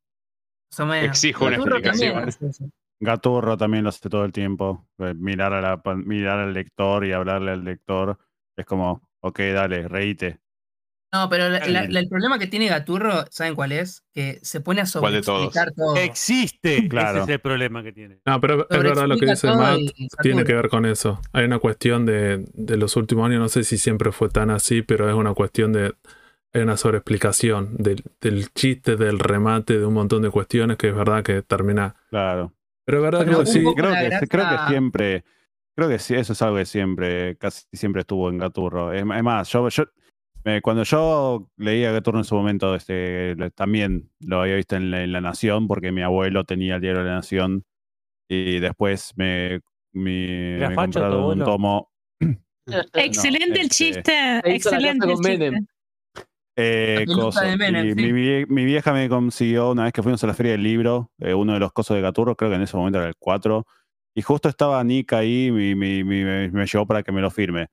[1.04, 1.86] Exijo una Gaturro también
[2.16, 2.28] explicación.
[2.28, 2.70] hace eso.
[3.00, 4.88] Gaturro también lo hace todo el tiempo.
[4.98, 8.18] eh, Mirar, a la, pan- mirar al lector y hablarle al lector.
[8.56, 10.40] Es como, ok, dale, reíte.
[11.12, 11.92] No, pero la- la- Bien.
[11.92, 14.04] la- el problema que tiene Gaturro, ¿saben cuál es?
[14.12, 15.96] Que se pone a sobreexplicar todo.
[15.96, 16.88] Existe.
[16.88, 17.18] Claro.
[17.18, 18.18] Ese es el problema que tiene.
[18.26, 19.78] No, pero es verdad lo que dice Matt.
[20.20, 21.20] Tiene que ver con eso.
[21.32, 24.82] Hay una cuestión de, de los últimos años, no sé si siempre fue tan así,
[24.82, 25.94] pero es una cuestión de.
[26.52, 30.94] Hay una sobreexplicación del, del chiste, del remate, de un montón de cuestiones que es
[30.94, 31.94] verdad que termina.
[32.10, 32.52] Claro.
[32.84, 33.60] Pero es verdad Pero que sí.
[33.76, 35.24] creo, que, grasa- creo que siempre,
[35.76, 38.92] creo que sí, eso es algo que siempre, casi siempre estuvo en Gaturro.
[38.92, 39.84] Es, es más, yo, yo
[40.46, 45.02] eh, cuando yo leía Gaturro en su momento, este, también lo había visto en la,
[45.02, 47.64] en La Nación, porque mi abuelo tenía el diario de La Nación,
[48.28, 49.60] y después me,
[49.92, 50.24] mi-
[50.56, 51.90] ¿Era me compraron un tomo.
[52.94, 54.12] Excelente el este, chiste.
[54.12, 55.54] Hizo la Excelente el con Menem.
[55.54, 55.72] chiste.
[56.58, 57.40] Eh, La peluca coso.
[57.44, 57.96] de Menem, Y sí.
[58.02, 61.12] mi, vie- mi vieja me consiguió una vez que fuimos a la feria del libro,
[61.18, 63.66] eh, uno de los cosos de Gaturro, creo que en ese momento era el 4,
[64.14, 67.30] y justo estaba Nick ahí y mi- mi- me, me llevó para que me lo
[67.30, 67.68] firme.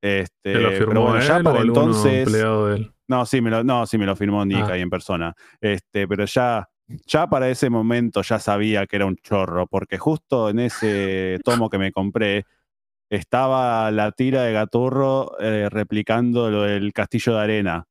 [0.00, 2.26] Este, ¿Te lo pero firmó bueno, él ya o para algún entonces.
[2.26, 2.92] empleado de él?
[3.08, 4.72] No, sí me lo, no, sí me lo firmó Nick Ah.
[4.74, 5.34] ahí en persona.
[5.60, 6.68] Este, pero ya,
[7.06, 11.68] ya para ese momento ya sabía que era un chorro, porque justo en ese tomo
[11.70, 12.44] que me compré
[13.10, 17.84] estaba la tira de Gaturro eh, replicando lo del castillo de arena.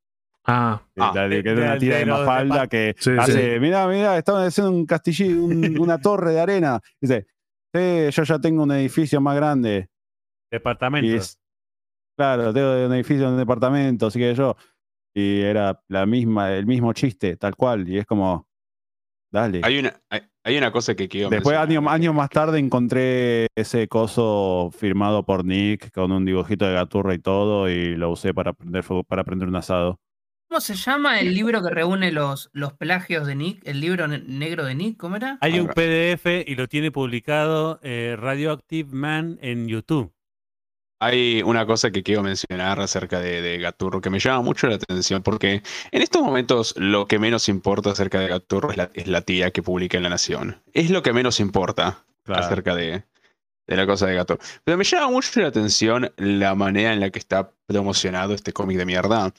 [0.45, 3.11] Ah, Eh, Ah, la de- que era una de- tira de, de Mafalda que Sí,
[3.17, 6.79] hace, mirá, mirá, estaban haciendo un castillo, un- una torre de arena.
[7.01, 7.25] Dice,
[7.73, 9.89] "Sí, yo ya tengo un edificio más grande.
[10.49, 11.23] Y Departamento.
[12.17, 14.57] Claro, tengo un edificio en un departamento, así que yo.
[15.15, 17.87] Y era la misma, el mismo chiste, tal cual.
[17.87, 18.47] Y es como,
[19.31, 19.61] dale.
[19.63, 23.87] Hay una, hay, hay una cosa que quiero Después, años años más tarde, encontré ese
[23.87, 28.53] coso firmado por Nick con un dibujito de gaturra y todo, y lo usé para
[28.53, 29.99] prender fuego, para prender un asado.
[30.49, 33.67] ¿Cómo se llama el libro que reúne los, los plagios de Nick?
[33.67, 35.37] El libro ne- negro de Nick, ¿cómo era?
[35.41, 40.13] Hay un PDF y lo tiene publicado eh, Radioactive Man en YouTube.
[40.99, 44.75] Hay una cosa que quiero mencionar acerca de, de Gaturro que me llama mucho la
[44.75, 45.61] atención porque
[45.91, 49.51] en estos momentos lo que menos importa acerca de Gaturro es la, es la tía
[49.51, 50.61] que publica en La Nación.
[50.73, 52.43] Es lo que menos importa Claro.
[52.43, 53.03] acerca de,
[53.67, 54.41] de la cosa de Gaturro.
[54.63, 58.77] Pero me llama mucho la atención la manera en la que está promocionado este cómic
[58.77, 59.33] de mierda.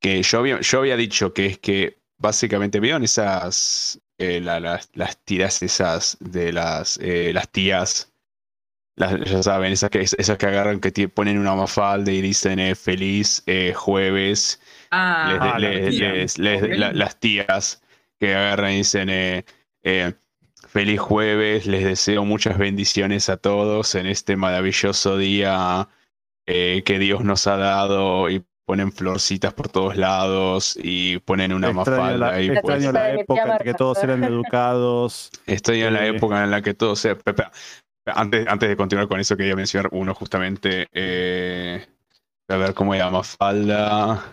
[0.00, 4.88] Que yo había, yo había dicho que es que básicamente vieron esas eh, la- las,
[4.94, 8.12] las tiras esas de las, eh, las tías
[8.96, 12.74] las- ya saben, esas que, esas que agarran, que ponen una mafalda y dicen eh,
[12.74, 14.60] feliz eh, jueves.
[14.90, 16.12] Ah, Les- Ah, la les- tía.
[16.12, 16.68] les- les- Ok.
[16.76, 17.82] la- las tías
[18.20, 19.44] que agarran y dicen eh,
[19.82, 20.12] eh,
[20.68, 25.88] feliz jueves, les deseo muchas bendiciones a todos en este maravilloso día
[26.46, 31.68] eh, que Dios nos ha dado y ponen florcitas por todos lados y ponen una
[31.68, 33.74] extraño mafalda la, y La pues, extraño la época en que Marta.
[33.74, 35.30] todos eran educados.
[35.46, 36.10] Estoy en la Eh.
[36.16, 37.14] época en la que todo se.
[38.06, 40.88] Antes, antes de continuar con eso, quería mencionar uno justamente.
[40.92, 41.86] eh,
[42.48, 44.30] a ver cómo era Mafalda.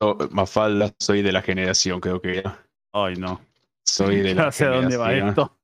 [0.00, 2.66] Oh, Mafalda, soy de la generación, creo que era.
[2.92, 3.40] Ay, no.
[3.84, 5.56] Soy de No la sé dónde va esto.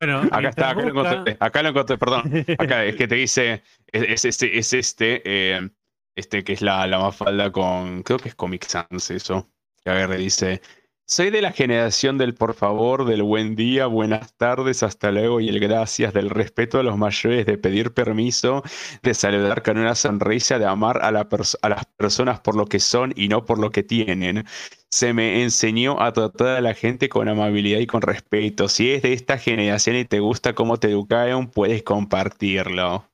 [0.00, 1.36] Bueno, Acá está, acá lo encontré.
[1.40, 2.22] Acá lo encontré, perdón.
[2.58, 3.62] Acá es que te dice.
[3.92, 5.70] Es, es este, es este, eh,
[6.16, 8.02] este que es la, la Mafalda con.
[8.02, 9.50] Creo que es Comic Sans, eso.
[9.84, 10.62] Que agarra y dice.
[11.06, 15.50] Soy de la generación del por favor, del buen día, buenas tardes, hasta luego y
[15.50, 18.62] el gracias, del respeto a los mayores, de pedir permiso,
[19.02, 22.64] de saludar con una sonrisa, de amar a, la pers- a las personas por lo
[22.64, 24.46] que son y no por lo que tienen.
[24.90, 28.68] Se me enseñó a tratar a la gente con amabilidad y con respeto.
[28.68, 33.10] Si es de esta generación y te gusta cómo te educaron, puedes compartirlo.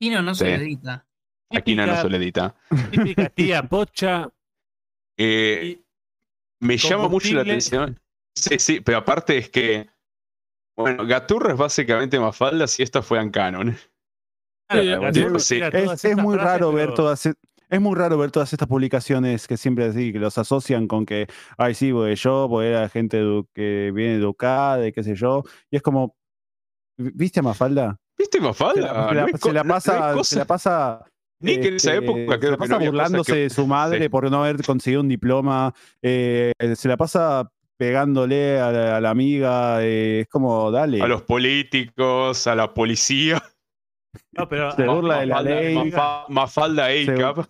[0.00, 0.50] Kino no se Sí.
[0.52, 1.06] le edita.
[1.52, 2.54] Aquí no Típica- nos edita.
[2.92, 4.28] Típica tía pocha.
[5.18, 5.80] Eh,
[6.60, 7.98] me llama mucho la atención.
[8.34, 9.88] Sí, sí, pero aparte es que.
[10.76, 13.76] Bueno, Gaturro es básicamente Mafalda si esto fueran canon.
[14.70, 17.34] Claro, Sí, Es, muy frases, raro ver pero- todas e-
[17.68, 21.26] es muy raro ver todas estas publicaciones que siempre así, que los asocian con que,
[21.58, 23.20] ay, sí, porque yo, porque era gente
[23.54, 25.42] que viene educada y qué sé yo.
[25.70, 26.16] Y es como,
[26.98, 27.96] ¿viste a Mafalda?
[28.18, 28.88] ¿Viste Se la, Mafalda?
[29.38, 31.04] se la- No se no pasa, se la pasa.
[31.40, 33.66] Nick en esa este, época se creo la que pasa no burlándose que- de su
[33.66, 34.08] madre Sí.
[34.08, 35.74] por no haber conseguido un diploma.
[36.02, 39.82] eh, se la pasa pegándole a la, a la amiga.
[39.82, 41.00] eh, es como, dale.
[41.00, 43.42] A los políticos, a la policía.
[44.36, 45.74] No, pero Se burla de la Mafalda, ley.
[45.76, 47.46] Mafa- Mafalda Se- ACAP.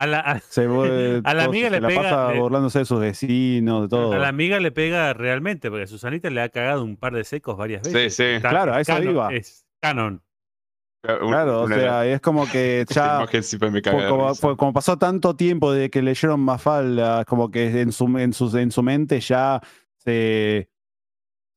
[0.00, 0.62] a la, a- Se,
[1.24, 4.12] A la amiga se le la pega- pasa le- burlándose de sus vecinos, de todo.
[4.12, 7.22] a la amiga le pega realmente, porque a Susanita le ha cagado un par de
[7.24, 8.16] secos varias Sí, veces.
[8.16, 8.22] sí.
[8.36, 9.32] Está- Claro, a es eso canon, iba.
[9.32, 10.22] Es canon.
[11.02, 13.26] Claro, o Una- sea, es como que ya
[13.70, 18.06] me como, fue como pasó tanto tiempo de que leyeron Mafalda, como que en su,
[18.18, 19.60] en su, en su mente ya
[19.96, 20.68] se,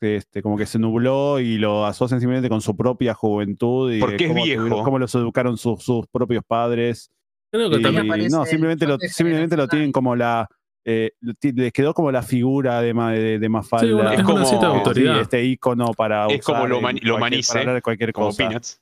[0.01, 4.25] este, como que se nubló y lo asocian simplemente con su propia juventud y Porque
[4.25, 4.83] es viejo.
[4.83, 7.11] cómo los educaron sus, sus propios padres.
[7.51, 8.07] Creo que Y, también.
[8.07, 10.47] parece no, simplemente lo, simplemente lo tienen como la.
[10.85, 11.11] eh,
[11.41, 14.09] les quedó como la figura de, de, de Mafalda.
[14.11, 17.17] Sí, es una cita de Sí, este icono para Es como lo en mani- lo
[17.19, 18.37] manice, para hablar de cualquier Como cosa.
[18.39, 18.81] Peanuts.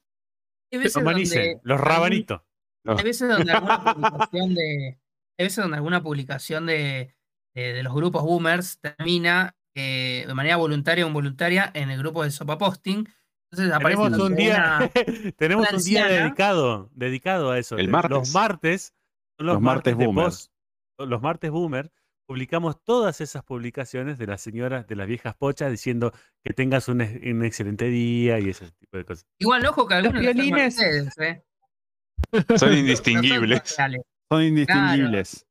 [0.74, 2.42] Hay veces donde los rabanitos.
[2.84, 2.98] No.
[2.98, 5.00] Hay veces donde alguna publicación de.
[5.38, 7.16] Hay veces donde alguna publicación de,
[7.56, 12.24] de, de los grupos boomers termina eh, de manera voluntaria o involuntaria en el grupo
[12.24, 13.06] de Sopa Posting.
[13.52, 17.78] Entonces aparece Tenemos un día, una- tenemos una un día dedicado, dedicado a eso.
[17.78, 18.12] El martes.
[18.12, 18.94] Los martes,
[19.38, 20.26] son los, Los martes de boomer.
[20.26, 20.52] post-
[21.00, 21.92] los martes boomer,
[22.26, 26.12] publicamos todas esas publicaciones de las señoras, de las viejas pochas, diciendo
[26.44, 29.26] que tengas un, ex- un excelente día y ese tipo de cosas.
[29.40, 30.78] Igual, ojo que algunos violines.
[30.78, 31.44] Mercedes, ¿eh?
[32.32, 33.62] Son No son indistinguibles.
[34.32, 35.46] Son indistinguibles.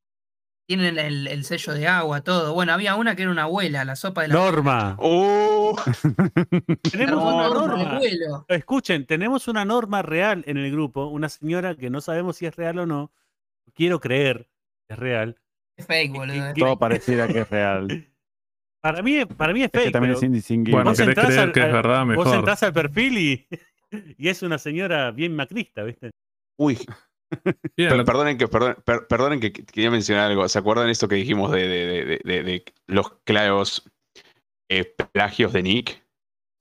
[0.66, 2.54] Tienen el, el sello de agua, todo.
[2.54, 5.76] Bueno, había una que era una abuela, la sopa de la Norma, ¡Oh!
[6.90, 7.96] tenemos Norma, una Norma, norma.
[7.96, 8.44] abuelo.
[8.48, 12.56] Escuchen, tenemos una norma real en el grupo, una señora que no sabemos si es
[12.56, 13.12] real o no.
[13.74, 14.48] Quiero creer
[14.88, 15.41] que es real.
[15.82, 16.46] Es fake, boludo.
[16.48, 18.08] es ¿Qué- Todo pareciera que es real.
[18.82, 19.92] Para mí, para mí es Es que fake.
[19.92, 20.72] también pero es indistinguible.
[20.72, 22.34] Bueno, vos querés entrás creer al- que es al- verdad, Vos mejor.
[22.36, 23.46] entras al perfil y,
[24.18, 26.10] y es una señora bien macrista, ¿viste?
[26.58, 26.78] Uy,
[27.78, 28.76] Bien, Per- perdonen que, per-
[29.08, 30.46] perdonen que que quería mencionar algo.
[30.48, 33.90] ¿Se acuerdan esto que dijimos de, de- de- de- de- de los claros
[34.70, 36.02] eh, plagios de Nick?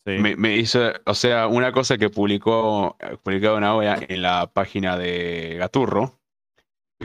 [0.07, 0.13] Sí.
[0.17, 4.97] Me, me hizo, o sea, una cosa que publicó, publicado una hora en la página
[4.97, 6.20] de Gaturro.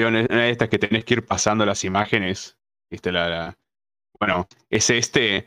[0.04, 2.58] Una de estas que tenés que ir pasando las imágenes.
[2.90, 3.12] ¿Viste?
[3.12, 3.58] La, la-
[4.20, 5.46] bueno, es este.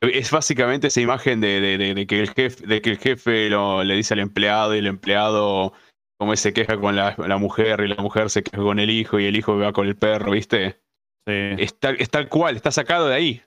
[0.00, 3.48] Es básicamente esa imagen de, de- de- de que el jefe, de que el jefe
[3.50, 5.72] lo- le dice al empleado y el empleado
[6.18, 9.20] como se queja con la, la mujer y la mujer se queja con el hijo
[9.20, 10.80] y el hijo va con el perro, ¿viste?
[11.26, 11.32] Sí.
[11.58, 13.42] Es tal, es tal cual, está sacado de ahí.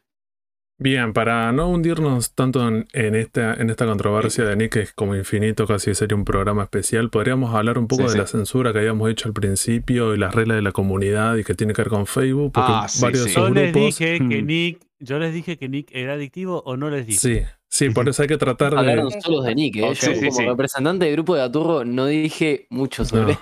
[0.83, 4.93] Bien, para no hundirnos tanto en, en esta, en esta controversia de Nick, que es
[4.93, 8.17] como infinito, casi sería un programa especial, podríamos hablar un poco Sí, de sí.
[8.17, 11.53] la censura que habíamos hecho al principio y las reglas de la comunidad y que
[11.53, 13.29] tiene que ver con Facebook, porque Ah, sí, varios sí.
[13.29, 14.45] de Yo les dije que Hmm.
[14.47, 17.19] Nick, yo les dije que Nick era adictivo o no les dije.
[17.19, 18.79] Sí, sí, por eso hay que tratar de...
[18.79, 19.81] Hablaron solos de Nick, ¿eh?
[19.81, 20.45] Yo Sí, como sí.
[20.47, 23.37] representante del grupo de Aturro no dije mucho sobre...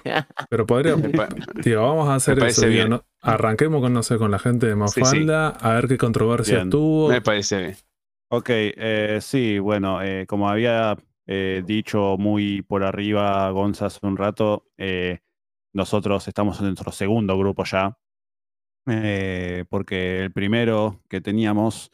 [0.50, 1.04] Pero podríamos...
[1.64, 2.68] Tío, vamos a hacer eso.
[2.68, 2.90] bien.
[2.90, 3.06] ¿no?
[3.22, 5.00] Arranquemos con, no sé, con la gente de Sí, sí.
[5.02, 6.70] Mafalda, a ver qué controversia Bien.
[6.70, 7.10] tuvo.
[7.10, 7.76] me parece bien.
[8.32, 10.96] Ok, eh, sí, bueno, eh, como había
[11.28, 15.20] eh, dicho muy por arriba Gonza hace un rato, eh,
[15.74, 17.98] nosotros estamos en nuestro segundo grupo ya,
[18.88, 21.92] eh, porque el primero que teníamos,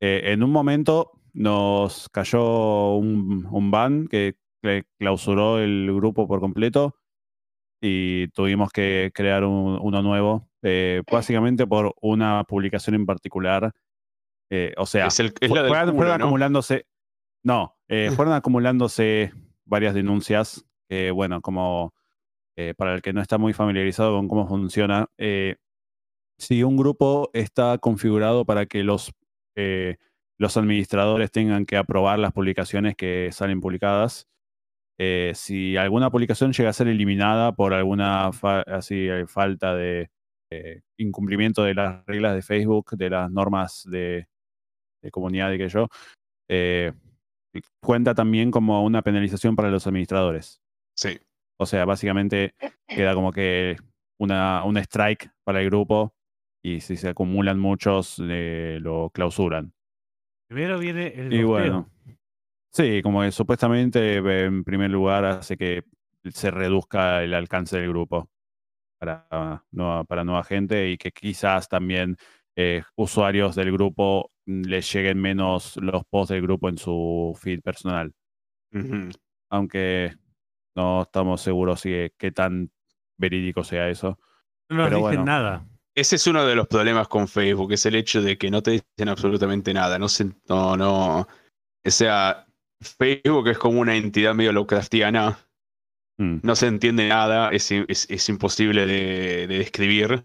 [0.00, 6.40] eh, en un momento nos cayó un, un ban que cla- clausuró el grupo por
[6.40, 6.96] completo
[7.80, 13.72] y tuvimos que crear un- uno nuevo, eh, básicamente por una publicación en particular.
[14.50, 16.24] eh, o sea, Es, el, es fu- la del fueron, culo, fueron ¿no?
[16.24, 16.86] acumulándose.
[17.44, 19.32] No, eh, fueron acumulándose
[19.64, 20.64] varias denuncias.
[21.14, 21.94] bueno, como
[22.78, 25.08] para el que no está muy familiarizado con cómo funciona,
[26.38, 29.12] si un grupo está configurado para que los,
[29.56, 29.96] eh,
[30.38, 34.26] los administradores tengan que aprobar las publicaciones que salen publicadas,
[34.98, 40.08] eh, si alguna publicación llega a ser eliminada por alguna fa- así, falta de
[40.50, 44.28] eh, incumplimiento de las reglas de Facebook, de las normas de,
[45.02, 45.88] de comunidad y que yo,
[46.48, 46.92] eh,
[47.80, 50.60] cuenta también como una penalización para los administradores.
[50.96, 51.18] Sí.
[51.58, 52.54] O sea, básicamente
[52.88, 53.76] queda como que
[54.18, 56.14] una, un strike para el grupo
[56.62, 59.72] y si se acumulan muchos, eh, lo clausuran.
[60.48, 61.90] Primero viene el Y bueno,
[62.72, 65.82] sí, como que supuestamente en primer lugar hace que
[66.30, 68.30] se reduzca el alcance del grupo
[68.98, 72.16] para nueva, para nueva gente y que quizás también
[72.56, 77.60] eh, usuarios del grupo mm, les lleguen menos los posts del grupo en su feed
[77.62, 78.12] personal.
[79.50, 80.14] Aunque
[80.74, 82.70] no estamos seguros si qué tan
[83.16, 84.18] verídico sea eso.
[84.68, 85.24] No nos pero dicen bueno.
[85.24, 85.66] nada.
[85.94, 88.72] Ese es uno de los problemas con Facebook, es el hecho de que no te
[88.72, 89.98] dicen absolutamente nada.
[89.98, 91.20] No se, no, no.
[91.20, 92.46] O sea,
[92.82, 95.38] Facebook es como una entidad medio Lovecraftiana.
[96.18, 100.24] Mm, No se entiende nada, es, es, es imposible de, de describir.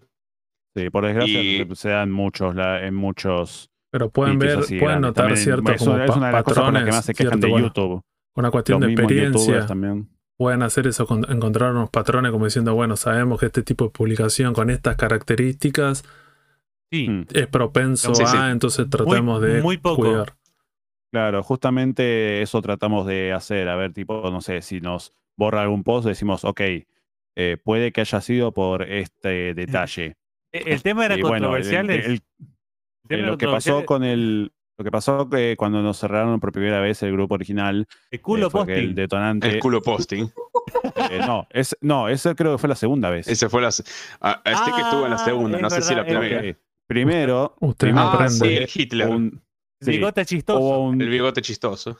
[0.74, 5.00] Sí, por desgracia Y- se- dan muchos, la- en muchos Pero pueden ver, así pueden
[5.02, 5.08] grandes.
[5.24, 7.04] notar ciertos es, como es pa- una de las cosas por las que patrones, más
[7.04, 8.02] se quejan cierto, de bueno, YouTube.
[8.36, 9.66] una cuestión Los de experiencia.
[9.66, 10.08] también.
[10.38, 13.90] Pueden hacer eso, con- encontrar unos patrones como diciendo, bueno, sabemos que este tipo de
[13.90, 16.04] publicación con estas características
[16.90, 17.26] Sí.
[17.32, 18.36] Es propenso Sí, sí.
[18.36, 20.02] a, entonces tratemos de muy poco.
[20.02, 20.34] cuidar.
[21.10, 23.68] Claro, justamente eso tratamos de hacer.
[23.68, 26.60] A ver, tipo, no sé, si nos borra algún post, decimos, ok,
[27.36, 30.16] eh, puede que haya sido por este detalle.
[30.52, 31.90] El tema era Y bueno, el- controversial.
[31.90, 32.22] el- es-
[33.08, 34.52] el- lo que pasó con el.
[34.78, 38.46] Lo que pasó que cuando nos cerraron por primera vez el grupo original, El culo
[38.46, 38.94] eh, que el posting.
[38.94, 39.48] detonante.
[39.48, 40.24] El culo posting.
[41.10, 43.28] eh, no, es, no, ese creo que fue la segunda vez.
[43.28, 43.68] Ese fue la.
[44.22, 46.56] ah, Este que estuvo en la Ah, segunda, no sé si la primera.
[46.86, 49.08] Primero, Usted primero Ah, sí, el Hitler.
[49.08, 49.42] un,
[49.80, 50.80] sí, Bigote chistoso.
[50.80, 51.98] un, El bigote chistoso.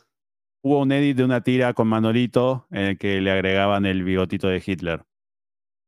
[0.62, 4.48] Hubo un edit de una tira con Manolito en el que le agregaban el bigotito
[4.48, 5.02] de Hitler.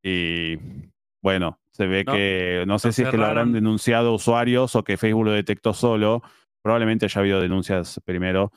[0.03, 0.57] Y
[1.23, 4.85] bueno, se ve No, que no sé si es que lo habrán denunciado usuarios o
[4.85, 6.23] que Facebook lo detectó solo.
[6.63, 8.53] Probablemente haya habido denuncias primero,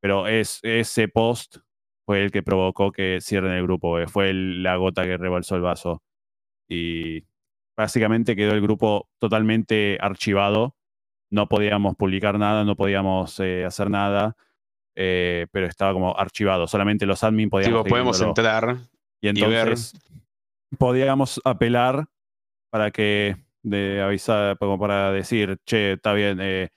[0.00, 1.58] pero es, ese post
[2.06, 5.56] fue el que provocó que cierren el grupo, eh, fue el- la gota que rebalsó
[5.56, 6.02] el vaso.
[6.68, 7.24] Y
[7.76, 10.76] básicamente quedó el grupo totalmente archivado.
[11.30, 14.36] No podíamos publicar nada, no podíamos eh, hacer nada,
[14.94, 16.66] eh, pero estaba como archivado.
[16.66, 18.76] Solamente los admin Digo, seguir podemos entrar.
[19.20, 19.68] Y y ver.
[19.68, 19.94] entonces
[20.78, 22.06] podíamos apelar
[22.70, 26.68] para que de avisar, como para decir, che, está bien, eh,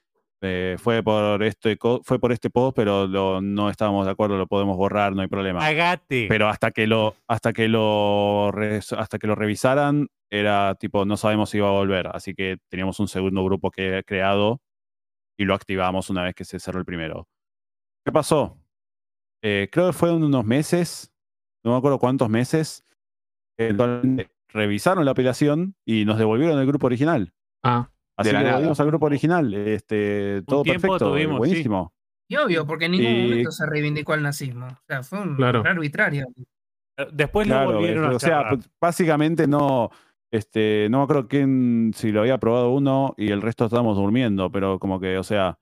[0.42, 4.46] eh, fue por este fue por este post, pero lo- no estábamos de acuerdo, lo
[4.48, 5.66] podemos borrar, no hay problema.
[5.66, 6.28] Agate.
[6.30, 8.50] Pero hasta que lo, hasta que lo
[8.98, 12.08] hasta que lo revisaran, era tipo, no sabemos si iba a volver.
[12.14, 14.62] Así que teníamos un segundo grupo que creado
[15.38, 17.28] y lo activamos una vez que se cerró el primero.
[18.06, 18.58] ¿Qué pasó?
[19.44, 21.12] Eh, creo que fueron unos meses,
[21.64, 22.86] no me acuerdo cuántos meses,
[23.58, 27.34] eventualmente revisaron la apelación y nos devolvieron el grupo original.
[27.64, 29.54] Ah, Así De la que volvimos al grupo original.
[29.54, 31.38] Este, todo perfecto, tuvimos, sí.
[31.40, 31.94] buenísimo.
[32.30, 34.68] Y obvio, porque en ningún Y- momento se reivindicó el nazismo.
[34.68, 35.64] O sea, fue un Claro.
[35.66, 36.26] arbitrario.
[37.12, 39.90] Después lo Claro, volvieron a o sea, básicamente no,
[40.32, 44.50] este, no me acuerdo quién, si lo había probado uno y el resto estábamos durmiendo,
[44.50, 45.60] pero como que, o sea,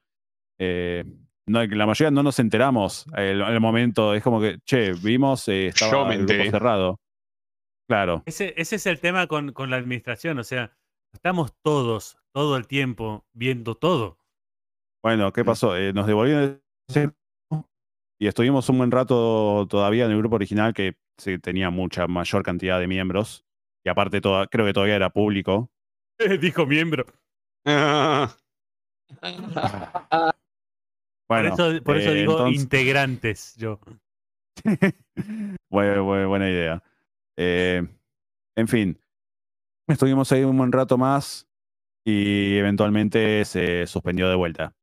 [0.59, 1.05] eh,
[1.47, 5.67] no, la mayoría no nos enteramos el, el momento, es como que, che, vimos, eh,
[5.67, 6.51] estaba Yo me el grupo enteré.
[6.51, 6.99] cerrado.
[7.89, 10.39] Claro, Ese, ese es el tema con, con la administración.
[10.39, 10.71] O sea,
[11.13, 14.17] Estamos todos, todo el tiempo, viendo todo.
[15.03, 15.77] Bueno, ¿qué pasó?
[15.77, 16.61] Eh, nos devolvieron
[16.95, 17.13] el
[18.19, 22.41] y estuvimos un buen rato todavía en el grupo original que sí, tenía mucha mayor
[22.41, 23.45] cantidad de miembros.
[23.85, 25.69] Y aparte, toda, creo que todavía era público.
[26.41, 27.05] Dijo miembro.
[31.41, 33.79] Bueno, por eso, por eso eh, digo entonces- integrantes yo.
[35.69, 36.83] buena, idea.
[37.37, 37.85] Eh,
[38.55, 38.99] en fin,
[39.87, 41.47] estuvimos ahí un buen rato más
[42.05, 44.75] y eventualmente se suspendió de vuelta.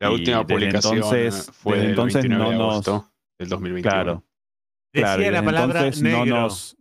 [0.00, 3.48] La Y última publicación entonces- fue desde el entonces 29 no de nos- agosto del
[3.48, 3.90] 2021.
[3.92, 4.24] Claro,
[4.92, 5.30] Decía claro.
[5.32, 6.24] la palabra entonces negro.
[6.26, 6.76] no nos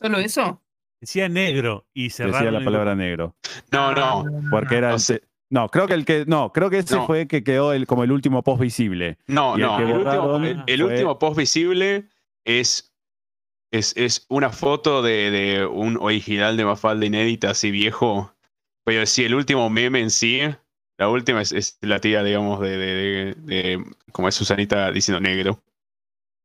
[0.00, 0.62] ¿Solo eso?
[1.00, 3.36] Decía negro y cerraron decía la palabra negro.
[3.72, 4.24] No, no.
[4.50, 6.94] Porque era O el sea- te- no, creo que el que no, creo que ese
[6.96, 7.06] No.
[7.06, 9.18] fue que quedó el, como el último post visible.
[9.26, 9.78] No, el no.
[9.78, 12.08] El, último, borraron el- el fue- último post visible
[12.44, 12.92] es,
[13.72, 18.32] es, es una foto de, de un original de Mafalda inédita así viejo.
[18.84, 20.40] Pero sí, el último meme en sí,
[20.98, 25.20] la última es, es la tía, digamos, de, de, de- de- como es Susanita diciendo
[25.20, 25.62] negro.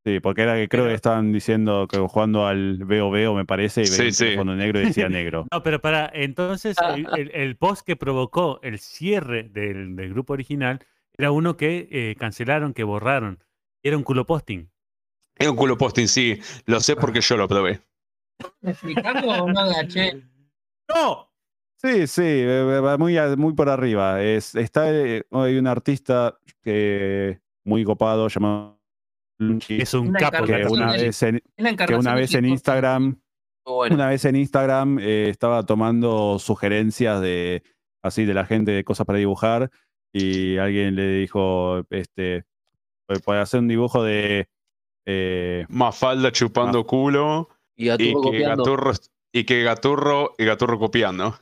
[0.06, 3.44] Sí, porque era que creo Pero- que estaban diciendo que jugando al Veo Veo, me
[3.45, 4.23] parece, y Sí, veía sí.
[4.26, 5.48] teléfono negro y decía negro.
[5.52, 10.34] No, pero para entonces el, el- el post que provocó el cierre del, del grupo
[10.34, 10.80] original
[11.18, 13.44] era uno que eh, cancelaron, que borraron.
[13.84, 14.69] Era un culo posting.
[15.38, 16.40] Es un culo posting, sí.
[16.65, 17.82] Lo sé porque yo lo probé.
[18.61, 20.22] ¿Explicando o no agaché?
[20.94, 21.32] ¡No!
[21.82, 24.22] Sí, sí, eh, va muy, a- muy por arriba.
[24.22, 28.75] Es, está, eh, hay un artista que muy copado llamado
[29.68, 30.45] Es un Una capo.
[30.45, 32.45] que una vez en, que una vez en.
[32.45, 33.20] Instagram
[33.66, 33.95] bueno.
[33.95, 37.64] Una vez en Instagram eh, estaba tomando sugerencias de
[38.03, 39.72] así de la gente de cosas para dibujar
[40.14, 42.45] y alguien le dijo, este,
[43.24, 44.48] puede hacer un dibujo de
[45.07, 48.64] eh, Mafalda chupando culo Y y Gaturro que, copiando.
[48.64, 48.91] Gaturro,
[49.34, 51.40] y que Gaturro y Gaturro copiando.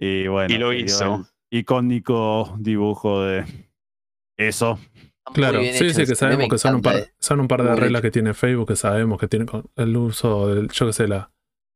[0.00, 1.24] y bueno, Y lo hizo.
[1.50, 3.44] icónico dibujo de
[4.36, 4.78] eso.
[5.34, 7.12] Claro, sí, sí, que me sabemos que son un, par, eh.
[7.18, 10.54] son un par de reglas que tiene Facebook que sabemos que tiene con el uso
[10.54, 11.30] del, yo qué sé, la,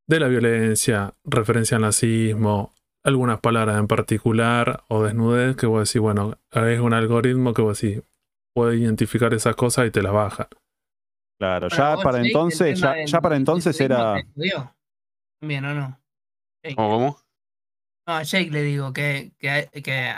[0.07, 2.73] de la violencia, referencia al nazismo,
[3.03, 7.79] algunas palabras en particular o desnudez que vos decís, bueno, es un algoritmo que vos
[7.81, 8.01] decís,
[8.55, 10.47] puede identificar esas cosas y te las baja.
[11.39, 14.23] Claro, Bueno, ya para entonces, ya, del- ya para entonces era.
[15.41, 15.99] También, ¿o no?
[16.63, 16.75] Jake.
[16.75, 17.19] ¿Cómo?
[18.07, 20.13] No, a Jake le digo que, que, que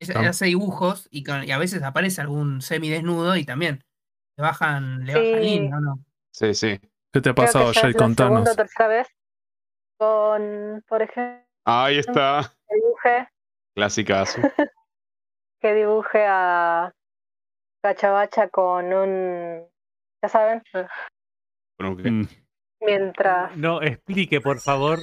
[0.00, 3.82] es- hace dibujos y, con- y a veces aparece algún semidesnudo y también
[4.36, 5.46] le bajan, le bajan Sí.
[5.46, 5.98] línea, ¿o no?
[6.32, 6.80] Sí, sí.
[7.12, 7.92] ¿Qué te ha pasado, Jay?
[7.92, 8.48] segunda Contanos.
[8.50, 9.08] o tercera vez
[9.98, 12.54] con, por ejemplo, Ahí está.
[12.68, 13.28] que dibuje,
[13.74, 14.40] Clásicazo.
[15.60, 16.92] que dibuje a
[17.82, 19.66] Cachabacha con un,
[20.22, 20.62] ya saben,
[21.78, 22.28] Bueno, que- mm,
[22.80, 24.98] mientras No, explique, por favor,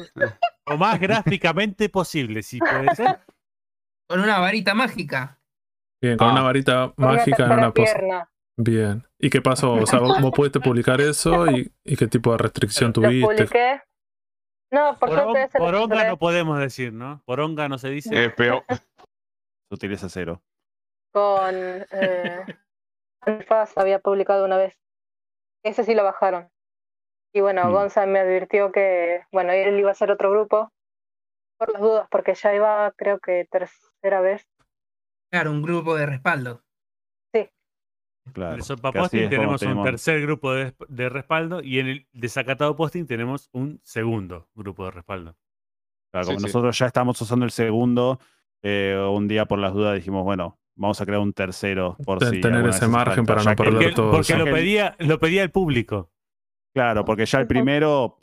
[0.67, 0.99] lo más
[1.33, 3.19] gráficamente posible, si puede ser.
[4.07, 5.39] Con una varita mágica.
[6.01, 6.31] Bien, con Ah.
[6.33, 8.29] una varita con una mágica en una pierna.
[8.57, 9.03] Bien.
[9.19, 9.73] ¿Y qué pasó?
[9.73, 13.25] O sea, vos, vos pudiste publicar eso y, y qué tipo de restricción tuviste.
[13.25, 13.81] publiqué.
[14.71, 17.21] No, por suerte lo poronga censuré no podemos decir, ¿no?
[17.25, 18.25] Poronga no se dice.
[18.25, 18.63] Es peor.
[18.69, 20.41] se utiliza cero.
[21.13, 22.45] con eh,
[23.21, 24.77] Anfaz había publicado una vez.
[25.63, 26.49] Ese sí lo bajaron.
[27.33, 27.71] Y bueno, Mm.
[27.71, 30.71] Gonza me advirtió que, bueno, él iba a hacer otro grupo
[31.57, 34.47] por las dudas, porque ya iba, creo que tercera vez.
[35.31, 36.61] Claro, un grupo de respaldo.
[38.33, 38.53] Claro.
[38.53, 42.07] En el Sopa Posting tenemos un tenemos- tercer grupo de, de respaldo y en el
[42.11, 45.37] desacatado posting tenemos un segundo grupo de respaldo.
[46.11, 46.45] Claro, Sí, como sí.
[46.47, 48.19] nosotros ya estamos usando el segundo,
[48.63, 52.41] eh, un día por las dudas dijimos, bueno, vamos a crear un tercero por si
[52.41, 54.43] tener ese margen falta, para no perder Porque, todo porque eso.
[54.43, 56.09] lo pedía, lo pedía el público.
[56.73, 58.17] Claro, porque ya el primero,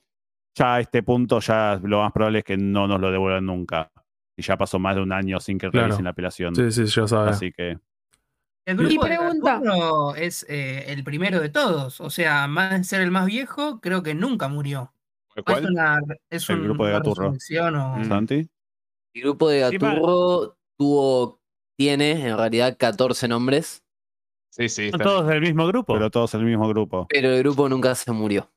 [0.55, 3.91] ya a este punto, ya lo más probable es que no nos lo devuelvan nunca.
[4.37, 5.87] Y ya pasó más de un año sin que Claro.
[5.87, 6.55] realicen la apelación.
[6.55, 7.37] Sí, sí, ya sabes.
[7.37, 7.79] Así que,
[8.65, 9.59] El Y grupo de pregunta.
[9.59, 12.01] Gaturro es eh, el primero de todos.
[12.01, 14.95] O sea, más de ser el más viejo, creo que nunca murió.
[15.35, 15.67] ¿Es, ¿Cuál?
[15.67, 15.99] una,
[16.31, 17.29] es El un- grupo de Gaturro.
[17.31, 17.33] o-
[17.99, 18.05] Mm.
[18.09, 18.49] Santi,
[19.15, 21.41] El grupo de Gaturro tuvo,
[21.77, 23.83] tiene en realidad 14 nombres,
[24.51, 24.91] Sí, sí.
[24.91, 25.95] Son está- todos del mismo grupo.
[25.95, 27.07] pero todos en el mismo grupo.
[27.09, 28.49] pero el grupo nunca se murió.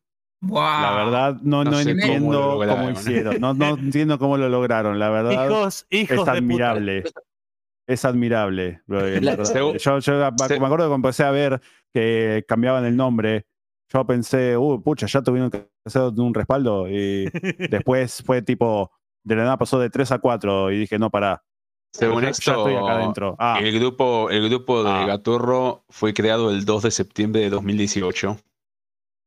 [0.48, 2.92] La verdad, no, No no, sé cómo entiendo cómo, lograron.
[2.94, 3.40] hicieron.
[3.42, 5.00] No, no entiendo cómo lo lograron.
[5.00, 6.32] La verdad, hijos, hijos es de puta.
[6.34, 7.04] admirable.
[7.88, 8.82] Es admirable.
[8.88, 11.62] la Yo, yo me se- me acuerdo cuando empecé a ver
[11.94, 13.46] que cambiaban el nombre.
[13.94, 16.88] Yo pensé, uh, pucha, ya tuvieron que hacer un respaldo.
[16.90, 17.26] Y
[17.70, 18.92] después fue tipo,
[19.24, 20.72] de la nada pasó de 3 a 4.
[20.72, 21.44] Y dije, no, pará.
[21.94, 23.36] Según ya, ya esto, estoy acá adentro.
[23.40, 25.06] Ah, el grupo, el grupo de Ah.
[25.06, 28.36] Gaturro fue creado el 2 de septiembre de 2018.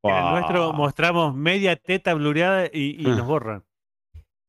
[0.02, 3.16] En el nuestro mostramos media teta blureada y, y Ah.
[3.16, 3.64] nos borran.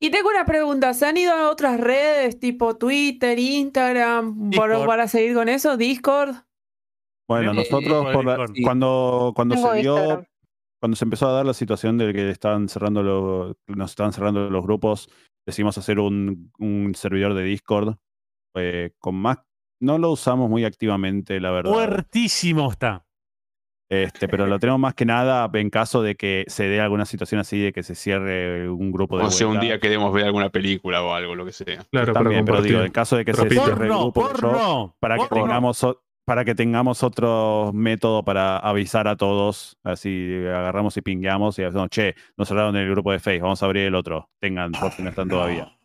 [0.02, 4.52] Y tengo una pregunta, ¿se han ido a otras redes tipo Twitter, Instagram,
[4.86, 5.76] para seguir con eso?
[5.76, 6.36] ¿Discord?
[7.28, 8.56] Bueno, nosotros por la- Discord.
[8.64, 10.26] cuando, cuando Tengo se dio,
[10.82, 14.50] cuando se empezó a dar la situación de que estaban cerrando los, nos estaban cerrando
[14.50, 15.10] los grupos,
[15.46, 17.96] decidimos hacer un, un servidor de Discord
[18.56, 19.40] eh, con más.
[19.82, 21.74] No lo usamos muy activamente, la verdad.
[21.74, 23.06] Fuertísimo está.
[23.90, 27.42] Este, pero lo tenemos más que nada en caso de que se dé alguna situación
[27.42, 30.50] así de que se cierre un grupo de O sea, un día queremos ver alguna
[30.50, 31.84] película o algo, lo que sea.
[31.92, 34.28] Claro, para También, pero digo, en caso de que se cierre el Porno, grupo, yo-
[34.32, 34.96] porno.
[35.00, 35.44] para que porno.
[35.44, 35.86] tengamos
[36.24, 41.90] para que tengamos otro método para avisar a todos, así agarramos y pingueamos y decimos,
[41.90, 45.02] che, nos cerraron el grupo de Facebook, vamos a abrir el otro, tengan, por si
[45.02, 45.76] no están todavía.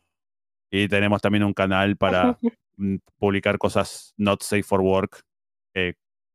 [0.70, 2.36] Y tenemos también un canal para
[2.76, 5.22] mm, publicar cosas not safe for work,
[5.74, 5.94] eh,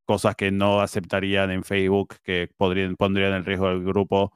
[0.10, 4.34] cosas que no aceptarían en Facebook, que podrían, pondrían en riesgo el grupo.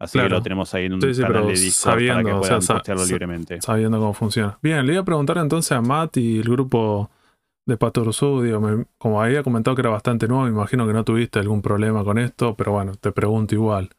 [0.00, 2.06] Así que lo tenemos ahí en un Sí, sí, canal pero de Discord para que
[2.08, 3.60] sabiendo, o sea, puedan sa- postearlo libremente.
[3.60, 4.58] sabiendo cómo funciona.
[4.62, 7.10] Bien, le iba a preguntar entonces a Matt y el grupo
[7.66, 7.76] de
[8.42, 11.60] digo, me- como había comentado que era bastante nuevo, me imagino que no tuviste algún
[11.60, 13.90] problema con esto, pero bueno, te pregunto igual.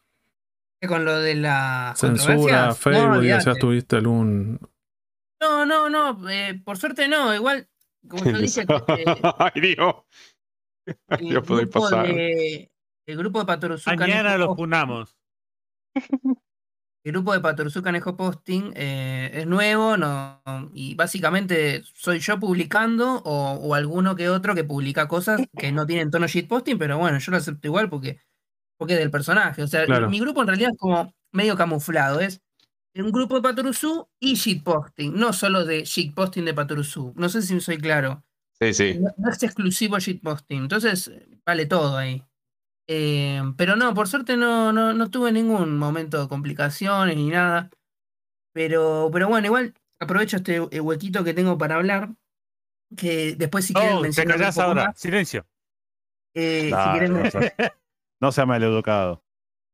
[0.87, 4.59] Con lo de la Censura, Facebook, no, has tuviste algún...
[5.41, 7.67] no, no, no, eh, por suerte no, igual,
[8.07, 9.05] como yo dije, que, eh,
[9.37, 9.95] Ay, Dios.
[11.09, 12.07] el, podéis grupo pasar.
[12.07, 12.71] de,
[13.05, 15.17] el grupo de Patoruzú Mañana Canejo los punamos.
[17.05, 20.41] El grupo de Patoruzú Canejo Posting eh, es nuevo no,
[20.73, 25.85] y básicamente soy yo publicando o, o alguno que otro que publica cosas que no
[25.87, 28.19] tienen tono shitposting, pero bueno, yo lo acepto igual porque,
[28.77, 29.63] porque es del personaje.
[29.63, 30.09] O sea, Claro.
[30.09, 32.41] mi grupo en realidad es como medio camuflado, es
[32.95, 37.13] un grupo de Patoruzú y shitposting, no solo de shitposting de Patoruzú.
[37.15, 38.25] No sé si soy claro.
[38.61, 38.99] Sí, sí.
[38.99, 42.23] No, no es exclusivo shitposting, entonces eh, vale todo ahí.
[42.90, 47.69] Eh, pero no, por suerte no, no, no tuve ningún momento de complicaciones ni nada.
[48.53, 52.10] Pero, pero bueno, igual aprovecho este eh, huequito que tengo para hablar.
[52.98, 54.86] Que después si quieren Oh, te mencionar un callás poco ahora.
[54.88, 55.45] más, Silencio.
[56.36, 57.53] eh, si quieren no seas-
[58.22, 59.23] no sea maleducado.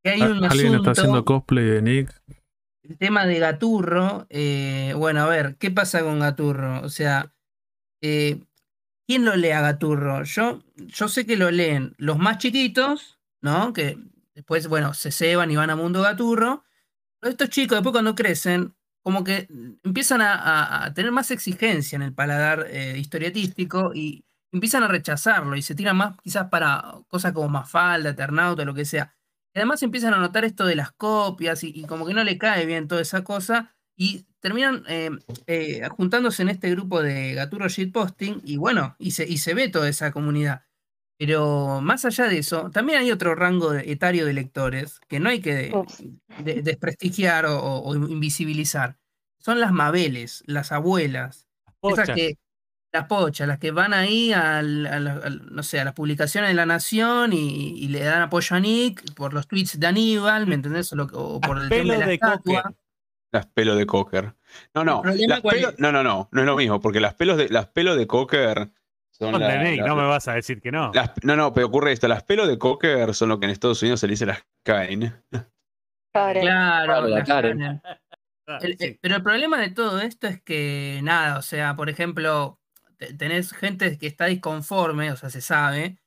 [0.04, 2.22] que hay un Alguien está haciendo cosplay de Nick.
[2.84, 4.28] el tema de Gaturro.
[4.30, 6.82] eh, bueno, a ver, ¿qué pasa con Gaturro?
[6.82, 7.34] O sea,
[8.04, 8.44] eh,
[9.08, 10.24] ¿quién lo lee a Gaturro?
[10.24, 13.74] Yo, yo sé que lo leen los más chiquitos, ¿no?
[13.74, 13.98] Que
[14.34, 16.64] después, bueno, se ceban y van a Mundo Gaturro.
[17.20, 19.48] Pero estos chicos, después cuando crecen, como que
[19.84, 25.62] empiezan a, tener más exigencia en el paladar eh, historietístico y empiezan a rechazarlo y
[25.62, 29.16] se tiran más quizás para cosas como Mafalda, Eternauta, lo que sea.
[29.54, 32.38] Y además empiezan a notar esto de las copias y, y como que no le
[32.38, 35.10] cae bien toda esa cosa y terminan eh,
[35.48, 39.70] eh, juntándose en este grupo de Gaturro Shitposting y bueno, y se, y se ve
[39.70, 40.62] toda esa comunidad.
[41.18, 45.30] Pero más allá de eso, también hay otro rango de- etario de lectores que no
[45.30, 45.72] hay que
[46.44, 48.98] de- desprestigiar o, o- o invisibilizar.
[49.40, 52.10] Son las mabeles, las abuelas, esas Pochas.
[52.16, 52.38] que,
[52.94, 57.34] las pochas, las que van ahí al- no sé, a las publicaciones de La Nación
[57.34, 60.94] y, y le dan apoyo a Nick por los tweets de Aníbal, ¿me entendés?
[60.94, 62.62] O, lo que- o por el tema de la de estatua.
[62.64, 62.76] coque.
[63.36, 64.34] Las pelos de cocker.
[64.74, 64.98] No, no.
[64.98, 66.30] ¿El problema Las no, no, no.
[66.32, 68.72] No es lo mismo, porque las pelos de, las pelos de cocker
[69.12, 70.92] son Son la- de Nick, la- no me vas a decir que no.
[70.94, 72.08] las- no, no, pero ocurre esto.
[72.08, 75.14] Las pelos de cocker son lo que en Estados Unidos se le dice las Karen.
[76.14, 76.42] Karen.
[76.44, 77.58] Claro, Claro, la las Karen.
[77.60, 77.82] Karen.
[78.48, 81.90] Ah, El- el- pero el problema de todo esto es que, nada, o sea, por
[81.90, 82.60] ejemplo,
[82.98, 85.98] te- tenés gente que está disconforme, o sea, se sabe,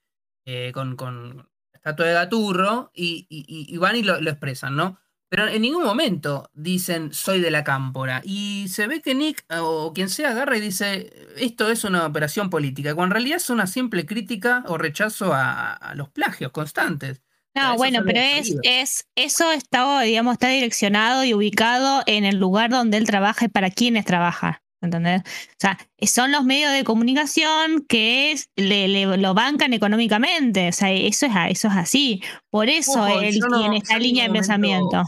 [0.46, 4.30] eh, con, con la estatua de Gaturro, y, y- y- y van y lo, lo
[4.30, 5.00] expresan, ¿no?
[5.28, 8.22] Pero en ningún momento dicen soy de la cámpora.
[8.24, 12.06] Y se ve que Nick eh, o quien sea agarra y dice esto es una
[12.06, 16.52] operación política, cuando en realidad es una simple crítica o rechazo a, a los plagios
[16.52, 17.22] constantes.
[17.54, 22.70] No, bueno, pero es, es, eso está, digamos, está direccionado y ubicado en el lugar
[22.70, 24.62] donde él trabaja y para quienes trabaja.
[24.80, 25.22] ¿Entendés?
[25.22, 25.76] O sea,
[26.06, 30.68] son los medios de comunicación que es, le, le- lo bancan económicamente.
[30.68, 32.22] O sea, eso es, eso es así.
[32.50, 35.02] Por eso Ojo, él no- tiene esta línea de momento- pensamiento.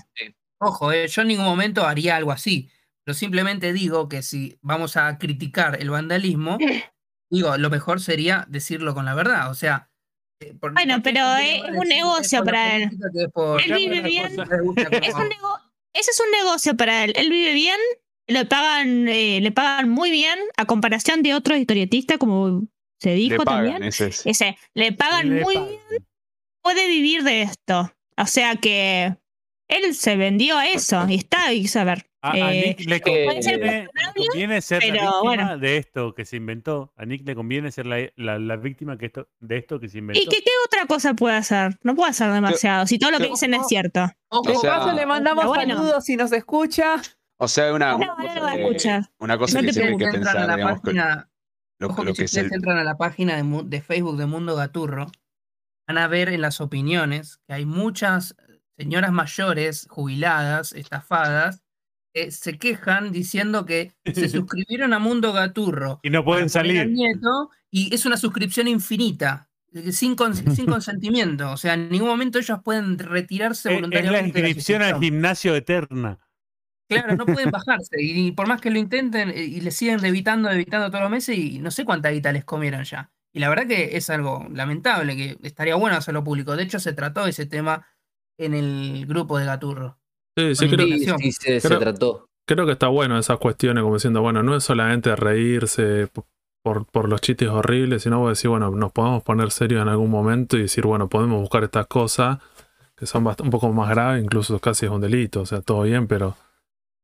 [0.61, 2.69] Ojo, eh, yo en ningún momento haría algo así.
[3.05, 6.59] Pero simplemente digo que si vamos a criticar el vandalismo,
[7.31, 9.51] digo, lo mejor sería decirlo con la verdad.
[9.51, 9.89] O sea.
[10.43, 12.91] eh, por- Bueno, ¿por qué pero es un negocio para él.
[13.65, 14.33] Él vive bien.
[14.33, 15.61] Es un nego-
[15.95, 17.13] ese es un negocio para él.
[17.17, 17.79] Él vive bien,
[18.31, 22.63] le pagan, eh, le pagan muy bien a comparación de otros historietistas, como
[22.99, 23.83] se Le dijo pagan, también.
[23.89, 24.27] ese es.
[24.27, 25.69] Ese, le pagan Le muy pagan.
[25.69, 26.07] bien,
[26.63, 27.93] puede vivir de esto.
[28.17, 29.17] O sea que
[29.69, 32.07] él se vendió a eso y está, y a ver.
[32.23, 35.57] A, a eh, Nick le ser conviene, le conviene ser la víctima bueno.
[35.59, 36.93] de esto que se inventó.
[36.97, 39.99] A Nick le conviene ser la, la- la víctima que esto, de esto que se
[39.99, 40.21] inventó.
[40.21, 41.79] ¿Y qué, qué otra cosa puede hacer?
[41.83, 44.11] No puede hacer demasiado, si todo lo que dicen es cierto.
[44.29, 45.77] O sea- paso le mandamos bueno.
[45.77, 46.97] saludos si nos escucha.
[47.43, 48.25] O sea, una, una cosa
[48.57, 51.31] que, una cosa No que hay que pensar, la digamos, con página,
[51.79, 52.57] lo, ojo lo que que si es ustedes el...
[52.57, 55.11] entran a la página de, Facebook de Mundo Gaturro,
[55.89, 58.37] van a ver en las opiniones que hay muchas
[58.77, 61.63] señoras mayores, jubiladas, estafadas,
[62.13, 66.89] que se quejan diciendo que se suscribieron a Mundo Gaturro Y no pueden salir.
[66.91, 69.47] nieto y es una suscripción infinita.
[69.93, 73.87] Sin, cons- sin consentimiento, o sea, en ningún momento ellos pueden retirarse Es- Es la
[73.87, 74.33] voluntariamente.
[74.39, 76.19] de la inscripción al gimnasio eterna.
[76.91, 77.97] Claro, no pueden bajarse.
[78.01, 81.39] Y por más que lo intenten, eh, y le siguen debitando, debitando todos los meses,
[81.39, 83.11] y no sé cuánta guita les comieron ya.
[83.33, 86.57] Y la verdad que es algo lamentable, que estaría bueno hacerlo público.
[86.57, 87.87] De hecho, se trató ese tema
[88.39, 89.99] en el grupo de Gaturro.
[90.37, 92.29] Sí, sí, creo, Sí, sí, se, se Creo- trató.
[92.47, 96.09] creo que está bueno esas cuestiones, como diciendo, bueno, no es solamente reírse
[96.63, 100.11] por, por los chistes horribles, sino vos decir, bueno, nos podemos poner serios en algún
[100.11, 102.39] momento y decir, bueno, podemos buscar estas cosas
[102.97, 106.07] que son un poco más graves, incluso casi es un delito, o sea, todo bien,
[106.07, 106.37] pero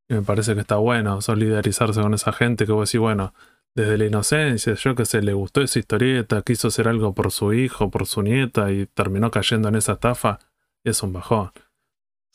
[0.09, 3.35] me parece que está bueno solidarizarse con esa gente que vos decís, bueno,
[3.74, 7.53] desde la inocencia, yo que sé, le gustó esa historieta, quiso hacer algo por su
[7.53, 10.39] hijo, por su nieta y terminó cayendo en esa estafa,
[10.85, 11.51] es un bajón.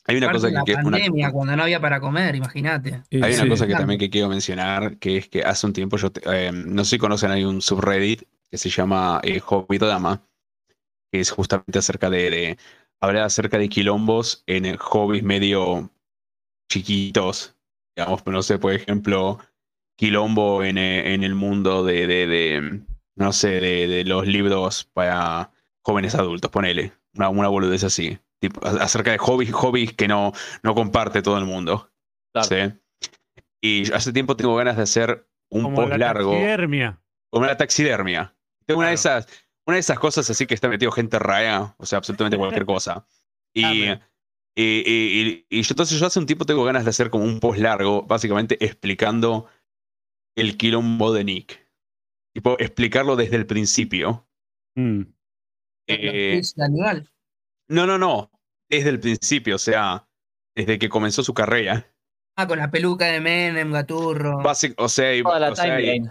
[0.06, 3.02] Hay una cosa la que, una- pandemia, cuando no había para comer, imagínate.
[3.08, 3.82] Y Hay una cosa que Claro.
[3.82, 6.90] también que quiero mencionar, que es que hace un tiempo yo, te- eh, no sé
[6.90, 10.22] si conocen, hay un subreddit que se llama eh, Hobbitodama,
[11.12, 12.58] que es justamente acerca de, de
[13.00, 15.90] hablar acerca de quilombos en el hobbies medio
[16.70, 17.56] chiquitos,
[17.96, 19.38] digamos, no sé, por ejemplo,
[19.96, 22.80] quilombo en, eh, en el mundo de, de, de,
[23.16, 25.50] no sé, de, de los libros para
[25.84, 30.32] jóvenes adultos, ponele, una, una boludez así, tipo, a- acerca de hobbies, hobbies que no,
[30.62, 31.90] no comparte todo el mundo.
[32.32, 32.48] Claro.
[32.48, 32.78] ¿sí?
[33.60, 36.98] Y yo hace tiempo tengo ganas de hacer un Como post la largo, taxidermia.
[37.30, 38.34] como la taxidermia.
[38.66, 39.18] Tengo una de Claro.
[39.20, 42.64] esas, una de esas cosas así que está metido gente raya, o sea, absolutamente cualquier
[42.64, 43.06] cosa.
[43.54, 43.84] Y.
[44.54, 47.24] y, y- y- y yo entonces yo hace un tiempo tengo ganas de hacer como
[47.24, 49.46] un post largo, básicamente explicando
[50.36, 51.68] el quilombo de Nick.
[52.34, 54.26] Tipo, explicarlo desde el principio.
[54.76, 55.02] Mm.
[55.88, 57.10] Eh, Es de Aníbal.
[57.68, 58.30] no, no, no.
[58.70, 60.08] Desde el principio, o sea,
[60.56, 61.86] desde que comenzó su carrera.
[62.38, 64.38] Ah, con la peluca de Menem, Gaturro.
[64.78, 66.10] O sea, y, Toda la o sea, timeline.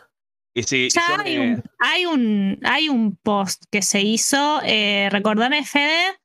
[0.56, 5.66] y Ya yo hay un, hay un, hay un post que se hizo, eh, recordame
[5.66, 6.20] Fede,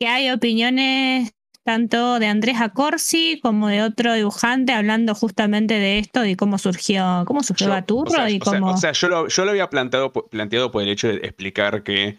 [0.00, 1.32] que hay opiniones
[1.66, 7.24] tanto de Andrés Acorsi como de otro dibujante hablando justamente de esto y cómo surgió,
[7.26, 8.72] cómo surgió Yo- Gaturro o sea, y o sea- cómo.
[8.72, 12.16] o sea, yo lo, yo lo había planteado, planteado por el hecho de explicar que,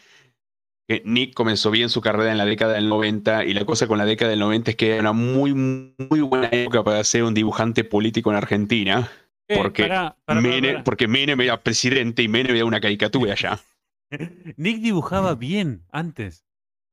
[0.87, 3.97] que Nick comenzó bien su carrera en la década del 90 y la cosa con
[3.97, 7.33] la década del 90 es que era una muy, muy buena época para ser un
[7.33, 9.09] dibujante político en Argentina.
[9.49, 10.83] Eh, Porque pará, pará, pará, Menem- pará.
[10.83, 13.59] porque Menem era presidente y Menem era una caricatura allá.
[14.57, 16.43] Nick dibujaba bien antes.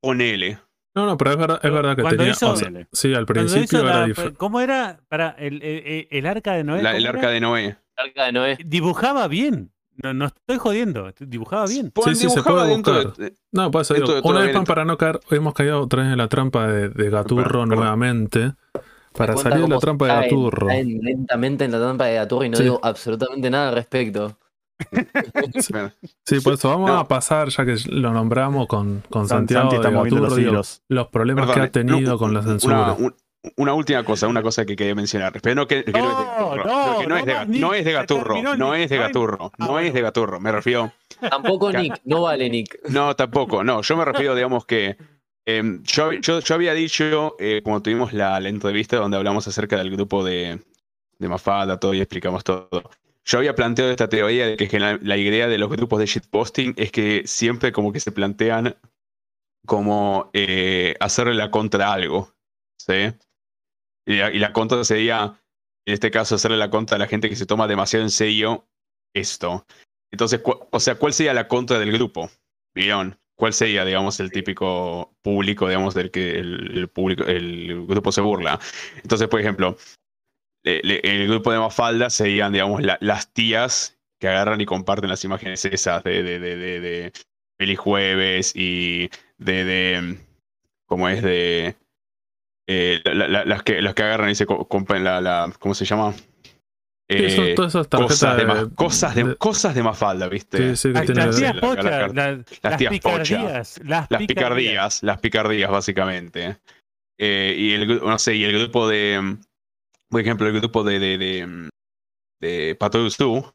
[0.01, 0.57] Ponele.
[0.95, 2.31] No, no, pero es verdad, es verdad que Cuando tenía.
[2.33, 4.37] hizo- o sea, sí, al Cuando principio hizo era la- diferente.
[4.37, 4.99] ¿Cómo era?
[5.09, 6.81] Para el, el- el arca de Noé.
[6.81, 7.19] La- ¿cómo el era?
[7.19, 7.77] arca de Noé.
[7.97, 8.57] Arca de Noé.
[8.65, 9.71] Dibujaba bien.
[10.03, 11.09] No, no estoy jodiendo.
[11.19, 11.91] Dibujaba bien.
[12.05, 13.13] Sí, sí, se puede buscar.
[13.15, 16.03] de- No, pues Dentro digo, de una vez más para no caer, hemos caído otra
[16.03, 18.53] vez en la trampa de, de Gaturro nuevamente.
[19.13, 20.67] Para salir de la trampa de Gaturro.
[20.67, 22.63] caen lentamente en la trampa de Gaturro y no Sí.
[22.63, 24.37] digo absolutamente nada al respecto.
[26.25, 26.97] Sí, por eso vamos No.
[26.99, 30.35] a pasar, ya que lo nombramos con, con San- Santiago Santi está de Gaturro, los
[30.35, 32.93] digo, los problemas Perdón, que ha tenido no, con la una- censura.
[32.93, 33.15] un-
[33.57, 35.31] una última cosa, una cosa que quería mencionar.
[35.39, 38.41] Pero no que, que no, es de No, es de, Gaturro.
[38.57, 39.51] No es de Gaturro.
[39.59, 40.01] No es de.
[40.01, 40.39] Gaturro.
[40.39, 40.91] Me refiero.
[41.29, 42.79] Tampoco Nick, no vale Nick.
[42.89, 43.63] No, tampoco.
[43.63, 44.97] No, yo me refiero, digamos que.
[45.45, 49.77] em, yo, yo, yo había dicho, eh, como tuvimos la, la entrevista donde hablamos acerca
[49.77, 50.59] del grupo de,
[51.19, 52.67] de Mafalda, todo y explicamos todo.
[53.27, 56.75] Yo había planteado esta teoría de que la, la idea de los grupos de shitposting
[56.77, 58.77] es que siempre como que se plantean
[59.65, 62.35] como eh, hacerle la contra a algo.
[62.79, 63.13] ¿Sí?
[64.07, 65.41] Y la, y la contra sería,
[65.87, 68.67] en este caso, hacerle la contra a la gente que se toma demasiado en serio
[69.15, 69.65] esto.
[70.11, 72.29] Entonces, o sea, ¿cuál sería la contra del grupo?
[72.75, 73.17] ¿Vieron?
[73.35, 78.21] ¿Cuál sería, digamos, el típico público, digamos, del que el, el público, el grupo se
[78.21, 78.59] burla?
[79.01, 79.77] Entonces, por ejemplo,
[80.65, 85.63] el grupo de Mafalda serían, digamos, la- las tías que agarran y comparten las imágenes
[85.65, 87.11] esas de, de, de, de, de
[87.59, 90.17] Feliz Jueves y de, de
[90.87, 91.21] ¿cómo es?
[91.21, 91.75] De
[92.67, 95.73] eh, la- la- las, que, las que agarran y se co- compran la, la ¿cómo
[95.75, 96.13] se llama?
[97.07, 100.27] Sí, eso- Eh, todas esas tarjetas cosas, de, ma- cosas, de, de- cosas de Mafalda,
[100.27, 100.75] ¿viste?
[100.75, 101.81] Sí, sí, que Las, tías la- las, tías pocha.
[102.89, 103.79] picardías.
[103.83, 106.57] Las, Las picardías, las picardías, básicamente.
[107.19, 109.37] Eh, y el, no sé, y el grupo de, mm,
[110.15, 111.69] por ejemplo, el grupo de, de, de, mm,
[112.39, 113.53] de Pato Dusú,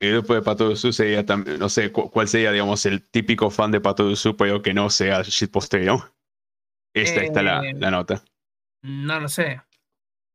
[0.00, 3.70] el grupo de Pato sería también, no sé, cu- cuál sería, digamos, el típico fan
[3.70, 6.16] de Pato Dusú, pero que no sea shitpostero.
[6.92, 8.24] Esta está la, Eh, la nota.
[8.82, 9.62] No lo sé.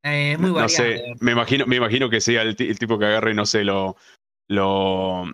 [0.02, 0.70] Eh, es muy No variado.
[0.70, 3.44] sé, me imagino, me imagino que sea el, ti- el tipo que agarra y no
[3.44, 3.96] sé, lo,
[4.48, 5.24] lo,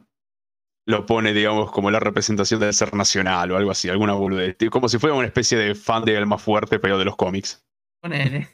[0.89, 4.57] lo pone, digamos, como la representación del ser nacional o algo así, alguna boludez.
[4.73, 7.65] Como si fuera una especie de fan de Alma Fuerte, pero de los cómics.
[8.03, 8.49] Ponele.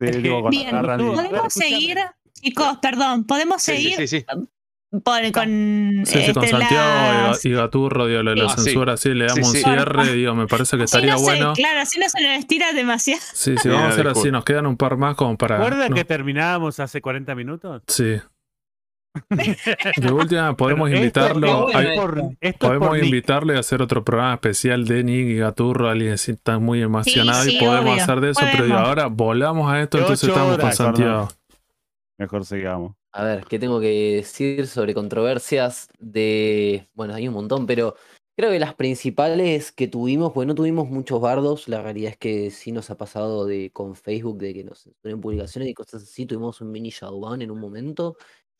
[0.00, 0.22] Bien,
[0.72, 1.98] podemos seguir,
[2.40, 4.26] chicos, perdón, podemos Sí, sí, seguir sí, sí.
[5.02, 8.36] por- con, Sí, sí, con este, Santiago y Ga- las- y Gaturro, digo, lo de
[8.36, 8.62] la Ah, sí.
[8.64, 11.24] censura, así le damos Sí, un cierre, digo, me parece que Sí, estaría no sé,
[11.24, 11.52] bueno.
[11.54, 13.20] claro, así no se nos estira demasiado.
[13.32, 15.56] Sí, sí, vamos a hacer así, nos quedan un par más como para...
[15.58, 17.82] ¿Recuerda no, que terminábamos hace 40 minutos?
[17.88, 18.16] Sí.
[19.96, 21.68] De última, podemos Pero invitarlo.
[21.68, 23.04] esto hay- es por- esto es por podemos Nick.
[23.04, 27.56] invitarle a hacer otro programa especial de Nick y Gaturro, alguien está muy emocionado sí,
[27.56, 31.28] y podemos obvio, hacer de eso, pero ahora volamos a esto, entonces estamos con Santiago.
[32.18, 32.94] Mejor sigamos.
[33.12, 36.88] A ver, ¿qué tengo que decir sobre controversias de...
[36.94, 37.94] Bueno, hay un montón, pero
[38.36, 42.50] creo que las principales que tuvimos, pues no tuvimos muchos bardos, la realidad es que
[42.50, 46.26] sí nos ha pasado de con Facebook, de que nos censuren publicaciones y cosas así,
[46.26, 48.16] tuvimos un mini shadowban en un momento.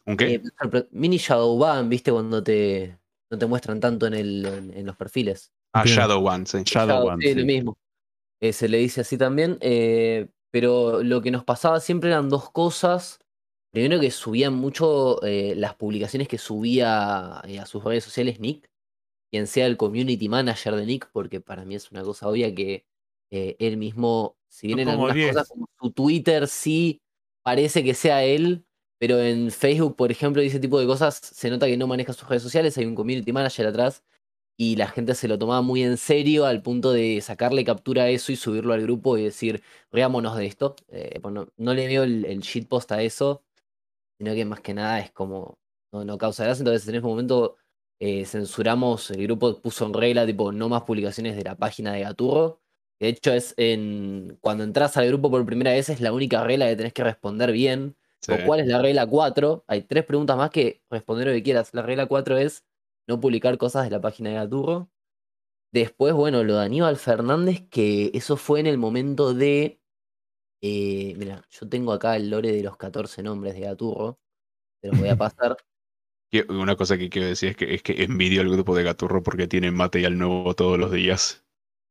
[0.06, 0.34] ¿Un qué?
[0.34, 0.42] Eh,
[0.90, 2.98] mini shadowban, viste, cuando te
[3.30, 5.52] no te muestran tanto en, el, en, en los perfiles.
[5.72, 5.96] Ah, Bien.
[5.96, 6.58] Shadow One, sí.
[6.64, 7.40] Shadow Shadow, One, sí, sí.
[7.40, 7.78] lo mismo.
[8.40, 9.58] Eh, se le dice así también.
[9.60, 13.18] eh, pero lo que nos pasaba siempre eran dos cosas.
[13.72, 18.70] Primero que subían mucho eh, las publicaciones que subía eh, a sus redes sociales Nick,
[19.32, 22.86] quien sea el community manager de Nick, porque para mí es una cosa obvia que
[23.32, 25.32] eh, él mismo, si bien en algunas 10.
[25.32, 27.02] cosas como su Twitter sí
[27.42, 28.64] parece que sea él,
[29.04, 32.14] pero en Facebook, por ejemplo, y ese tipo de cosas, se nota que no maneja
[32.14, 34.02] sus redes sociales, hay un community manager atrás
[34.56, 38.08] y la gente se lo tomaba muy en serio al punto de sacarle captura a
[38.08, 39.62] eso y subirlo al grupo y decir,
[39.92, 40.76] reámonos de esto.
[40.88, 43.44] Eh, bueno, no le veo el, el shitpost a eso,
[44.18, 45.58] sino que más que nada es como,
[45.92, 46.62] no, no causa gracia.
[46.62, 47.56] Entonces en ese momento
[48.00, 52.00] eh, censuramos, el grupo puso en regla tipo no más publicaciones de la página de
[52.02, 52.62] Gaturro.
[53.00, 56.68] De hecho, es en cuando entras al grupo por primera vez es la única regla
[56.68, 57.96] que tenés que responder bien.
[58.24, 58.32] Sí.
[58.32, 59.64] ¿O ¿Cuál es la regla 4?
[59.66, 61.70] Hay tres preguntas más que responder lo que quieras.
[61.74, 62.64] La regla 4 es
[63.06, 64.90] no publicar cosas de la página de Gaturro.
[65.72, 69.80] Después, bueno, lo de Aníbal Fernández, que eso fue en el momento de.
[70.62, 74.18] eh, mira, yo tengo acá el lore de los 14 nombres de Gaturro.
[74.80, 75.56] Te los voy a pasar.
[76.30, 79.22] Que- Una cosa que quiero decir es que, es que envidio al grupo de Gaturro
[79.22, 81.44] porque tienen material nuevo todos los días.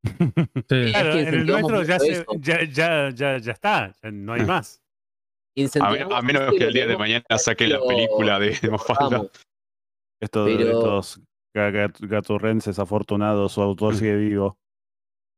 [0.70, 0.92] Sí.
[0.92, 4.46] Claro, que en el nuestro ya, se- ya, ya, ya, ya está, ya no hay
[4.46, 4.83] más.
[5.82, 9.30] A, menos que el día de mañana que saque la película de lo Mafalda.
[10.22, 11.22] Estos, Pero- estos
[11.56, 14.58] ga- ga- gaturrenses afortunados, su autor sigue vivo.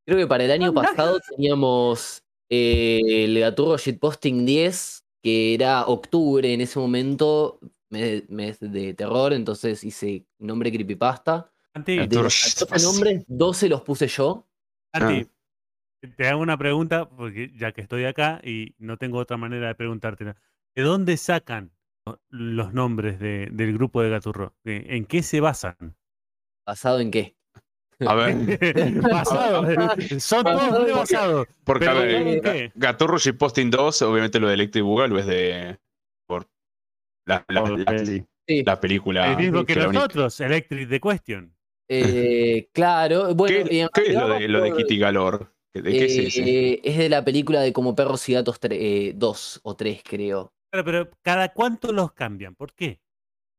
[0.08, 2.22] Creo que para el año pasado teníamos
[2.52, 7.60] eh, el Gaturro Shitposting 10, que era octubre en ese momento,
[7.90, 11.52] mes, mes de terror, entonces hice nombre creepypasta.
[11.74, 12.68] Santi, De Gaturro los Shitposting.
[12.68, 14.48] 14 nombres, 12 los puse yo.
[14.94, 15.28] Santi,
[16.07, 19.76] te hago una pregunta, porque ya que estoy acá y no tengo otra manera de
[19.76, 20.36] preguntártela.
[20.76, 21.72] ¿De dónde sacan
[22.30, 24.53] los nombres de- del grupo de Gaturro?
[24.64, 25.95] ¿En qué se basan?
[26.68, 27.36] ¿Basado en qué?
[28.06, 28.36] A ver,
[29.02, 29.64] Basado,
[30.19, 31.48] son todos Porque- rebasados.
[31.64, 32.72] porque a ver, ¿en qué?
[32.76, 35.80] Gaturro Shitposting 2, obviamente lo de Electric Boogaloo es de.
[36.27, 36.45] por
[37.26, 38.26] la, la- Por la- peli.
[38.48, 38.64] Sí.
[38.64, 39.32] la película.
[39.32, 41.56] El mismo que nosotros, Electric the Question.
[41.90, 44.98] Eh, claro, bueno, ¿Qué, y en qué es lo realidad de, lo de por- Kitty
[44.99, 45.45] Galore?
[45.81, 46.43] ¿De qué es ese?
[46.73, 50.53] eh, es de la película de Como Perros y Gatos 2 o 3, creo.
[50.72, 52.56] Claro, pero ¿cada cuánto los cambian?
[52.56, 52.99] ¿Por qué?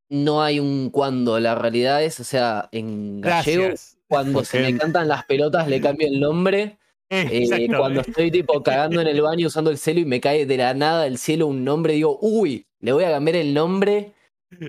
[0.08, 3.98] No hay un cuando, la realidad es, o sea, en gallego, Gracias.
[4.08, 6.78] cuando se me cantan las pelotas le cambio el nombre.
[7.10, 7.78] Eh, Exacto.
[7.78, 10.74] cuando estoy tipo cagando en el baño usando el celo y me cae de la
[10.74, 14.12] nada del cielo un nombre, digo, uy, le voy a cambiar el nombre.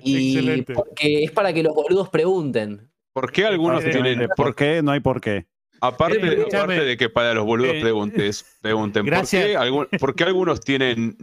[0.02, 0.74] Y Excelente.
[0.74, 2.90] porque es para que los boludos pregunten.
[3.12, 4.18] ¿Por qué algunos Vale, tienen.
[4.18, 4.82] ¿De por- ¿Por qué?
[4.82, 5.46] No hay por qué.
[5.80, 9.44] Aparte, Eh, de que para los boludos Eh, preguntes, pregunten, ¿por gracias.
[9.46, 11.16] qué, algún- por qué algunos tienen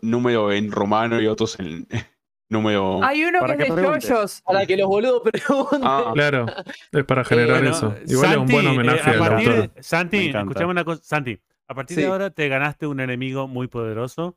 [0.00, 1.86] número en romano y otros en
[2.50, 3.02] número.
[3.04, 4.42] Hay uno que es de yoyos.
[4.42, 5.80] Para que los boludos pregunten.
[5.82, 6.46] Ah, Claro,
[6.92, 7.94] es para generar Bueno, eso.
[8.06, 9.70] Igual es un buen eh, homenaje a al partir autor.
[9.80, 11.02] Santi, escuchame una cosa.
[11.04, 11.38] Santi,
[11.68, 14.36] a partir de ahora te ganaste un enemigo muy poderoso.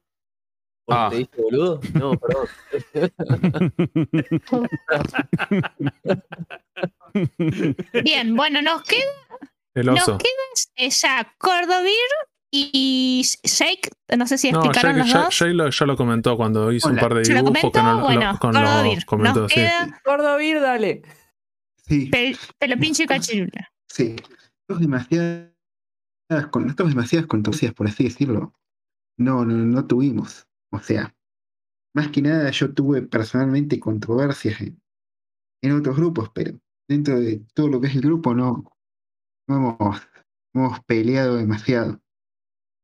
[0.85, 1.09] ¿Por qué Ah.
[1.09, 1.79] ¿Te dije boludo?
[1.93, 3.73] No, perdón.
[8.03, 9.01] Bien, bueno, nos queda,
[9.73, 10.17] El nos oso.
[10.17, 10.29] queda
[10.75, 11.95] eh, ya Cordovir
[12.51, 13.89] y Shake.
[14.17, 15.55] No sé si No, explicaron Jay, los Jay- dos.
[15.65, 17.01] Lo, ya lo comentó cuando hizo un Hola.
[17.01, 17.83] par de ¿Se lo dibujos que comentó?
[17.83, 19.05] no lo- Bueno, con lo Cordovir.
[19.05, 19.55] comentó, Nos sí.
[19.55, 21.01] queda Cordovir, dale.
[21.87, 23.71] Sí, Pel- Pelopincho y Cachirula.
[23.87, 24.15] sí.
[24.69, 25.49] Demasiadas,
[26.49, 28.53] con, demasiadas controversias, por así decirlo.
[29.17, 30.47] No, no, no tuvimos.
[30.71, 31.13] O sea,
[31.93, 36.57] más que nada yo tuve personalmente controversias en, otros grupos, pero
[36.87, 38.63] dentro de todo lo que es el grupo no,
[39.47, 40.01] hemos,
[40.53, 42.01] hemos peleado demasiado.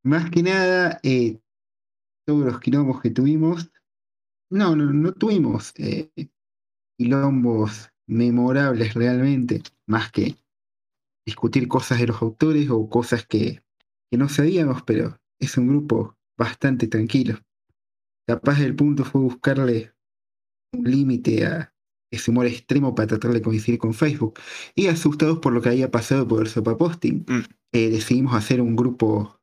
[0.04, 1.40] Más que nada, eh,
[2.26, 3.72] todos los quilombos que tuvimos.
[4.50, 6.12] No, no, no tuvimos eh,
[6.98, 10.38] quilombos memorables realmente, más que
[11.26, 13.62] discutir cosas de los autores o cosas que,
[14.10, 17.40] que no sabíamos, pero es un grupo bastante tranquilo.
[18.28, 19.94] Capaz el punto fue buscarle
[20.74, 21.74] un límite a
[22.12, 24.40] ese humor extremo para tratar de coincidir con Facebook.
[24.76, 27.40] Y asustados por lo que había pasado por el sopaposting, Mm.
[27.74, 29.40] eh, decidimos hacer un grupo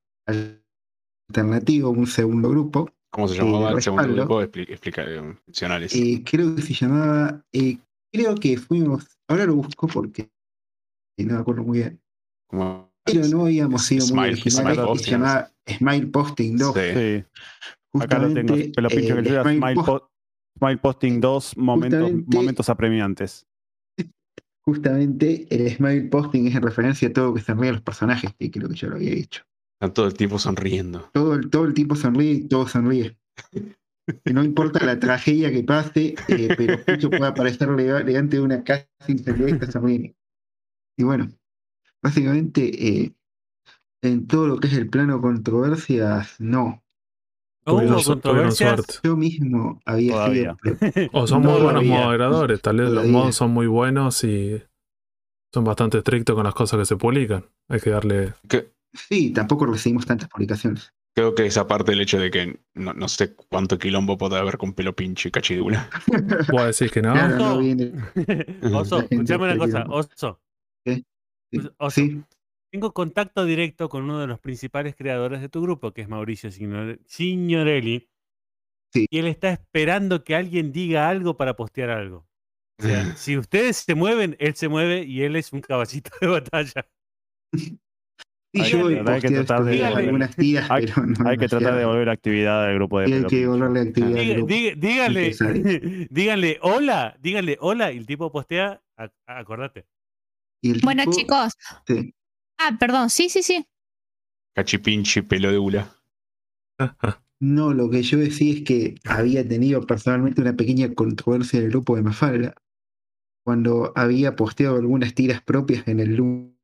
[1.28, 2.90] alternativo, un segundo grupo.
[3.10, 4.42] ¿Cómo se Eh, llamaba el segundo grupo?
[4.42, 5.94] Expli- Explica, eh, mencionales.
[5.94, 7.78] Eh, creo que se llamaba, eh,
[8.12, 10.30] creo que fuimos, ahora lo busco porque
[11.18, 12.00] no me acuerdo muy bien,
[13.04, 16.74] pero no habíamos sido muy Smile- originales, Smile Posting, se llamaba Smile Posting 2.
[16.74, 16.80] Sí.
[16.94, 17.24] Sí,
[18.00, 18.54] acá lo tengo.
[18.54, 20.10] Justamente, Pero pincho eh, que Smile Smile, Post- Po-
[20.58, 23.46] Smile Posting 2, momentos, momentos apremiantes.
[24.64, 28.32] justamente el Smile Posting es en referencia a todo lo que sonríe a los personajes,
[28.38, 29.42] que creo que yo lo había dicho.
[29.80, 31.10] Están todo el tiempo sonriendo.
[31.12, 33.16] Todo el, todo el tiempo sonríe y todo sonríe.
[34.26, 38.86] No importa la tragedia que pase, eh, pero Pucho puede aparecer delante de una casa
[39.08, 40.14] incendiada y está sonriendo.
[40.98, 41.30] Y bueno,
[42.02, 43.14] básicamente eh,
[44.02, 46.83] en todo lo que es el plano controversias, no.
[47.66, 48.74] ¿No Tuvieron hubo controversias?
[48.74, 48.94] suerte.
[49.02, 53.50] Yo mismo había pre- O son muy No, buenos moderadores, tal vez los mods son
[53.52, 54.62] muy buenos y
[55.52, 57.46] son bastante estrictos con las cosas que se publican.
[57.68, 58.34] Hay que darle.
[58.92, 60.92] Sí, tampoco recibimos tantas publicaciones.
[61.16, 64.58] creo que esa parte del hecho de que no, no sé cuánto quilombo puede haber
[64.58, 65.88] con pelo pinche y cachidula.
[66.52, 67.12] Vos decís que no.
[67.14, 67.44] Claro, Oso.
[67.54, 67.92] no viene.
[68.74, 69.84] Oso, La gente escuchame una cosa.
[69.88, 70.40] Oso.
[70.86, 71.04] Sí,
[71.78, 72.22] Oso, sí,
[72.74, 76.50] tengo contacto directo con uno de los principales creadores de tu grupo, que es Mauricio
[76.50, 78.08] Signore- Signorelli.
[78.92, 79.06] Sí.
[79.08, 82.26] Y él está esperando que alguien diga algo para postear algo.
[82.80, 86.26] O sea, si ustedes se mueven, él se mueve y él es un caballito de
[86.26, 86.88] batalla.
[88.56, 92.08] Hay yo que- hay tratar de- algunas Hay- pero no Hay que tratar de devolver
[92.08, 93.36] actividad al grupo de Y hay que Pincho.
[93.52, 94.46] devolverle actividad al grupo.
[94.80, 99.86] díganle, díganle hola, díganle hola y el tipo postea, a- a- acordate.
[100.60, 101.52] Y el Bueno, tipo- chicos.
[101.86, 102.12] sí.
[102.58, 103.66] Ah, perdón, sí, sí, sí.
[104.54, 105.90] Cachipinche, pelo de hula.
[107.40, 111.70] No, lo que yo decía es que había tenido personalmente una pequeña controversia en el
[111.70, 112.54] grupo de Mafalda
[113.44, 116.54] cuando había posteado algunas tiras propias en el lunes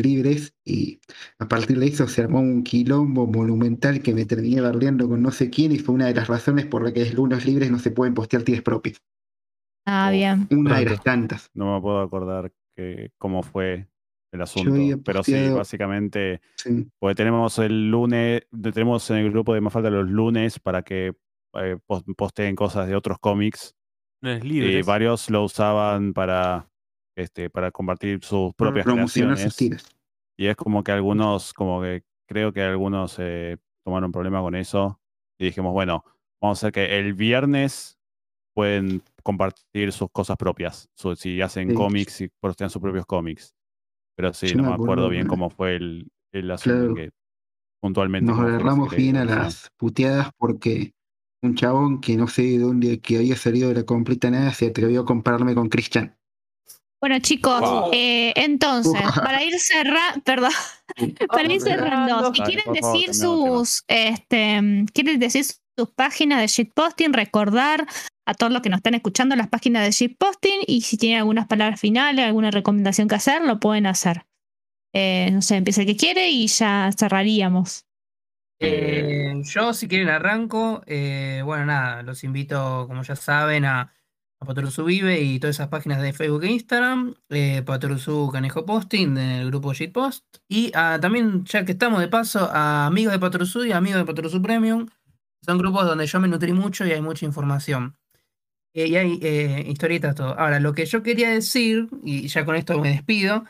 [0.00, 1.00] libres y
[1.38, 5.30] a partir de eso se armó un quilombo monumental que me terminé bardeando con no
[5.30, 7.78] sé quién y fue una de las razones por la que en lunes libres no
[7.78, 9.02] se pueden postear tiras propias.
[9.86, 10.48] Ah, bien.
[10.50, 11.50] Una de las tantas.
[11.52, 13.88] No me puedo acordar que, cómo fue
[14.34, 14.72] el asunto.
[15.04, 16.86] Pero sí, básicamente, Sí.
[16.98, 18.42] porque tenemos el lunes,
[18.72, 21.14] tenemos en el grupo de Mafalda los lunes para que
[21.56, 23.74] eh, pos- posteen cosas de otros cómics.
[24.42, 26.68] Y varios lo usaban para,
[27.16, 29.82] este, para compartir sus Para propias promocionar sus creaciones.
[29.84, 29.96] tiras.
[30.36, 34.98] Y es como que algunos, como que creo que algunos eh, tomaron problema con eso.
[35.38, 36.04] Y dijimos, bueno,
[36.42, 37.98] vamos a hacer que el viernes
[38.56, 40.88] pueden compartir sus cosas propias.
[40.96, 41.74] su- si hacen Sí.
[41.76, 43.53] cómics y postean sus propios cómics.
[44.16, 46.94] Pero sí, Yo no me acuerdo acuerdo bien cómo fue el, el asunto Claro.
[46.94, 47.10] que
[47.82, 48.30] puntualmente.
[48.30, 50.92] Nos agarramos bien a las puteadas porque
[51.42, 54.66] un chabón que no sé de dónde que había salido de la completa nada se
[54.68, 56.16] atrevió a compararme con Christian.
[57.00, 57.90] Bueno, chicos, Wow.
[57.92, 60.52] eh, entonces, para ir cerrando, perdón,
[61.28, 67.12] para ir cerrando, si quieren decir sus, este, mm, quieren decir sus páginas de shitposting,
[67.12, 67.86] recordar
[68.26, 71.46] a todos los que nos están escuchando las páginas de shitposting y si tienen algunas
[71.46, 74.26] palabras finales, alguna recomendación que hacer, lo pueden hacer.
[74.92, 77.86] Eh, no sé, empieza el que quiere y ya cerraríamos.
[78.60, 80.82] Eh, yo, si quieren, arranco.
[80.86, 83.92] Eh, bueno, nada, los invito, como ya saben, a,
[84.40, 87.14] a Vive y todas esas páginas de Facebook e Instagram.
[87.30, 90.24] Eh, Patorusu Canejo Posting del grupo Shitpost.
[90.48, 94.06] Y a, también, ya que estamos de paso, a amigos de Patorusu y amigos de
[94.06, 94.88] Patorusu Premium.
[95.42, 97.96] Son grupos donde yo me nutrí mucho y hay mucha información.
[98.74, 100.38] Eh, y hay eh, historietas, todo.
[100.38, 103.44] Ahora, lo que yo quería decir, y ya con esto me despido,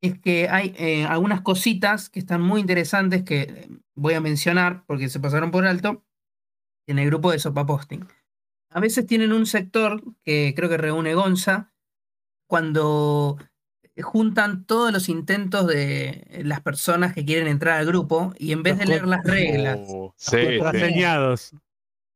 [0.00, 4.84] es que hay eh, algunas cositas que están muy interesantes que eh, voy a mencionar
[4.86, 6.02] porque se pasaron por alto
[6.86, 8.06] en el grupo de Sopa Posting.
[8.70, 11.72] A veces tienen un sector que creo que reúne Gonza
[12.46, 13.36] cuando
[14.00, 18.78] juntan todos los intentos de las personas que quieren entrar al grupo y en vez
[18.78, 20.38] de leer las reglas, Oh, sí,
[20.72, 21.60] sí.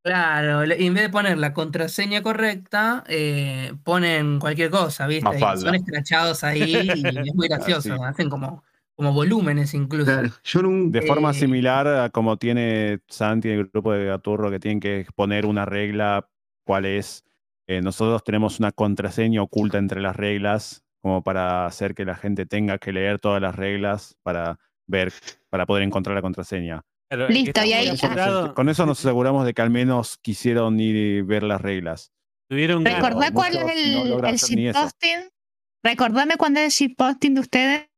[0.05, 5.39] Claro, en vez de poner la contraseña correcta, eh, ponen cualquier cosa, ¿viste?
[5.57, 8.03] Son escrachados ahí y es muy gracioso, sí.
[8.05, 8.63] hacen como,
[8.97, 10.05] como volúmenes incluso.
[10.05, 14.05] Claro, yo no, De forma Eh, similar a como tiene Santi en el grupo de
[14.05, 16.29] Gaturro, que tienen que poner una regla,
[16.67, 17.25] cuál es.
[17.67, 22.45] Eh, nosotros tenemos una contraseña oculta entre las reglas, como para hacer que la gente
[22.45, 25.15] tenga que leer todas las reglas para ver,
[25.49, 26.83] para poder encontrar la contraseña.
[27.11, 29.63] Claro, Listo, está y ahí- Con eso, apurado, nos, con eso nos aseguramos de que
[29.63, 32.13] al menos quisieron ir y ver las reglas.
[32.51, 32.85] tuvieron.
[32.85, 35.29] Recordá muchos cuál es no el, logran el shitposting.
[35.85, 37.89] Recordame cuándo es el shitposting de ustedes.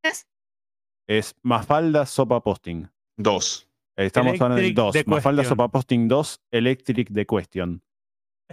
[1.09, 2.89] Es Mafalda Sopa Posting.
[3.17, 3.69] Dos.
[3.97, 4.93] Estamos hablando del Electric 2.
[4.93, 5.59] The Mafalda Question.
[5.59, 7.83] Sopa Posting 2, Electric The Question.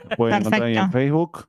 [0.10, 0.92] Lo pueden encontrar ahí en.
[0.92, 1.48] Facebook.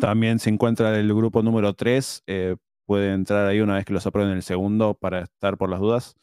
[0.00, 2.22] También se encuentra el grupo número 3.
[2.26, 2.56] eh,
[2.86, 6.16] pueden entrar ahí una vez que los aprueben el segundo para estar por las dudas.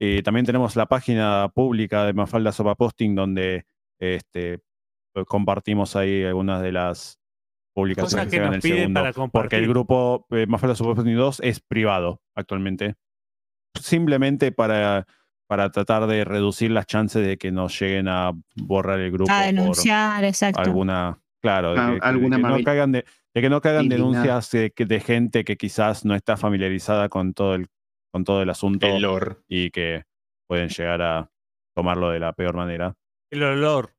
[0.00, 3.66] Y también tenemos la página pública de Mafalda Sopa Posting donde
[3.98, 4.60] este,
[5.26, 7.18] compartimos ahí algunas de las
[7.74, 9.00] publicaciones que nos en el piden segundo.
[9.00, 12.94] para Porque el grupo eh, Mafalda Sopa Posting 2 es privado actualmente.
[13.74, 15.06] Simplemente para,
[15.48, 19.46] para tratar de reducir las chances de que nos lleguen a borrar el grupo A
[19.46, 20.60] denunciar, exacto.
[20.60, 21.20] alguna.
[21.40, 24.50] Claro, de Ah, que, de alguna que no caigan de, de que no caigan denuncias
[24.50, 27.68] de, de gente que quizás no está familiarizada con todo el,
[28.12, 29.36] con todo el asunto El lore.
[29.48, 30.04] y que
[30.46, 31.30] pueden llegar a
[31.74, 32.94] tomarlo de la peor manera.
[33.30, 33.94] El olor.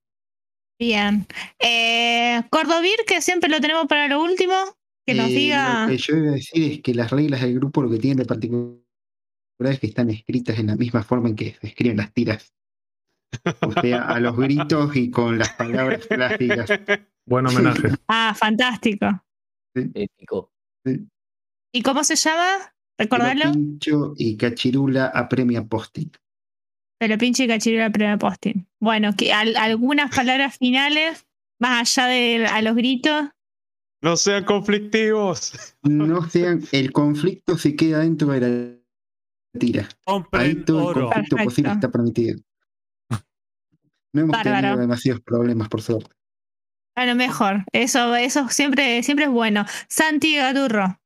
[0.79, 1.25] Bien.
[1.59, 4.53] Eh, Cordovir, que siempre lo tenemos para lo último,
[5.05, 5.83] que nos Eh, diga.
[5.83, 8.17] Lo que yo iba a decir es que las reglas del grupo lo que tienen
[8.17, 8.77] de particular
[9.59, 12.53] es que están escritas en la misma forma en que se escriben las tiras.
[13.61, 16.69] O sea, a los gritos y con las palabras clásicas.
[17.25, 17.89] Buen homenaje.
[18.07, 19.05] Ah, fantástico.
[19.75, 20.51] Épico.
[21.71, 22.73] ¿Y cómo se llama?
[22.99, 23.51] Pero ¿Recordarlo?
[23.53, 26.11] Pincho y Cachirula apremia posting.
[26.99, 28.67] Pero pinche cachirula primer posting.
[28.81, 31.25] Bueno, que al- algunas palabras finales,
[31.61, 33.29] más allá de a los gritos.
[34.03, 35.53] No sean conflictivos.
[35.83, 39.87] No sean, el conflicto se queda dentro de la tira.
[40.33, 42.39] Ahí todo el conflicto posible está permitido.
[44.13, 44.57] No hemos Bárbaro.
[44.61, 46.11] tenido demasiados problemas, por suerte.
[46.97, 47.63] A lo mejor.
[47.71, 49.65] Eso, eso siempre, siempre es bueno.
[49.87, 50.98] Santi Gaturro.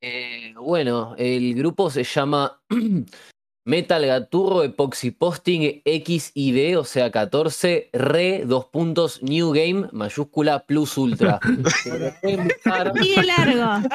[0.00, 2.60] Eh, bueno, el grupo se llama
[3.66, 10.96] Metal Gaturro Epoxy Posting XID, o sea 14, Re, dos puntos, New Game, mayúscula, Plus
[10.96, 11.40] Ultra.
[12.22, 12.92] Pueden buscar-
[13.26, 13.88] largo.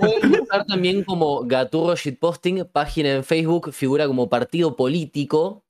[0.00, 5.62] pueden buscar también como Gaturro Shitposting, página en Facebook, figura como partido político.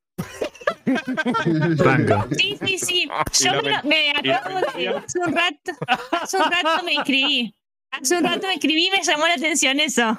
[2.36, 3.08] Sí, sí, sí.
[3.08, 4.89] Y Yo me, lo- me acabo de.
[4.89, 5.73] Hace un rato,
[6.12, 7.55] hace un rato me inscribí.
[7.91, 10.18] Hace un rato me escribí y me llamó la atención eso.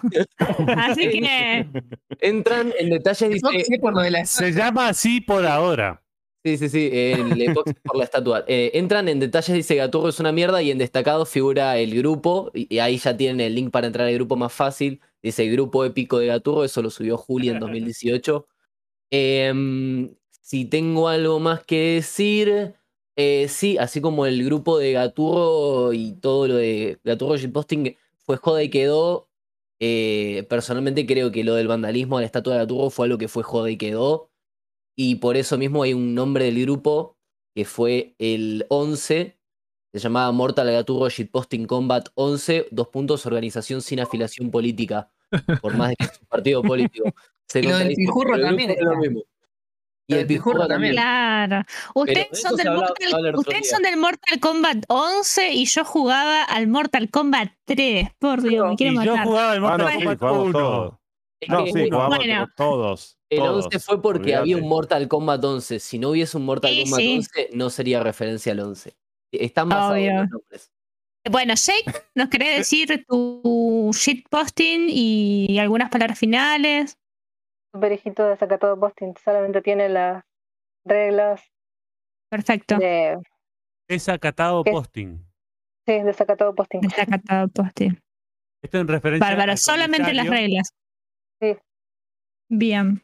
[0.77, 1.67] Así que.
[2.19, 4.29] Entran en detalles, dice, sé por lo de las.
[4.29, 6.01] Se llama así por ahora.
[6.43, 8.45] Sí, sí, sí, el epoxi por la estatua.
[8.47, 12.49] Eh, entran en detalles, dice Gaturro es una mierda, y en destacado figura el grupo,
[12.53, 15.01] y, y ahí ya tienen el link para entrar al grupo más fácil.
[15.21, 18.47] Dice grupo épico de Gaturro, eso lo subió Juli en 2018.
[19.11, 22.75] Em, si tengo algo más que decir,
[23.21, 28.37] eh, sí, así como el grupo de Gaturro y todo lo de Gaturro Shitposting fue
[28.37, 29.29] joda y quedó.
[29.81, 33.27] eh, personalmente creo que lo del vandalismo a la estatua de Gaturro fue algo que
[33.27, 34.31] fue joda y quedó.
[34.95, 37.17] Y por eso mismo hay un nombre del grupo
[37.53, 39.37] que fue el 11.
[39.93, 45.11] Se llamaba Mortal Gaturro Shitposting Combat 11, dos puntos, organización sin afiliación política.
[45.61, 47.13] Por más de que es un partido político.
[47.49, 49.23] Se Y lo del Pijurro también es lo mismo.
[50.09, 50.93] Y el Pijurro también.
[50.93, 51.57] Claro.
[51.57, 56.43] de Ustedes, son del, hablaba- Mortal, ustedes son del Mortal Kombat 11 y yo jugaba
[56.43, 58.09] al Mortal Kombat 3.
[58.17, 59.25] Por Dios, me quiero Y yo matar.
[59.25, 60.59] jugaba el Ah, no, Mortal Kombat jugamos 1.
[60.59, 60.93] todos.
[61.41, 62.47] Es No, que sí, jugamos Bueno.
[62.57, 63.17] todos.
[63.29, 64.67] el todos, 11 fue porque había un.
[64.67, 65.79] Mortal Kombat 11.
[65.79, 67.15] Si no hubiese un Mortal Sí, Kombat sí.
[67.15, 68.97] 11, no sería referencia al 11.
[69.31, 70.21] Están basados en Obvio.
[70.23, 70.71] los nombres.
[71.29, 76.97] Bueno, Jake, ¿nos querés decir tu shitposting y algunas palabras finales?
[77.73, 80.23] Super hijito de Sacatodo Posting solamente tiene las
[80.85, 81.41] reglas
[82.29, 82.77] Perfecto.
[82.77, 83.17] de,
[83.87, 85.17] Desacatado posting.
[85.87, 86.81] sí, de Sacatodo Posting.
[86.81, 87.99] Destaca todo posting.
[88.61, 90.73] Esto en referencia Bárbaro, al solamente las reglas.
[91.41, 91.55] Sí.
[92.49, 93.03] Bien.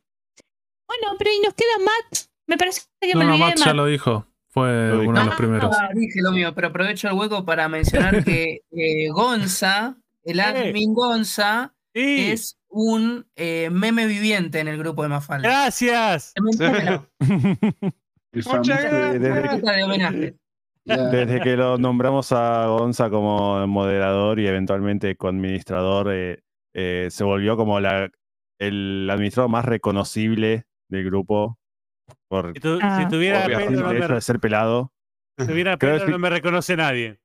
[0.88, 2.26] Bueno, pero y nos queda Matt.
[2.48, 3.76] Me parece que No, me no, Matt ya Matt.
[3.76, 4.28] lo dijo.
[4.50, 5.10] Fue Lo dijo.
[5.10, 5.76] uno de los primeros.
[5.78, 10.40] Ah, dije lo mío, pero aprovecho el hueco para mencionar que eh, Gonza, el
[10.80, 15.48] admin Gonza, Sí, es un eh, meme viviente en el grupo de Mafalda.
[15.48, 16.34] gracias.
[16.36, 16.44] El
[18.44, 20.36] famoso Desde, desde que, Nota de homenaje.
[20.84, 27.24] la- desde que lo nombramos a Gonza como moderador y eventualmente administrador, eh, eh, se
[27.24, 28.10] volvió como la,
[28.60, 31.58] el administrador más reconocible del grupo.
[32.28, 33.00] Por Si, tu- Ah.
[33.02, 33.72] si tuviera Obvio.
[33.72, 34.92] no me, de ser pelado.
[35.40, 37.20] si tuviera que- no me reconoce nadie.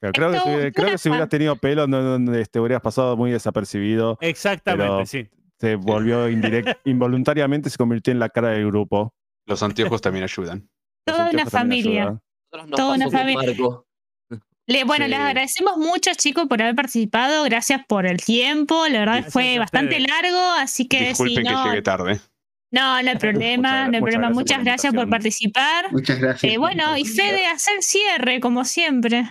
[0.00, 2.60] Pero creo, que Esto, si, creo que una si hubieras tenido pelo, no, no, este,
[2.60, 4.18] hubieras pasado muy desapercibido.
[4.20, 5.28] Exactamente, sí.
[5.58, 9.14] Se volvió indirect- involuntariamente, se convirtió en la cara del grupo.
[9.46, 10.68] Los anteojos también ayudan.
[11.06, 12.18] Toda una familia.
[12.50, 13.54] Toda una familia.
[14.68, 15.10] Le- bueno, Sí.
[15.12, 17.44] les agradecemos mucho, chicos, por haber participado.
[17.44, 18.86] Gracias por el tiempo.
[18.88, 22.20] La verdad Gracias fue bastante largo, así que Disculpen si no, que llegue tarde.
[22.72, 24.28] No, no hay problema, Muchas no hay muchas problema.
[24.28, 25.92] gracias por Muchas gracias por participar.
[25.92, 26.52] Muchas gracias.
[26.52, 29.24] Eh, bueno, y Fede, hacer cierre, como siempre.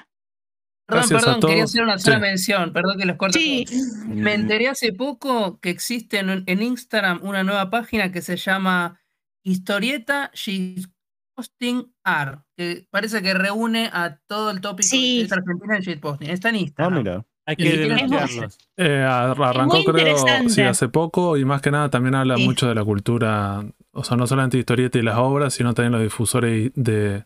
[0.88, 2.22] Perdón, Gracias perdón, quería hacer una sola Sí.
[2.22, 3.38] mención, perdón que los corto.
[3.39, 3.65] a Sí.
[4.07, 8.99] Me enteré hace poco que existe en, en Instagram una nueva página que se llama
[9.43, 15.25] Historieta Shitposting Art, que parece que reúne a todo el tópico Sí.
[15.27, 16.30] de argentina en shitposting.
[16.30, 16.93] Está en Ah, Instagram.
[16.99, 17.25] mira.
[17.47, 18.57] Hay que denunciarlos.
[18.75, 22.43] Eh, ar- arrancó creo sí, hace poco y más que nada también habla Sí.
[22.45, 26.01] mucho de la cultura, o sea, no solamente historieta y las obras, sino también los
[26.01, 27.25] difusores de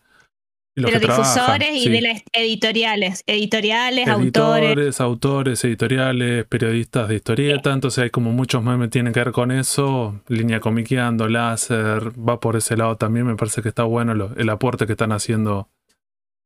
[0.76, 1.90] de los trabajan, difusores y sí.
[1.90, 3.24] de las editoriales.
[3.28, 4.64] Editoriales, autores.
[4.70, 9.32] Editores, autores, editoriales, periodistas de historieta, entonces hay como muchos memes que tienen que ver
[9.34, 14.14] con eso, línea comiqueando, láser, va por ese lado también, me parece que está bueno
[14.14, 15.70] lo- el aporte que están haciendo.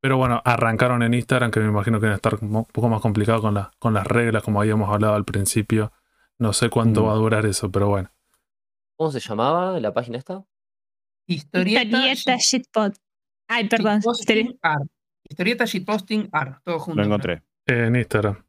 [0.02, 3.02] Pero bueno, arrancaron en Instagram, que me imagino que van a estar un poco más
[3.02, 5.92] complicado con, la- con las reglas, como habíamos hablado al principio.
[6.40, 7.08] No sé cuánto Mm.
[7.08, 8.10] va a durar eso, pero bueno.
[8.98, 10.44] ¿Cómo se llamaba la página esta?
[11.28, 12.96] Historieta, Historieta Shitpot.
[13.54, 14.00] Ay, perdón.
[14.00, 14.84] Shitposting Art.
[15.30, 17.00] Historieta Shitposting Art, todo junto.
[17.00, 17.44] Lo encontré.
[17.68, 18.44] En Instagram.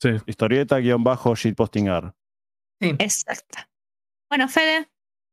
[0.00, 0.10] Sí.
[0.26, 2.14] Historieta-shitpostingar.
[2.80, 3.58] Exacto.
[4.28, 4.88] Bueno, Fede,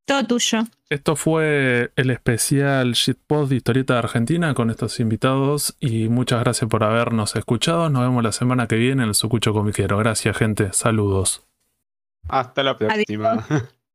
[0.06, 0.60] todo tuyo.
[0.90, 6.70] Esto fue el especial Shitpost de Historieta de Argentina con estos invitados y muchas gracias
[6.70, 7.90] por habernos escuchado.
[7.90, 9.98] Nos vemos la semana que viene en el Sucucho Comiquero.
[9.98, 10.72] Gracias, gente.
[10.74, 11.48] Saludos.
[12.30, 13.46] Hasta la próxima.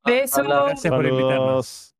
[0.05, 0.47] Besos.
[0.47, 1.95] Gracias por invitarnos.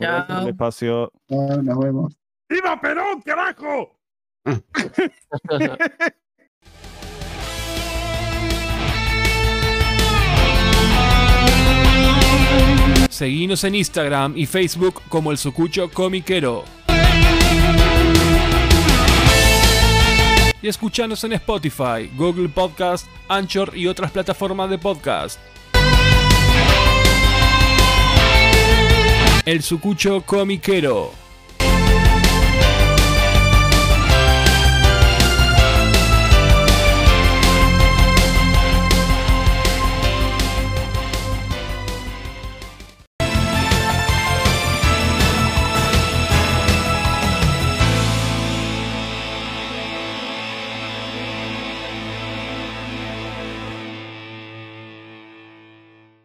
[0.00, 0.42] Chao.
[0.42, 1.12] el espacio.
[1.28, 2.19] Chao, nos vemos.
[2.50, 3.96] ¡Viva Perón, carajo!
[13.08, 16.64] Seguinos en Instagram y Facebook como el Sucucho Comiquero.
[20.60, 25.38] Y escuchanos en Spotify, Google Podcast, Anchor y otras plataformas de podcast.
[29.46, 31.29] El Sucucho Comiquero.